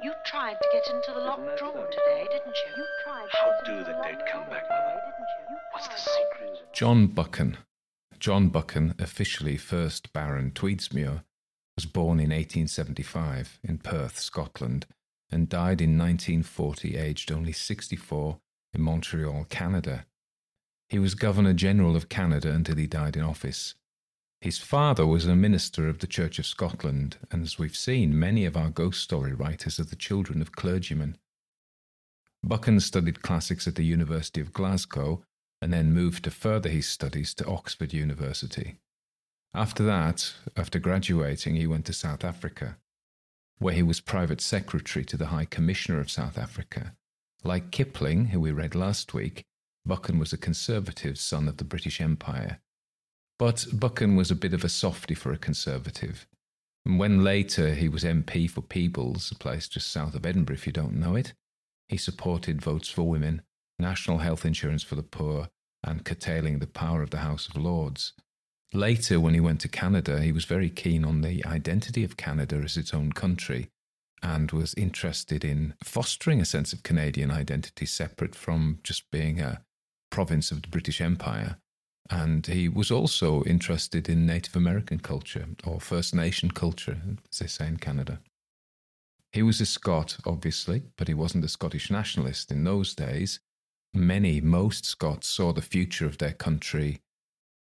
You 0.02 0.14
tried 0.26 0.54
to 0.54 0.68
get 0.72 0.88
into 0.94 1.12
the 1.14 1.20
locked 1.20 1.58
drawer 1.58 1.88
today, 1.92 2.26
didn't 2.32 2.56
you? 2.56 2.78
You 2.78 2.86
tried. 3.04 3.17
How 3.32 3.60
do 3.66 3.80
the 3.80 4.00
dead 4.04 4.26
come 4.32 4.50
back, 4.50 4.64
Mother? 4.70 5.02
What's 5.74 5.88
the 5.88 5.98
secret? 5.98 6.74
John 6.74 7.08
Buchan. 7.08 7.58
John 8.20 8.50
Buchan, 8.50 8.96
officially 9.00 9.58
first 9.58 10.14
Baron 10.14 10.52
Tweedsmuir, 10.52 11.24
was 11.76 11.86
born 11.86 12.20
in 12.20 12.30
1875 12.30 13.60
in 13.64 13.80
Perth, 13.80 14.20
Scotland, 14.20 14.86
and 15.30 15.50
died 15.50 15.82
in 15.82 15.98
1940, 15.98 16.98
aged 16.98 17.32
only 17.32 17.52
64, 17.52 18.40
in 18.74 18.82
Montreal, 18.82 19.46
Canada. 19.50 20.06
He 20.90 21.00
was 21.00 21.16
Governor 21.16 21.54
General 21.54 21.96
of 21.96 22.10
Canada 22.10 22.52
until 22.52 22.78
he 22.78 22.88
died 22.88 23.18
in 23.18 23.24
office. 23.24 23.76
His 24.40 24.58
father 24.58 25.06
was 25.06 25.26
a 25.26 25.36
minister 25.36 25.90
of 25.90 26.00
the 26.00 26.08
Church 26.08 26.40
of 26.40 26.46
Scotland, 26.46 27.18
and 27.32 27.44
as 27.44 27.60
we've 27.60 27.76
seen, 27.76 28.18
many 28.18 28.46
of 28.46 28.56
our 28.56 28.70
ghost 28.70 29.02
story 29.02 29.34
writers 29.34 29.80
are 29.80 29.86
the 29.86 29.96
children 29.96 30.42
of 30.42 30.54
clergymen. 30.54 31.18
Buchan 32.44 32.80
studied 32.80 33.22
classics 33.22 33.68
at 33.68 33.76
the 33.76 33.84
University 33.84 34.42
of 34.42 34.54
Glasgow 34.54 35.24
and 35.62 35.74
then 35.74 35.94
moved 35.94 36.24
to 36.24 36.32
further 36.32 36.70
his 36.70 36.88
studies 36.88 37.34
to 37.36 37.48
Oxford 37.48 37.94
University. 37.94 38.78
After 39.54 39.84
that, 39.84 40.34
after 40.56 40.78
graduating, 40.80 41.56
he 41.56 41.68
went 41.68 41.86
to 41.86 41.94
South 41.94 42.24
Africa, 42.24 42.78
where 43.58 43.74
he 43.74 43.82
was 43.82 44.00
private 44.00 44.42
secretary 44.42 45.04
to 45.06 45.18
the 45.18 45.28
High 45.28 45.46
Commissioner 45.46 46.00
of 46.00 46.12
South 46.12 46.38
Africa. 46.38 46.96
Like 47.44 47.72
Kipling, 47.72 48.28
who 48.28 48.40
we 48.40 48.52
read 48.52 48.76
last 48.76 49.14
week, 49.14 49.44
Buchan 49.86 50.20
was 50.20 50.34
a 50.34 50.38
conservative 50.38 51.18
son 51.18 51.48
of 51.48 51.58
the 51.58 51.64
British 51.64 52.00
Empire. 52.00 52.60
But 53.40 53.66
Buchan 53.74 54.16
was 54.16 54.30
a 54.30 54.36
bit 54.36 54.54
of 54.54 54.64
a 54.64 54.70
softy 54.70 55.16
for 55.16 55.32
a 55.32 55.38
conservative. 55.38 56.28
And 56.86 57.00
when 57.00 57.24
later 57.24 57.74
he 57.74 57.90
was 57.90 58.04
MP 58.04 58.50
for 58.50 58.62
Peebles, 58.62 59.32
a 59.32 59.36
place 59.36 59.68
just 59.68 59.92
south 59.92 60.16
of 60.16 60.26
Edinburgh, 60.26 60.56
if 60.56 60.68
you 60.68 60.74
don't 60.74 61.00
know 61.00 61.16
it, 61.16 61.34
he 61.88 61.98
supported 61.98 62.62
votes 62.62 62.90
for 62.90 63.04
women, 63.04 63.42
national 63.80 64.20
health 64.20 64.46
insurance 64.46 64.84
for 64.84 64.96
the 64.96 65.04
poor, 65.04 65.48
and 65.84 66.06
curtailing 66.06 66.60
the 66.60 66.68
power 66.68 67.02
of 67.02 67.12
the 67.12 67.20
House 67.20 67.48
of 67.48 67.56
Lords. 67.56 68.14
Later, 68.74 69.20
when 69.20 69.34
he 69.34 69.40
went 69.40 69.62
to 69.62 69.70
Canada, 69.70 70.22
he 70.22 70.32
was 70.32 70.46
very 70.46 70.70
keen 70.70 71.06
on 71.06 71.22
the 71.22 71.46
identity 71.46 72.04
of 72.04 72.18
Canada 72.18 72.58
as 72.58 72.76
its 72.76 72.94
own 72.94 73.14
country 73.14 73.70
and 74.22 74.52
was 74.52 74.74
interested 74.74 75.46
in 75.46 75.76
fostering 75.84 76.42
a 76.42 76.46
sense 76.46 76.74
of 76.74 76.84
Canadian 76.84 77.32
identity 77.32 77.86
separate 77.86 78.36
from 78.36 78.80
just 78.84 79.10
being 79.12 79.40
a 79.40 79.62
province 80.10 80.52
of 80.52 80.62
the 80.62 80.68
British 80.68 81.00
Empire. 81.00 81.58
And 82.10 82.46
he 82.48 82.68
was 82.68 82.90
also 82.90 83.44
interested 83.44 84.10
in 84.10 84.26
Native 84.26 84.56
American 84.56 85.00
culture 85.00 85.48
or 85.66 85.80
First 85.80 86.16
Nation 86.16 86.52
culture, 86.52 86.98
as 87.32 87.40
they 87.40 87.48
say 87.48 87.68
in 87.68 87.78
Canada. 87.78 88.20
He 89.32 89.44
was 89.44 89.62
a 89.62 89.66
Scot, 89.66 90.18
obviously, 90.26 90.84
but 90.98 91.08
he 91.08 91.14
wasn't 91.14 91.46
a 91.46 91.50
Scottish 91.50 91.92
nationalist 91.92 92.52
in 92.52 92.64
those 92.64 92.96
days. 92.96 93.40
Many, 93.94 94.42
most 94.42 94.86
Scots 94.86 95.28
saw 95.28 95.54
the 95.54 95.62
future 95.62 96.06
of 96.06 96.18
their 96.18 96.34
country 96.34 97.02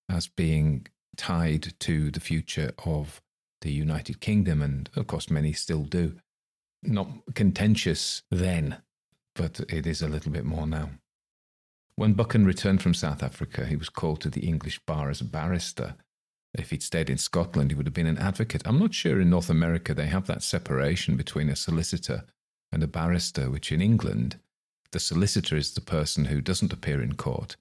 as 0.09 0.29
being 0.29 0.87
tied 1.17 1.75
to 1.81 2.11
the 2.11 2.21
future 2.21 2.73
of 2.85 3.21
the 3.63 3.73
United 3.73 4.21
Kingdom, 4.21 4.63
and 4.63 4.89
of 4.97 5.07
course, 5.07 5.31
many 5.31 5.53
still 5.53 5.83
do. 5.83 6.17
Not 6.83 7.09
contentious 7.35 8.23
then, 8.31 8.79
but 9.35 9.61
it 9.69 9.87
is 9.87 10.03
a 10.03 10.09
little 10.09 10.31
bit 10.31 10.45
more 10.45 10.67
now. 10.67 10.91
When 11.97 12.13
Buchan 12.13 12.45
returned 12.45 12.83
from 12.83 12.95
South 12.95 13.23
Africa, 13.23 13.67
he 13.67 13.77
was 13.77 13.89
called 13.89 14.21
to 14.21 14.31
the 14.31 14.47
English 14.47 14.81
bar 14.81 15.09
as 15.09 15.21
a 15.21 15.25
barrister. 15.25 15.97
If 16.59 16.71
he'd 16.71 16.83
stayed 16.83 17.11
in 17.11 17.19
Scotland, 17.19 17.71
he 17.71 17.75
would 17.77 17.87
have 17.87 17.95
been 17.95 18.07
an 18.07 18.19
advocate. 18.19 18.63
I'm 18.65 18.79
not 18.79 18.95
sure 18.95 19.21
in 19.21 19.31
North 19.31 19.51
America 19.51 19.95
they 19.95 20.07
have 20.07 20.27
that 20.27 20.43
separation 20.43 21.17
between 21.17 21.49
a 21.49 21.57
solicitor 21.57 22.25
and 22.73 22.83
a 22.83 22.87
barrister, 22.87 23.51
which 23.51 23.71
in 23.71 23.81
England, 23.81 24.39
the 24.93 25.01
solicitor 25.01 25.57
is 25.57 25.75
the 25.75 25.81
person 25.81 26.27
who 26.27 26.41
doesn't 26.41 26.73
appear 26.73 27.03
in 27.03 27.15
court, 27.17 27.57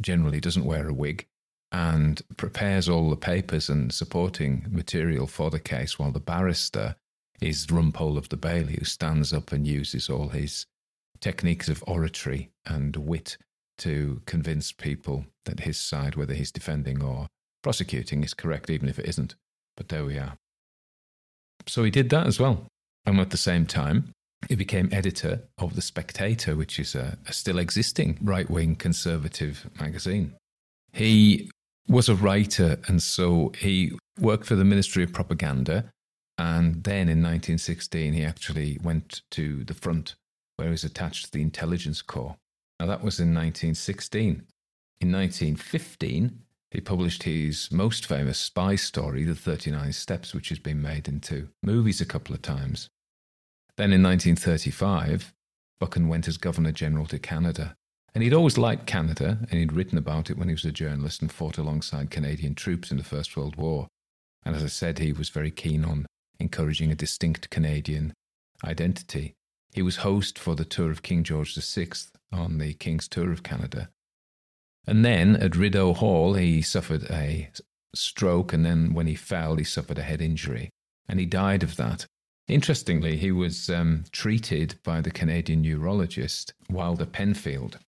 generally 0.00 0.40
doesn't 0.40 0.64
wear 0.64 0.88
a 0.88 0.92
wig, 0.92 1.26
and 1.72 2.22
prepares 2.36 2.88
all 2.88 3.10
the 3.10 3.16
papers 3.16 3.68
and 3.68 3.92
supporting 3.92 4.66
material 4.70 5.26
for 5.26 5.50
the 5.50 5.58
case, 5.58 5.98
while 5.98 6.12
the 6.12 6.20
barrister 6.20 6.96
is 7.40 7.66
Rumpole 7.66 8.16
of 8.16 8.28
the 8.28 8.36
Bailey, 8.36 8.76
who 8.78 8.84
stands 8.84 9.32
up 9.32 9.52
and 9.52 9.66
uses 9.66 10.08
all 10.08 10.28
his 10.28 10.66
techniques 11.20 11.68
of 11.68 11.84
oratory 11.86 12.50
and 12.64 12.96
wit 12.96 13.36
to 13.78 14.22
convince 14.26 14.72
people 14.72 15.26
that 15.44 15.60
his 15.60 15.78
side, 15.78 16.16
whether 16.16 16.34
he's 16.34 16.52
defending 16.52 17.02
or 17.02 17.28
prosecuting, 17.68 18.24
is 18.24 18.32
correct, 18.32 18.70
even 18.70 18.88
if 18.88 18.98
it 18.98 19.04
isn't. 19.04 19.34
But 19.76 19.90
there 19.90 20.02
we 20.02 20.16
are. 20.16 20.38
So 21.66 21.84
he 21.84 21.90
did 21.90 22.08
that 22.08 22.26
as 22.26 22.40
well. 22.40 22.64
And 23.04 23.20
at 23.20 23.28
the 23.28 23.36
same 23.36 23.66
time, 23.66 24.10
he 24.48 24.54
became 24.54 24.88
editor 24.90 25.42
of 25.58 25.76
The 25.76 25.82
Spectator, 25.82 26.56
which 26.56 26.78
is 26.78 26.94
a, 26.94 27.18
a 27.26 27.32
still 27.34 27.58
existing 27.58 28.16
right 28.22 28.48
wing 28.48 28.74
conservative 28.74 29.68
magazine. 29.78 30.32
He 30.94 31.50
was 31.86 32.08
a 32.08 32.14
writer, 32.14 32.78
and 32.88 33.02
so 33.02 33.52
he 33.58 33.92
worked 34.18 34.46
for 34.46 34.56
the 34.56 34.64
Ministry 34.64 35.04
of 35.04 35.12
Propaganda. 35.12 35.90
And 36.38 36.84
then 36.84 37.10
in 37.10 37.22
1916, 37.22 38.14
he 38.14 38.24
actually 38.24 38.78
went 38.82 39.20
to 39.32 39.62
the 39.64 39.74
front 39.74 40.14
where 40.56 40.68
he 40.68 40.72
was 40.72 40.84
attached 40.84 41.26
to 41.26 41.32
the 41.32 41.42
Intelligence 41.42 42.00
Corps. 42.00 42.36
Now, 42.80 42.86
that 42.86 43.04
was 43.04 43.20
in 43.20 43.34
1916. 43.34 44.46
In 45.02 45.12
1915, 45.12 46.44
he 46.70 46.80
published 46.80 47.22
his 47.22 47.70
most 47.72 48.06
famous 48.06 48.38
spy 48.38 48.76
story, 48.76 49.24
The 49.24 49.34
39 49.34 49.92
Steps, 49.92 50.34
which 50.34 50.50
has 50.50 50.58
been 50.58 50.82
made 50.82 51.08
into 51.08 51.48
movies 51.62 52.00
a 52.00 52.06
couple 52.06 52.34
of 52.34 52.42
times. 52.42 52.88
Then 53.76 53.92
in 53.92 54.02
1935, 54.02 55.32
Buchan 55.78 56.08
went 56.08 56.28
as 56.28 56.36
Governor 56.36 56.72
General 56.72 57.06
to 57.06 57.18
Canada. 57.18 57.74
And 58.14 58.24
he'd 58.24 58.34
always 58.34 58.58
liked 58.58 58.86
Canada, 58.86 59.38
and 59.50 59.60
he'd 59.60 59.72
written 59.72 59.96
about 59.96 60.28
it 60.30 60.36
when 60.36 60.48
he 60.48 60.54
was 60.54 60.64
a 60.64 60.72
journalist 60.72 61.22
and 61.22 61.30
fought 61.30 61.58
alongside 61.58 62.10
Canadian 62.10 62.54
troops 62.54 62.90
in 62.90 62.96
the 62.96 63.04
First 63.04 63.36
World 63.36 63.56
War. 63.56 63.86
And 64.44 64.56
as 64.56 64.64
I 64.64 64.68
said, 64.68 64.98
he 64.98 65.12
was 65.12 65.28
very 65.28 65.50
keen 65.50 65.84
on 65.84 66.06
encouraging 66.40 66.90
a 66.90 66.96
distinct 66.96 67.50
Canadian 67.50 68.12
identity. 68.64 69.34
He 69.72 69.82
was 69.82 69.96
host 69.96 70.38
for 70.38 70.54
the 70.54 70.64
tour 70.64 70.90
of 70.90 71.02
King 71.02 71.22
George 71.22 71.54
VI 71.54 71.88
on 72.32 72.58
the 72.58 72.74
King's 72.74 73.08
Tour 73.08 73.30
of 73.30 73.42
Canada. 73.42 73.90
And 74.88 75.04
then 75.04 75.36
at 75.36 75.54
Rideau 75.54 75.92
Hall, 75.92 76.32
he 76.32 76.62
suffered 76.62 77.04
a 77.10 77.50
stroke, 77.94 78.54
and 78.54 78.64
then 78.64 78.94
when 78.94 79.06
he 79.06 79.14
fell, 79.14 79.56
he 79.56 79.64
suffered 79.64 79.98
a 79.98 80.02
head 80.02 80.22
injury, 80.22 80.70
and 81.06 81.20
he 81.20 81.26
died 81.26 81.62
of 81.62 81.76
that. 81.76 82.06
Interestingly, 82.48 83.18
he 83.18 83.30
was 83.30 83.68
um, 83.68 84.04
treated 84.12 84.78
by 84.82 85.02
the 85.02 85.10
Canadian 85.10 85.60
neurologist 85.60 86.54
Wilder 86.70 87.04
Penfield. 87.04 87.78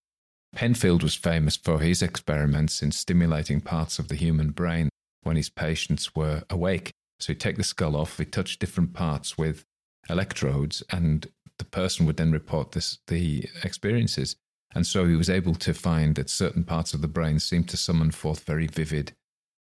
Penfield 0.55 1.03
was 1.03 1.15
famous 1.15 1.57
for 1.57 1.79
his 1.79 2.03
experiments 2.03 2.83
in 2.83 2.93
stimulating 2.93 3.63
parts 3.63 3.99
of 3.99 4.09
the 4.09 4.15
human 4.15 4.51
brain 4.51 4.91
when 5.23 5.37
his 5.37 5.49
patients 5.49 6.15
were 6.15 6.43
awake. 6.51 6.91
So 7.19 7.29
he'd 7.29 7.41
take 7.41 7.57
the 7.57 7.65
skull 7.65 7.97
off, 7.97 8.19
he'd 8.19 8.31
touch 8.31 8.59
different 8.59 8.93
parts 8.93 9.39
with 9.39 9.65
electrodes, 10.11 10.83
and 10.91 11.27
the 11.57 11.65
person 11.65 12.05
would 12.05 12.19
then 12.19 12.33
report 12.33 12.73
this, 12.73 12.99
the 13.07 13.49
experiences. 13.65 14.37
And 14.75 14.87
so 14.87 15.07
he 15.07 15.17
was 15.17 15.31
able 15.31 15.55
to 15.57 15.75
find 15.75 16.15
that 16.15 16.31
certain 16.31 16.65
parts 16.65 16.95
of 16.95 17.01
the 17.01 17.09
brain 17.09 17.41
seemed 17.41 17.69
to 17.71 17.77
summon 17.77 18.11
forth 18.11 18.45
very 18.45 18.67
vivid, 18.67 19.13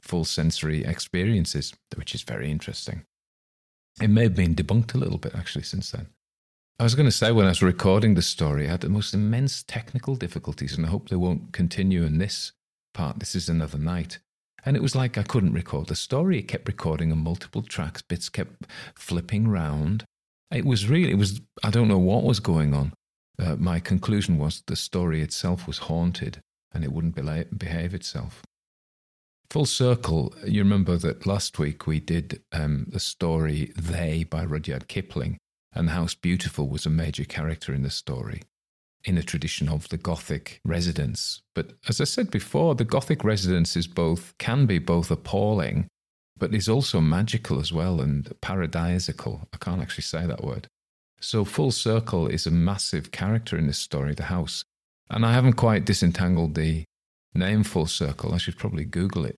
full 0.02 0.26
sensory 0.26 0.84
experiences, 0.84 1.74
which 1.96 2.14
is 2.14 2.24
very 2.24 2.52
interesting. 2.52 3.06
It 4.02 4.10
may 4.10 4.24
have 4.24 4.36
been 4.36 4.56
debunked 4.56 4.94
a 4.94 4.98
little 4.98 5.18
bit 5.18 5.36
actually 5.36 5.64
since 5.64 5.92
then. 5.92 6.08
I 6.80 6.84
was 6.84 6.96
going 6.96 7.08
to 7.08 7.12
say 7.12 7.32
when 7.32 7.46
I 7.46 7.50
was 7.50 7.62
recording 7.62 8.16
the 8.16 8.22
story, 8.22 8.68
I 8.68 8.72
had 8.72 8.82
the 8.82 8.90
most 8.90 9.14
immense 9.14 9.64
technical 9.64 10.16
difficulties, 10.16 10.78
and 10.78 10.86
I 10.86 10.90
hope 10.90 11.10
they 11.10 11.18
won't 11.18 11.52
continue 11.52 12.04
in 12.04 12.20
this 12.20 12.54
part. 12.94 13.20
This 13.20 13.36
is 13.36 13.50
another 13.50 13.78
night. 13.78 14.20
And 14.66 14.78
it 14.78 14.82
was 14.82 14.96
like 14.96 15.18
I 15.18 15.24
couldn't 15.24 15.54
record 15.54 15.88
the 15.88 15.96
story. 15.96 16.40
It 16.40 16.48
kept 16.48 16.68
recording 16.68 17.12
on 17.12 17.18
multiple 17.18 17.64
tracks, 17.64 18.02
bits 18.02 18.30
kept 18.30 18.66
flipping 18.96 19.50
round. 19.50 20.06
It 20.52 20.66
was 20.66 20.88
really, 20.88 21.12
it 21.12 21.18
was, 21.18 21.42
I 21.64 21.70
don't 21.70 21.90
know 21.90 22.00
what 22.00 22.24
was 22.24 22.40
going 22.40 22.74
on. 22.74 22.94
Uh, 23.40 23.56
my 23.56 23.80
conclusion 23.80 24.38
was 24.38 24.64
the 24.68 24.76
story 24.76 25.22
itself 25.22 25.66
was 25.66 25.80
haunted 25.80 26.40
and 26.74 26.84
it 26.84 26.92
wouldn't 26.92 27.16
behave 27.16 27.94
itself. 27.94 28.44
Full 29.50 29.66
circle, 29.66 30.36
you 30.46 30.62
remember 30.62 30.98
that 30.98 31.26
last 31.26 31.58
week 31.58 31.88
we 31.88 32.00
did 32.00 32.44
um, 32.52 32.86
the 32.90 33.00
story 33.00 33.72
They 33.76 34.24
by 34.24 34.44
Rudyard 34.44 34.88
Kipling, 34.88 35.38
and 35.74 35.88
the 35.88 35.94
House 35.94 36.14
Beautiful 36.14 36.68
was 36.68 36.86
a 36.86 36.92
major 36.92 37.26
character 37.26 37.74
in 37.74 37.82
the 37.82 37.90
story 37.90 38.44
in 39.06 39.18
a 39.18 39.24
tradition 39.24 39.70
of 39.70 39.88
the 39.90 39.98
Gothic 39.98 40.60
residence. 40.66 41.42
But 41.56 41.74
as 41.88 42.00
I 42.02 42.04
said 42.04 42.30
before, 42.30 42.76
the 42.76 42.84
Gothic 42.84 43.24
residence 43.24 43.76
is 43.76 43.88
both, 43.88 44.38
can 44.38 44.66
be 44.66 44.78
both 44.78 45.10
appalling, 45.10 45.88
but 46.38 46.54
is 46.54 46.70
also 46.70 47.02
magical 47.02 47.60
as 47.60 47.72
well 47.72 48.02
and 48.02 48.26
paradisical. 48.42 49.48
I 49.54 49.58
can't 49.58 49.82
actually 49.82 50.04
say 50.04 50.28
that 50.28 50.44
word. 50.44 50.68
So, 51.22 51.44
Full 51.44 51.72
Circle 51.72 52.28
is 52.28 52.48
a 52.48 52.52
massive 52.52 53.12
character 53.12 53.58
in 53.58 53.68
this 53.68 53.78
story, 53.78 54.14
the 54.14 54.24
house. 54.24 54.64
And 55.10 55.26
I 55.26 55.34
haven't 55.34 55.54
quite 55.54 55.86
disentangled 55.86 56.56
the 56.56 56.86
name 57.34 57.64
Full 57.64 57.88
Circle. 57.88 58.34
I 58.34 58.38
should 58.38 58.58
probably 58.58 58.86
Google 58.86 59.26
it. 59.26 59.36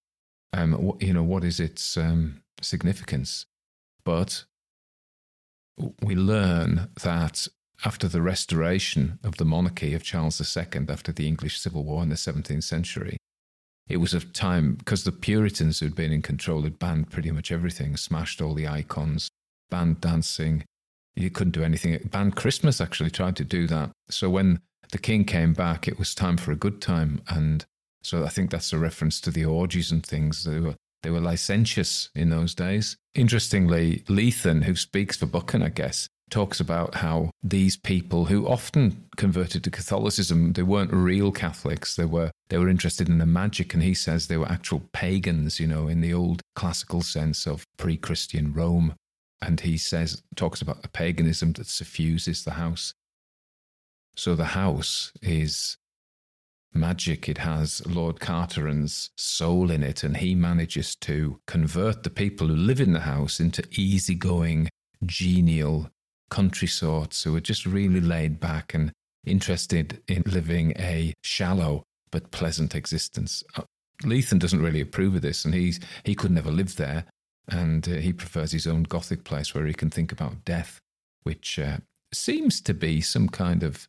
Um, 0.54 0.98
you 1.00 1.14
know, 1.14 1.24
what 1.24 1.44
is 1.44 1.60
its 1.60 1.98
um, 1.98 2.42
significance? 2.62 3.46
But 4.04 4.46
we 6.02 6.16
learn 6.16 6.90
that 7.02 7.48
after 7.84 8.08
the 8.08 8.22
restoration 8.22 9.18
of 9.24 9.38
the 9.38 9.46
monarchy 9.46 9.94
of 9.94 10.04
Charles 10.04 10.40
II 10.40 10.86
after 10.90 11.12
the 11.12 11.28
English 11.28 11.60
Civil 11.60 11.84
War 11.84 12.04
in 12.04 12.10
the 12.10 12.16
17th 12.16 12.64
century, 12.64 13.18
it 13.88 13.98
was 13.98 14.14
a 14.14 14.20
time 14.20 14.76
because 14.76 15.04
the 15.04 15.12
Puritans 15.12 15.80
who'd 15.80 15.96
been 15.96 16.12
in 16.12 16.22
control 16.22 16.62
had 16.62 16.80
banned 16.80 17.10
pretty 17.10 17.32
much 17.32 17.52
everything, 17.52 17.98
smashed 17.98 18.42
all 18.42 18.54
the 18.54 18.68
icons, 18.68 19.30
banned 19.70 20.00
dancing, 20.00 20.64
you 21.16 21.30
couldn't 21.30 21.54
do 21.54 21.64
anything. 21.64 21.98
Banned 22.12 22.36
Christmas 22.36 22.82
actually 22.82 23.12
tried 23.12 23.36
to 23.38 23.44
do 23.44 23.68
that. 23.68 23.92
So 24.10 24.30
when 24.30 24.62
the 24.92 24.98
king 24.98 25.26
came 25.26 25.54
back, 25.54 25.88
it 25.88 26.00
was 26.00 26.16
time 26.16 26.38
for 26.38 26.52
a 26.52 26.56
good 26.56 26.82
time. 26.82 27.22
And 27.28 27.66
so 28.04 28.24
I 28.24 28.30
think 28.30 28.52
that's 28.52 28.74
a 28.74 28.80
reference 28.80 29.22
to 29.22 29.32
the 29.32 29.46
orgies 29.46 29.92
and 29.92 30.06
things. 30.06 30.44
They 30.44 30.60
were 30.60 30.76
They 31.04 31.10
were 31.10 31.20
licentious 31.20 32.10
in 32.16 32.30
those 32.30 32.54
days. 32.54 32.96
Interestingly, 33.16 34.04
Leithen, 34.08 34.64
who 34.64 34.76
speaks 34.76 35.18
for 35.18 35.26
Buchan, 35.26 35.64
I 35.64 35.70
guess, 35.70 36.08
talks 36.30 36.60
about 36.60 36.96
how 36.96 37.32
these 37.44 37.76
people 37.76 38.26
who 38.26 38.48
often 38.48 39.04
converted 39.18 39.64
to 39.64 39.72
Catholicism, 39.72 40.54
they 40.54 40.64
weren't 40.64 40.94
real 40.94 41.32
Catholics. 41.32 41.96
They 41.96 42.06
were 42.06 42.32
they 42.50 42.58
were 42.58 42.70
interested 42.70 43.10
in 43.10 43.18
the 43.18 43.26
magic, 43.26 43.74
and 43.74 43.84
he 43.84 43.94
says 43.94 44.28
they 44.28 44.38
were 44.38 44.52
actual 44.52 44.84
pagans, 44.94 45.60
you 45.60 45.68
know, 45.68 45.88
in 45.88 46.02
the 46.02 46.14
old 46.14 46.42
classical 46.56 47.02
sense 47.02 47.48
of 47.48 47.66
pre-Christian 47.78 48.54
Rome. 48.54 48.94
And 49.42 49.60
he 49.60 49.78
says 49.78 50.22
talks 50.36 50.62
about 50.62 50.86
a 50.86 50.90
paganism 50.90 51.54
that 51.54 51.68
suffuses 51.68 52.44
the 52.44 52.52
house. 52.52 52.94
So 54.16 54.36
the 54.36 54.46
house 54.46 55.12
is 55.22 55.78
magic. 56.74 57.28
It 57.28 57.40
has 57.40 57.86
Lord 57.86 58.20
Carteron's 58.20 59.10
soul 59.18 59.72
in 59.72 59.84
it, 59.84 60.04
and 60.04 60.18
he 60.18 60.36
manages 60.36 60.96
to 60.98 61.40
convert 61.48 62.04
the 62.04 62.10
people 62.10 62.48
who 62.48 62.56
live 62.56 62.82
in 62.82 62.94
the 62.94 63.02
house 63.02 63.40
into 63.40 63.64
easygoing, 63.72 64.70
genial 65.06 65.90
country 66.30 66.68
sorts 66.68 67.24
who 67.24 67.36
are 67.36 67.42
just 67.42 67.66
really 67.66 68.00
laid 68.00 68.40
back 68.40 68.74
and 68.74 68.92
interested 69.26 70.02
in 70.08 70.24
living 70.26 70.74
a 70.80 71.14
shallow 71.24 71.84
but 72.12 72.32
pleasant 72.32 72.76
existence. 72.76 73.44
Uh, 73.56 73.64
Leithen 74.04 74.40
doesn't 74.40 74.62
really 74.62 74.82
approve 74.82 75.16
of 75.16 75.22
this, 75.22 75.46
and 75.46 75.54
he's 75.54 75.80
he 76.04 76.16
could 76.16 76.32
never 76.32 76.52
live 76.52 76.76
there, 76.76 77.06
and 77.48 77.88
uh, 77.88 77.94
he 77.94 78.14
prefers 78.14 78.52
his 78.52 78.68
own 78.68 78.84
Gothic 78.84 79.24
place 79.24 79.54
where 79.54 79.66
he 79.66 79.74
can 79.74 79.90
think 79.90 80.12
about 80.12 80.46
death, 80.46 80.80
which 81.24 81.60
uh, 81.60 81.78
seems 82.14 82.62
to 82.62 82.74
be 82.74 83.02
some 83.02 83.30
kind 83.30 83.64
of 83.64 83.88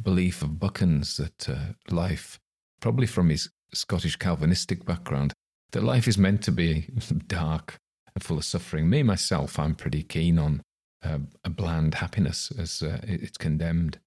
belief 0.00 0.42
of 0.42 0.58
Buchan's 0.58 1.16
that 1.16 1.48
uh, 1.48 1.72
life, 1.90 2.38
probably 2.80 3.06
from 3.06 3.28
his 3.28 3.50
Scottish 3.74 4.16
Calvinistic 4.16 4.84
background, 4.84 5.32
that 5.72 5.82
life 5.82 6.06
is 6.06 6.18
meant 6.18 6.42
to 6.42 6.52
be 6.52 6.86
dark 7.26 7.76
and 8.14 8.22
full 8.22 8.38
of 8.38 8.44
suffering. 8.44 8.88
Me, 8.88 9.02
myself, 9.02 9.58
I'm 9.58 9.74
pretty 9.74 10.02
keen 10.02 10.38
on 10.38 10.62
uh, 11.02 11.18
a 11.44 11.50
bland 11.50 11.94
happiness 11.94 12.52
as 12.58 12.82
uh, 12.82 13.00
it's 13.02 13.38
condemned. 13.38 13.98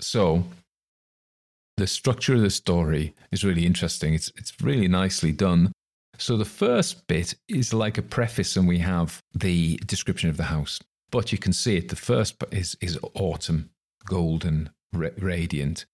So, 0.00 0.44
the 1.76 1.86
structure 1.86 2.34
of 2.34 2.40
the 2.40 2.50
story 2.50 3.14
is 3.30 3.44
really 3.44 3.64
interesting. 3.64 4.14
It's, 4.14 4.32
it's 4.36 4.52
really 4.60 4.88
nicely 4.88 5.32
done. 5.32 5.72
So, 6.18 6.36
the 6.36 6.44
first 6.44 7.06
bit 7.06 7.36
is 7.46 7.72
like 7.72 7.96
a 7.96 8.02
preface, 8.02 8.56
and 8.56 8.66
we 8.66 8.78
have 8.78 9.22
the 9.34 9.76
description 9.86 10.28
of 10.28 10.36
the 10.36 10.44
house. 10.44 10.80
But 11.10 11.30
you 11.30 11.38
can 11.38 11.52
see 11.52 11.76
it. 11.76 11.88
The 11.88 11.96
first 11.96 12.42
is, 12.50 12.76
is 12.80 12.98
autumn, 13.14 13.70
golden, 14.04 14.70
radiant. 14.92 15.86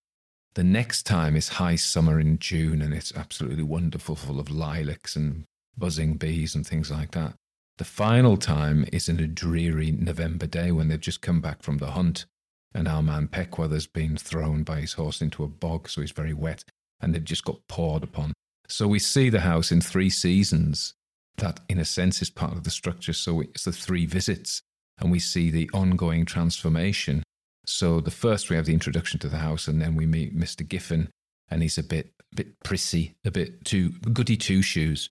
The 0.54 0.64
next 0.64 1.02
time 1.02 1.36
is 1.36 1.48
high 1.48 1.76
summer 1.76 2.18
in 2.18 2.38
June, 2.38 2.80
and 2.80 2.94
it's 2.94 3.14
absolutely 3.14 3.64
wonderful, 3.64 4.16
full 4.16 4.40
of 4.40 4.50
lilacs 4.50 5.14
and 5.14 5.44
buzzing 5.76 6.14
bees 6.14 6.54
and 6.54 6.66
things 6.66 6.90
like 6.90 7.10
that. 7.10 7.34
The 7.76 7.84
final 7.84 8.36
time 8.36 8.86
is 8.92 9.08
in 9.08 9.20
a 9.20 9.26
dreary 9.26 9.90
November 9.90 10.46
day 10.46 10.70
when 10.70 10.88
they've 10.88 11.00
just 11.00 11.20
come 11.20 11.40
back 11.40 11.62
from 11.62 11.78
the 11.78 11.90
hunt, 11.90 12.24
and 12.72 12.88
our 12.88 13.02
man 13.02 13.28
Peckwether's 13.28 13.88
been 13.88 14.16
thrown 14.16 14.62
by 14.62 14.80
his 14.80 14.94
horse 14.94 15.20
into 15.20 15.44
a 15.44 15.48
bog, 15.48 15.88
so 15.88 16.00
he's 16.00 16.12
very 16.12 16.32
wet, 16.32 16.64
and 17.00 17.14
they've 17.14 17.24
just 17.24 17.44
got 17.44 17.66
poured 17.68 18.04
upon. 18.04 18.32
So 18.68 18.88
we 18.88 18.98
see 18.98 19.30
the 19.30 19.40
house 19.40 19.70
in 19.70 19.80
three 19.80 20.10
seasons. 20.10 20.94
That, 21.38 21.60
in 21.68 21.78
a 21.78 21.84
sense, 21.84 22.22
is 22.22 22.30
part 22.30 22.52
of 22.52 22.62
the 22.62 22.70
structure. 22.70 23.12
So 23.12 23.40
it's 23.40 23.64
the 23.64 23.72
three 23.72 24.06
visits, 24.06 24.62
and 24.98 25.10
we 25.10 25.18
see 25.18 25.50
the 25.50 25.68
ongoing 25.74 26.24
transformation 26.24 27.24
so 27.66 28.00
the 28.00 28.10
first 28.10 28.50
we 28.50 28.56
have 28.56 28.66
the 28.66 28.74
introduction 28.74 29.18
to 29.20 29.28
the 29.28 29.38
house, 29.38 29.68
and 29.68 29.80
then 29.80 29.94
we 29.94 30.06
meet 30.06 30.36
Mr. 30.36 30.66
Giffen, 30.66 31.08
and 31.50 31.62
he's 31.62 31.78
a 31.78 31.82
bit 31.82 32.12
bit 32.34 32.58
prissy, 32.64 33.14
a 33.24 33.30
bit 33.30 33.64
too 33.64 33.90
goody 34.12 34.36
two 34.36 34.60
shoes, 34.60 35.08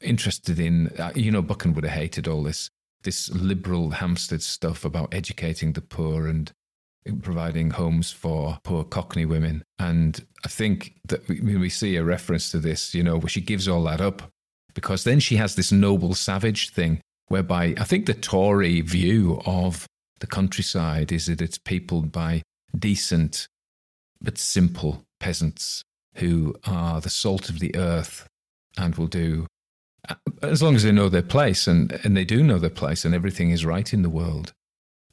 interested 0.00 0.60
in 0.60 0.88
uh, 0.98 1.12
you 1.14 1.30
know 1.30 1.42
Buchan 1.42 1.74
would 1.74 1.84
have 1.84 1.98
hated 1.98 2.28
all 2.28 2.42
this 2.42 2.70
this 3.02 3.30
liberal 3.30 3.90
Hampstead 3.90 4.42
stuff 4.42 4.84
about 4.84 5.12
educating 5.14 5.72
the 5.72 5.80
poor 5.80 6.26
and 6.26 6.52
providing 7.16 7.70
homes 7.70 8.10
for 8.10 8.58
poor 8.62 8.84
Cockney 8.84 9.24
women. 9.24 9.62
And 9.78 10.24
I 10.44 10.48
think 10.48 10.94
that 11.06 11.26
we, 11.28 11.56
we 11.56 11.68
see 11.68 11.96
a 11.96 12.04
reference 12.04 12.50
to 12.50 12.58
this, 12.58 12.94
you 12.94 13.02
know, 13.02 13.16
where 13.16 13.28
she 13.28 13.40
gives 13.40 13.68
all 13.68 13.82
that 13.84 14.00
up 14.00 14.30
because 14.74 15.04
then 15.04 15.20
she 15.20 15.36
has 15.36 15.54
this 15.54 15.72
noble 15.72 16.14
savage 16.14 16.70
thing 16.70 17.00
whereby 17.28 17.74
I 17.78 17.84
think 17.84 18.06
the 18.06 18.14
Tory 18.14 18.80
view 18.80 19.40
of 19.46 19.86
the 20.20 20.26
countryside 20.26 21.12
is 21.12 21.26
that 21.26 21.42
it's 21.42 21.58
peopled 21.58 22.12
by 22.12 22.42
decent 22.76 23.48
but 24.20 24.38
simple 24.38 25.04
peasants 25.20 25.82
who 26.16 26.54
are 26.64 27.00
the 27.00 27.10
salt 27.10 27.48
of 27.48 27.60
the 27.60 27.74
earth 27.76 28.26
and 28.76 28.94
will 28.96 29.06
do 29.06 29.46
uh, 30.08 30.14
as 30.42 30.62
long 30.62 30.74
as 30.74 30.82
they 30.82 30.92
know 30.92 31.08
their 31.08 31.22
place 31.22 31.66
and, 31.66 31.98
and 32.04 32.16
they 32.16 32.24
do 32.24 32.42
know 32.42 32.58
their 32.58 32.70
place 32.70 33.04
and 33.04 33.14
everything 33.14 33.50
is 33.50 33.64
right 33.64 33.92
in 33.92 34.02
the 34.02 34.10
world 34.10 34.52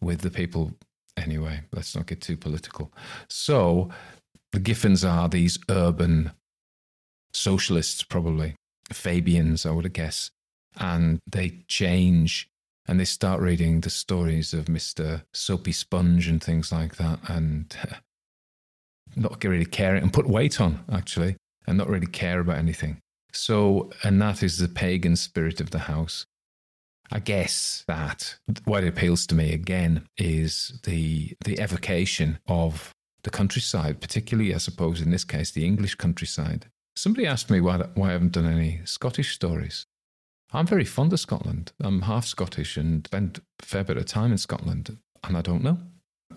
with 0.02 0.22
the 0.22 0.30
people 0.30 0.74
anyway 1.18 1.62
let's 1.72 1.96
not 1.96 2.08
get 2.08 2.22
too 2.22 2.38
political 2.38 2.92
so 3.30 3.90
the 4.52 4.60
giffens 4.60 5.08
are 5.08 5.28
these 5.30 5.58
urban 5.70 6.32
socialists 7.34 8.04
probably 8.04 8.56
fabians 8.92 9.66
i 9.66 9.72
would 9.72 9.92
guess 9.94 10.30
and 10.78 11.20
they 11.28 11.64
change 11.68 12.50
and 12.88 13.00
they 13.00 13.06
start 13.06 13.42
reading 13.42 13.82
the 13.82 13.90
stories 13.90 14.54
of 14.54 14.66
Mr. 14.66 15.24
Soapy 15.34 15.72
Sponge 15.72 16.28
and 16.28 16.44
things 16.44 16.72
like 16.72 16.98
that, 16.98 17.20
and 17.28 17.76
not 19.16 19.44
really 19.44 19.66
care 19.66 19.96
and 19.96 20.14
put 20.14 20.28
weight 20.28 20.62
on 20.62 20.84
actually, 20.92 21.36
and 21.68 21.78
not 21.78 21.90
really 21.90 22.08
care 22.08 22.40
about 22.40 22.58
anything. 22.58 23.00
So, 23.32 23.92
and 24.04 24.22
that 24.22 24.44
is 24.44 24.60
the 24.60 24.68
pagan 24.68 25.16
spirit 25.16 25.60
of 25.60 25.72
the 25.72 25.80
house. 25.80 26.26
I 27.12 27.20
guess 27.20 27.84
that 27.88 28.38
what 28.66 28.84
appeals 28.84 29.28
to 29.28 29.36
me 29.36 29.54
again 29.54 30.08
is 30.18 30.80
the 30.84 31.36
the 31.44 31.60
evocation 31.60 32.40
of 32.48 32.92
the 33.24 33.30
countryside, 33.30 34.00
particularly, 34.02 34.54
I 34.54 34.58
suppose, 34.58 35.02
in 35.02 35.12
this 35.12 35.24
case, 35.24 35.52
the 35.52 35.66
English 35.66 35.96
countryside. 35.96 36.68
Somebody 36.96 37.28
asked 37.28 37.50
me 37.50 37.60
why, 37.60 37.78
why 37.96 38.10
I 38.10 38.12
haven't 38.14 38.34
done 38.34 38.46
any 38.46 38.82
Scottish 38.86 39.34
stories. 39.34 39.86
I'm 40.54 40.68
very 40.68 40.86
fond 40.86 41.12
of 41.12 41.20
Scotland. 41.20 41.74
I'm 41.82 42.04
half 42.04 42.26
Scottish 42.26 42.78
and 42.78 43.06
spent 43.06 43.40
a 43.40 43.66
fair 43.66 43.84
bit 43.84 43.98
of 43.98 44.06
time 44.06 44.32
in 44.32 44.38
Scotland, 44.38 44.98
and 45.24 45.36
I 45.36 45.42
don't 45.42 45.64
know. 45.64 45.80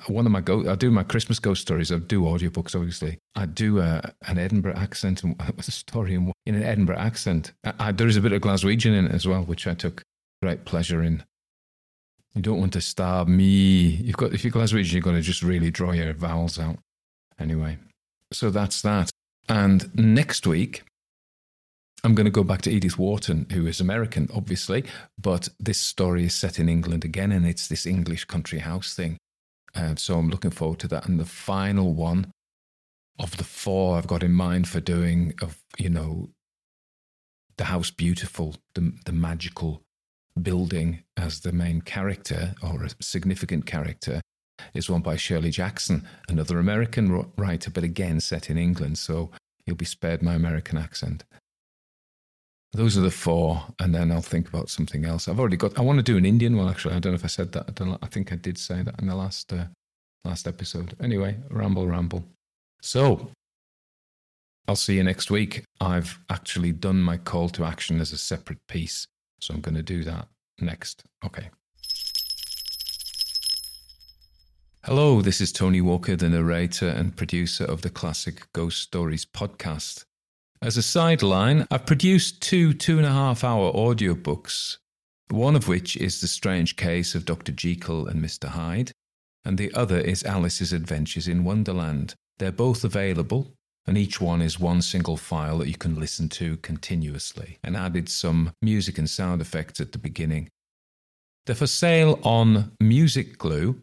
One 0.07 0.27
of 0.27 0.33
my 0.33 0.41
go, 0.41 0.69
I 0.71 0.75
do 0.75 0.91
my 0.91 1.03
Christmas 1.03 1.39
ghost 1.39 1.63
stories. 1.63 1.93
I 1.93 1.99
do 1.99 2.23
audiobooks, 2.23 2.75
obviously. 2.75 3.19
I 3.35 3.47
do 3.47 3.81
a, 3.81 4.13
an 4.27 4.39
Edinburgh 4.39 4.77
accent 4.77 5.23
and 5.23 5.37
a 5.59 5.63
story 5.63 6.15
in, 6.15 6.33
in 6.47 6.55
an 6.55 6.63
Edinburgh 6.63 6.99
accent. 6.99 7.53
I, 7.65 7.73
I, 7.79 7.93
there 7.93 8.09
is 8.09 8.17
a 8.17 8.21
bit 8.21 8.33
of 8.33 8.43
Glaswegian 8.43 8.97
in 8.97 9.07
it 9.07 9.13
as 9.13 9.27
well, 9.27 9.43
which 9.43 9.67
I 9.67 9.75
took 9.75 10.03
great 10.43 10.65
pleasure 10.65 11.03
in. 11.03 11.25
You 12.35 12.43
don't 12.43 12.61
want 12.61 12.73
to 12.75 12.81
stab 12.81 13.27
me. 13.27 13.45
You've 13.45 14.17
got 14.17 14.33
if 14.33 14.45
you're 14.45 14.53
Glaswegian, 14.53 14.93
you've 14.93 15.05
got 15.05 15.13
to 15.13 15.21
just 15.21 15.43
really 15.43 15.71
draw 15.71 15.93
your 15.93 16.13
vowels 16.13 16.59
out. 16.59 16.79
Anyway, 17.39 17.79
so 18.33 18.51
that's 18.51 18.83
that. 18.83 19.11
And 19.49 19.95
next 19.95 20.47
week, 20.47 20.85
I'm 22.05 22.15
going 22.15 22.27
to 22.27 22.31
go 22.31 22.45
back 22.45 22.63
to 22.63 22.71
Edith 22.71 22.99
Wharton, 22.99 23.47
who 23.51 23.67
is 23.67 23.81
American, 23.81 24.29
obviously, 24.33 24.85
but 25.21 25.49
this 25.59 25.79
story 25.79 26.27
is 26.27 26.35
set 26.35 26.59
in 26.59 26.69
England 26.69 27.05
again, 27.05 27.33
and 27.33 27.47
it's 27.47 27.67
this 27.67 27.87
English 27.87 28.27
country 28.27 28.61
house 28.61 28.95
thing. 28.95 29.17
And 29.75 29.99
so 29.99 30.19
I'm 30.19 30.29
looking 30.29 30.51
forward 30.51 30.79
to 30.81 30.89
that. 30.89 31.09
And 31.09 31.19
the 31.19 31.25
final 31.25 31.95
one 31.95 32.31
of 33.19 33.37
the 33.37 33.45
four 33.45 33.97
I've 33.99 34.07
got 34.07 34.23
in 34.23 34.33
mind 34.33 34.69
for 34.69 34.81
doing 34.81 35.35
of, 35.43 35.59
you 35.77 35.89
know, 35.89 36.31
the 37.57 37.65
house 37.65 37.91
beautiful, 37.91 38.57
the, 38.75 38.93
the 39.05 39.13
magical 39.13 39.83
building 40.39 41.03
as 41.17 41.41
the 41.41 41.53
main 41.53 41.81
character 41.81 42.55
or 42.63 42.85
a 42.85 42.91
significant 43.01 43.67
character 43.67 44.21
is 44.75 44.91
one 44.91 45.03
by 45.03 45.17
Shirley 45.17 45.51
Jackson, 45.51 46.07
another 46.29 46.59
American 46.59 47.31
writer, 47.37 47.71
but 47.71 47.85
again 47.85 48.21
set 48.21 48.51
in 48.51 48.59
England. 48.59 48.99
So 48.99 49.31
you'll 49.67 49.77
be 49.77 49.85
spared 49.85 50.23
my 50.23 50.35
American 50.35 50.79
accent. 50.79 51.25
Those 52.73 52.99
are 52.99 53.03
the 53.03 53.11
four, 53.11 53.63
and 53.81 53.95
then 53.95 54.13
I'll 54.13 54.21
think 54.21 54.47
about 54.47 54.69
something 54.69 55.07
else. 55.07 55.27
I've 55.27 55.41
already 55.41 55.57
got. 55.57 55.79
I 55.79 55.83
want 55.83 55.99
to 55.99 56.03
do 56.03 56.19
an 56.19 56.27
Indian 56.27 56.57
one. 56.57 56.69
Actually, 56.69 56.95
I 56.95 56.99
don't 56.99 57.13
know 57.13 57.17
if 57.17 57.25
I 57.25 57.29
said 57.29 57.53
that. 57.53 57.65
I, 57.69 57.73
don't, 57.73 57.99
I 58.03 58.07
think 58.09 58.31
I 58.31 58.37
did 58.37 58.59
say 58.59 58.83
that 58.83 59.01
in 59.01 59.07
the 59.07 59.15
last 59.17 59.53
uh, 59.53 59.65
last 60.25 60.47
episode. 60.47 60.95
Anyway, 61.01 61.37
ramble, 61.49 61.87
ramble. 61.87 62.25
So 62.83 63.31
I'll 64.69 64.77
see 64.77 64.97
you 64.97 65.03
next 65.03 65.31
week. 65.31 65.65
I've 65.81 66.19
actually 66.29 66.73
done 66.73 67.01
my 67.01 67.17
call 67.17 67.49
to 67.51 67.65
action 67.65 68.01
as 68.03 68.13
a 68.13 68.19
separate 68.19 68.59
piece, 68.69 69.07
so 69.41 69.55
I'm 69.55 69.61
going 69.61 69.75
to 69.75 69.83
do 69.83 70.05
that 70.05 70.29
next. 70.61 71.05
Okay. 71.25 71.51
Hello, 74.85 75.21
this 75.21 75.41
is 75.41 75.53
Tony 75.53 75.81
Walker, 75.81 76.17
the 76.17 76.29
narrator 76.29 76.89
and 76.89 77.17
producer 77.17 77.65
of 77.65 77.83
the 77.83 77.91
Classic 77.91 78.47
Ghost 78.53 78.81
Stories 78.81 79.27
podcast. 79.27 80.05
As 80.63 80.77
a 80.77 80.83
sideline, 80.83 81.67
I've 81.71 81.87
produced 81.87 82.41
two 82.41 82.73
two 82.73 82.97
and 82.97 83.07
a 83.07 83.13
half 83.13 83.45
hour 83.45 83.73
audiobooks, 83.73 84.79
one 85.31 85.57
of 85.57 85.69
which 85.69 85.97
is 85.97 86.21
The 86.21 86.27
Strange 86.27 86.77
Case 86.77 87.15
of 87.15 87.25
Dr. 87.25 87.53
Jekyll 87.53 88.07
and 88.07 88.25
Mr. 88.25 88.49
Hyde, 88.49 88.93
and 89.45 89.59
the 89.59 89.73
other 89.75 89.99
is 89.99 90.25
Alice's 90.25 90.73
Adventures 90.73 91.29
in 91.29 91.45
Wonderland. 91.45 92.15
They're 92.39 92.51
both 92.51 92.83
available 92.83 93.53
and 93.89 93.97
each 93.97 94.21
one 94.21 94.43
is 94.43 94.61
one 94.61 94.83
single 94.83 95.17
file 95.17 95.57
that 95.57 95.69
you 95.69 95.75
can 95.75 95.99
listen 95.99 96.29
to 96.29 96.59
continuously, 96.59 97.59
and 97.65 97.75
added 97.75 98.07
some 98.07 98.53
music 98.61 98.99
and 98.99 99.09
sound 99.09 99.41
effects 99.41 99.81
at 99.81 99.93
the 99.93 99.99
beginning. 99.99 100.47
They're 101.47 101.57
for 101.57 101.67
sale 101.67 102.21
on 102.23 102.73
Music 102.81 103.39
Glue, 103.39 103.81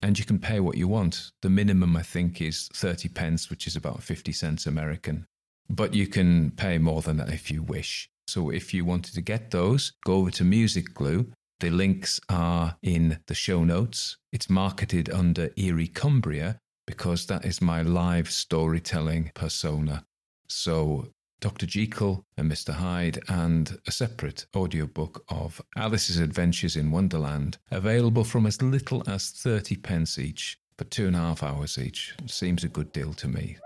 and 0.00 0.16
you 0.16 0.24
can 0.24 0.38
pay 0.38 0.60
what 0.60 0.76
you 0.76 0.86
want. 0.86 1.32
The 1.42 1.50
minimum, 1.50 1.96
I 1.96 2.02
think, 2.02 2.40
is 2.40 2.68
30 2.74 3.08
pence, 3.08 3.50
which 3.50 3.66
is 3.66 3.74
about 3.74 4.04
50 4.04 4.30
cents 4.30 4.66
American. 4.66 5.26
But 5.68 5.94
you 5.94 6.06
can 6.06 6.52
pay 6.52 6.78
more 6.78 7.02
than 7.02 7.16
that 7.16 7.32
if 7.32 7.50
you 7.50 7.60
wish. 7.64 8.08
So 8.28 8.50
if 8.50 8.72
you 8.72 8.84
wanted 8.84 9.14
to 9.14 9.20
get 9.20 9.50
those, 9.50 9.94
go 10.06 10.14
over 10.14 10.30
to 10.30 10.44
Music 10.44 10.94
Glue. 10.94 11.26
The 11.58 11.70
links 11.70 12.20
are 12.28 12.76
in 12.84 13.18
the 13.26 13.34
show 13.34 13.64
notes. 13.64 14.16
It's 14.32 14.48
marketed 14.48 15.10
under 15.10 15.50
Eerie 15.56 15.88
Cumbria 15.88 16.60
because 16.86 17.26
that 17.26 17.44
is 17.44 17.60
my 17.60 17.82
live 17.82 18.30
storytelling 18.30 19.30
persona. 19.34 20.04
So 20.48 21.08
Dr. 21.40 21.66
Jekyll 21.66 22.24
and 22.38 22.50
Mr. 22.50 22.72
Hyde, 22.72 23.20
and 23.28 23.78
a 23.86 23.92
separate 23.92 24.46
audiobook 24.56 25.24
of 25.28 25.60
Alice's 25.76 26.18
Adventures 26.18 26.74
in 26.74 26.90
Wonderland, 26.90 27.58
available 27.70 28.24
from 28.24 28.46
as 28.46 28.62
little 28.62 29.02
as 29.06 29.30
30 29.30 29.76
pence 29.76 30.18
each 30.18 30.58
for 30.78 30.84
two 30.84 31.06
and 31.06 31.16
a 31.16 31.18
half 31.18 31.42
hours 31.42 31.76
each. 31.78 32.14
Seems 32.26 32.64
a 32.64 32.68
good 32.68 32.92
deal 32.92 33.12
to 33.14 33.28
me. 33.28 33.58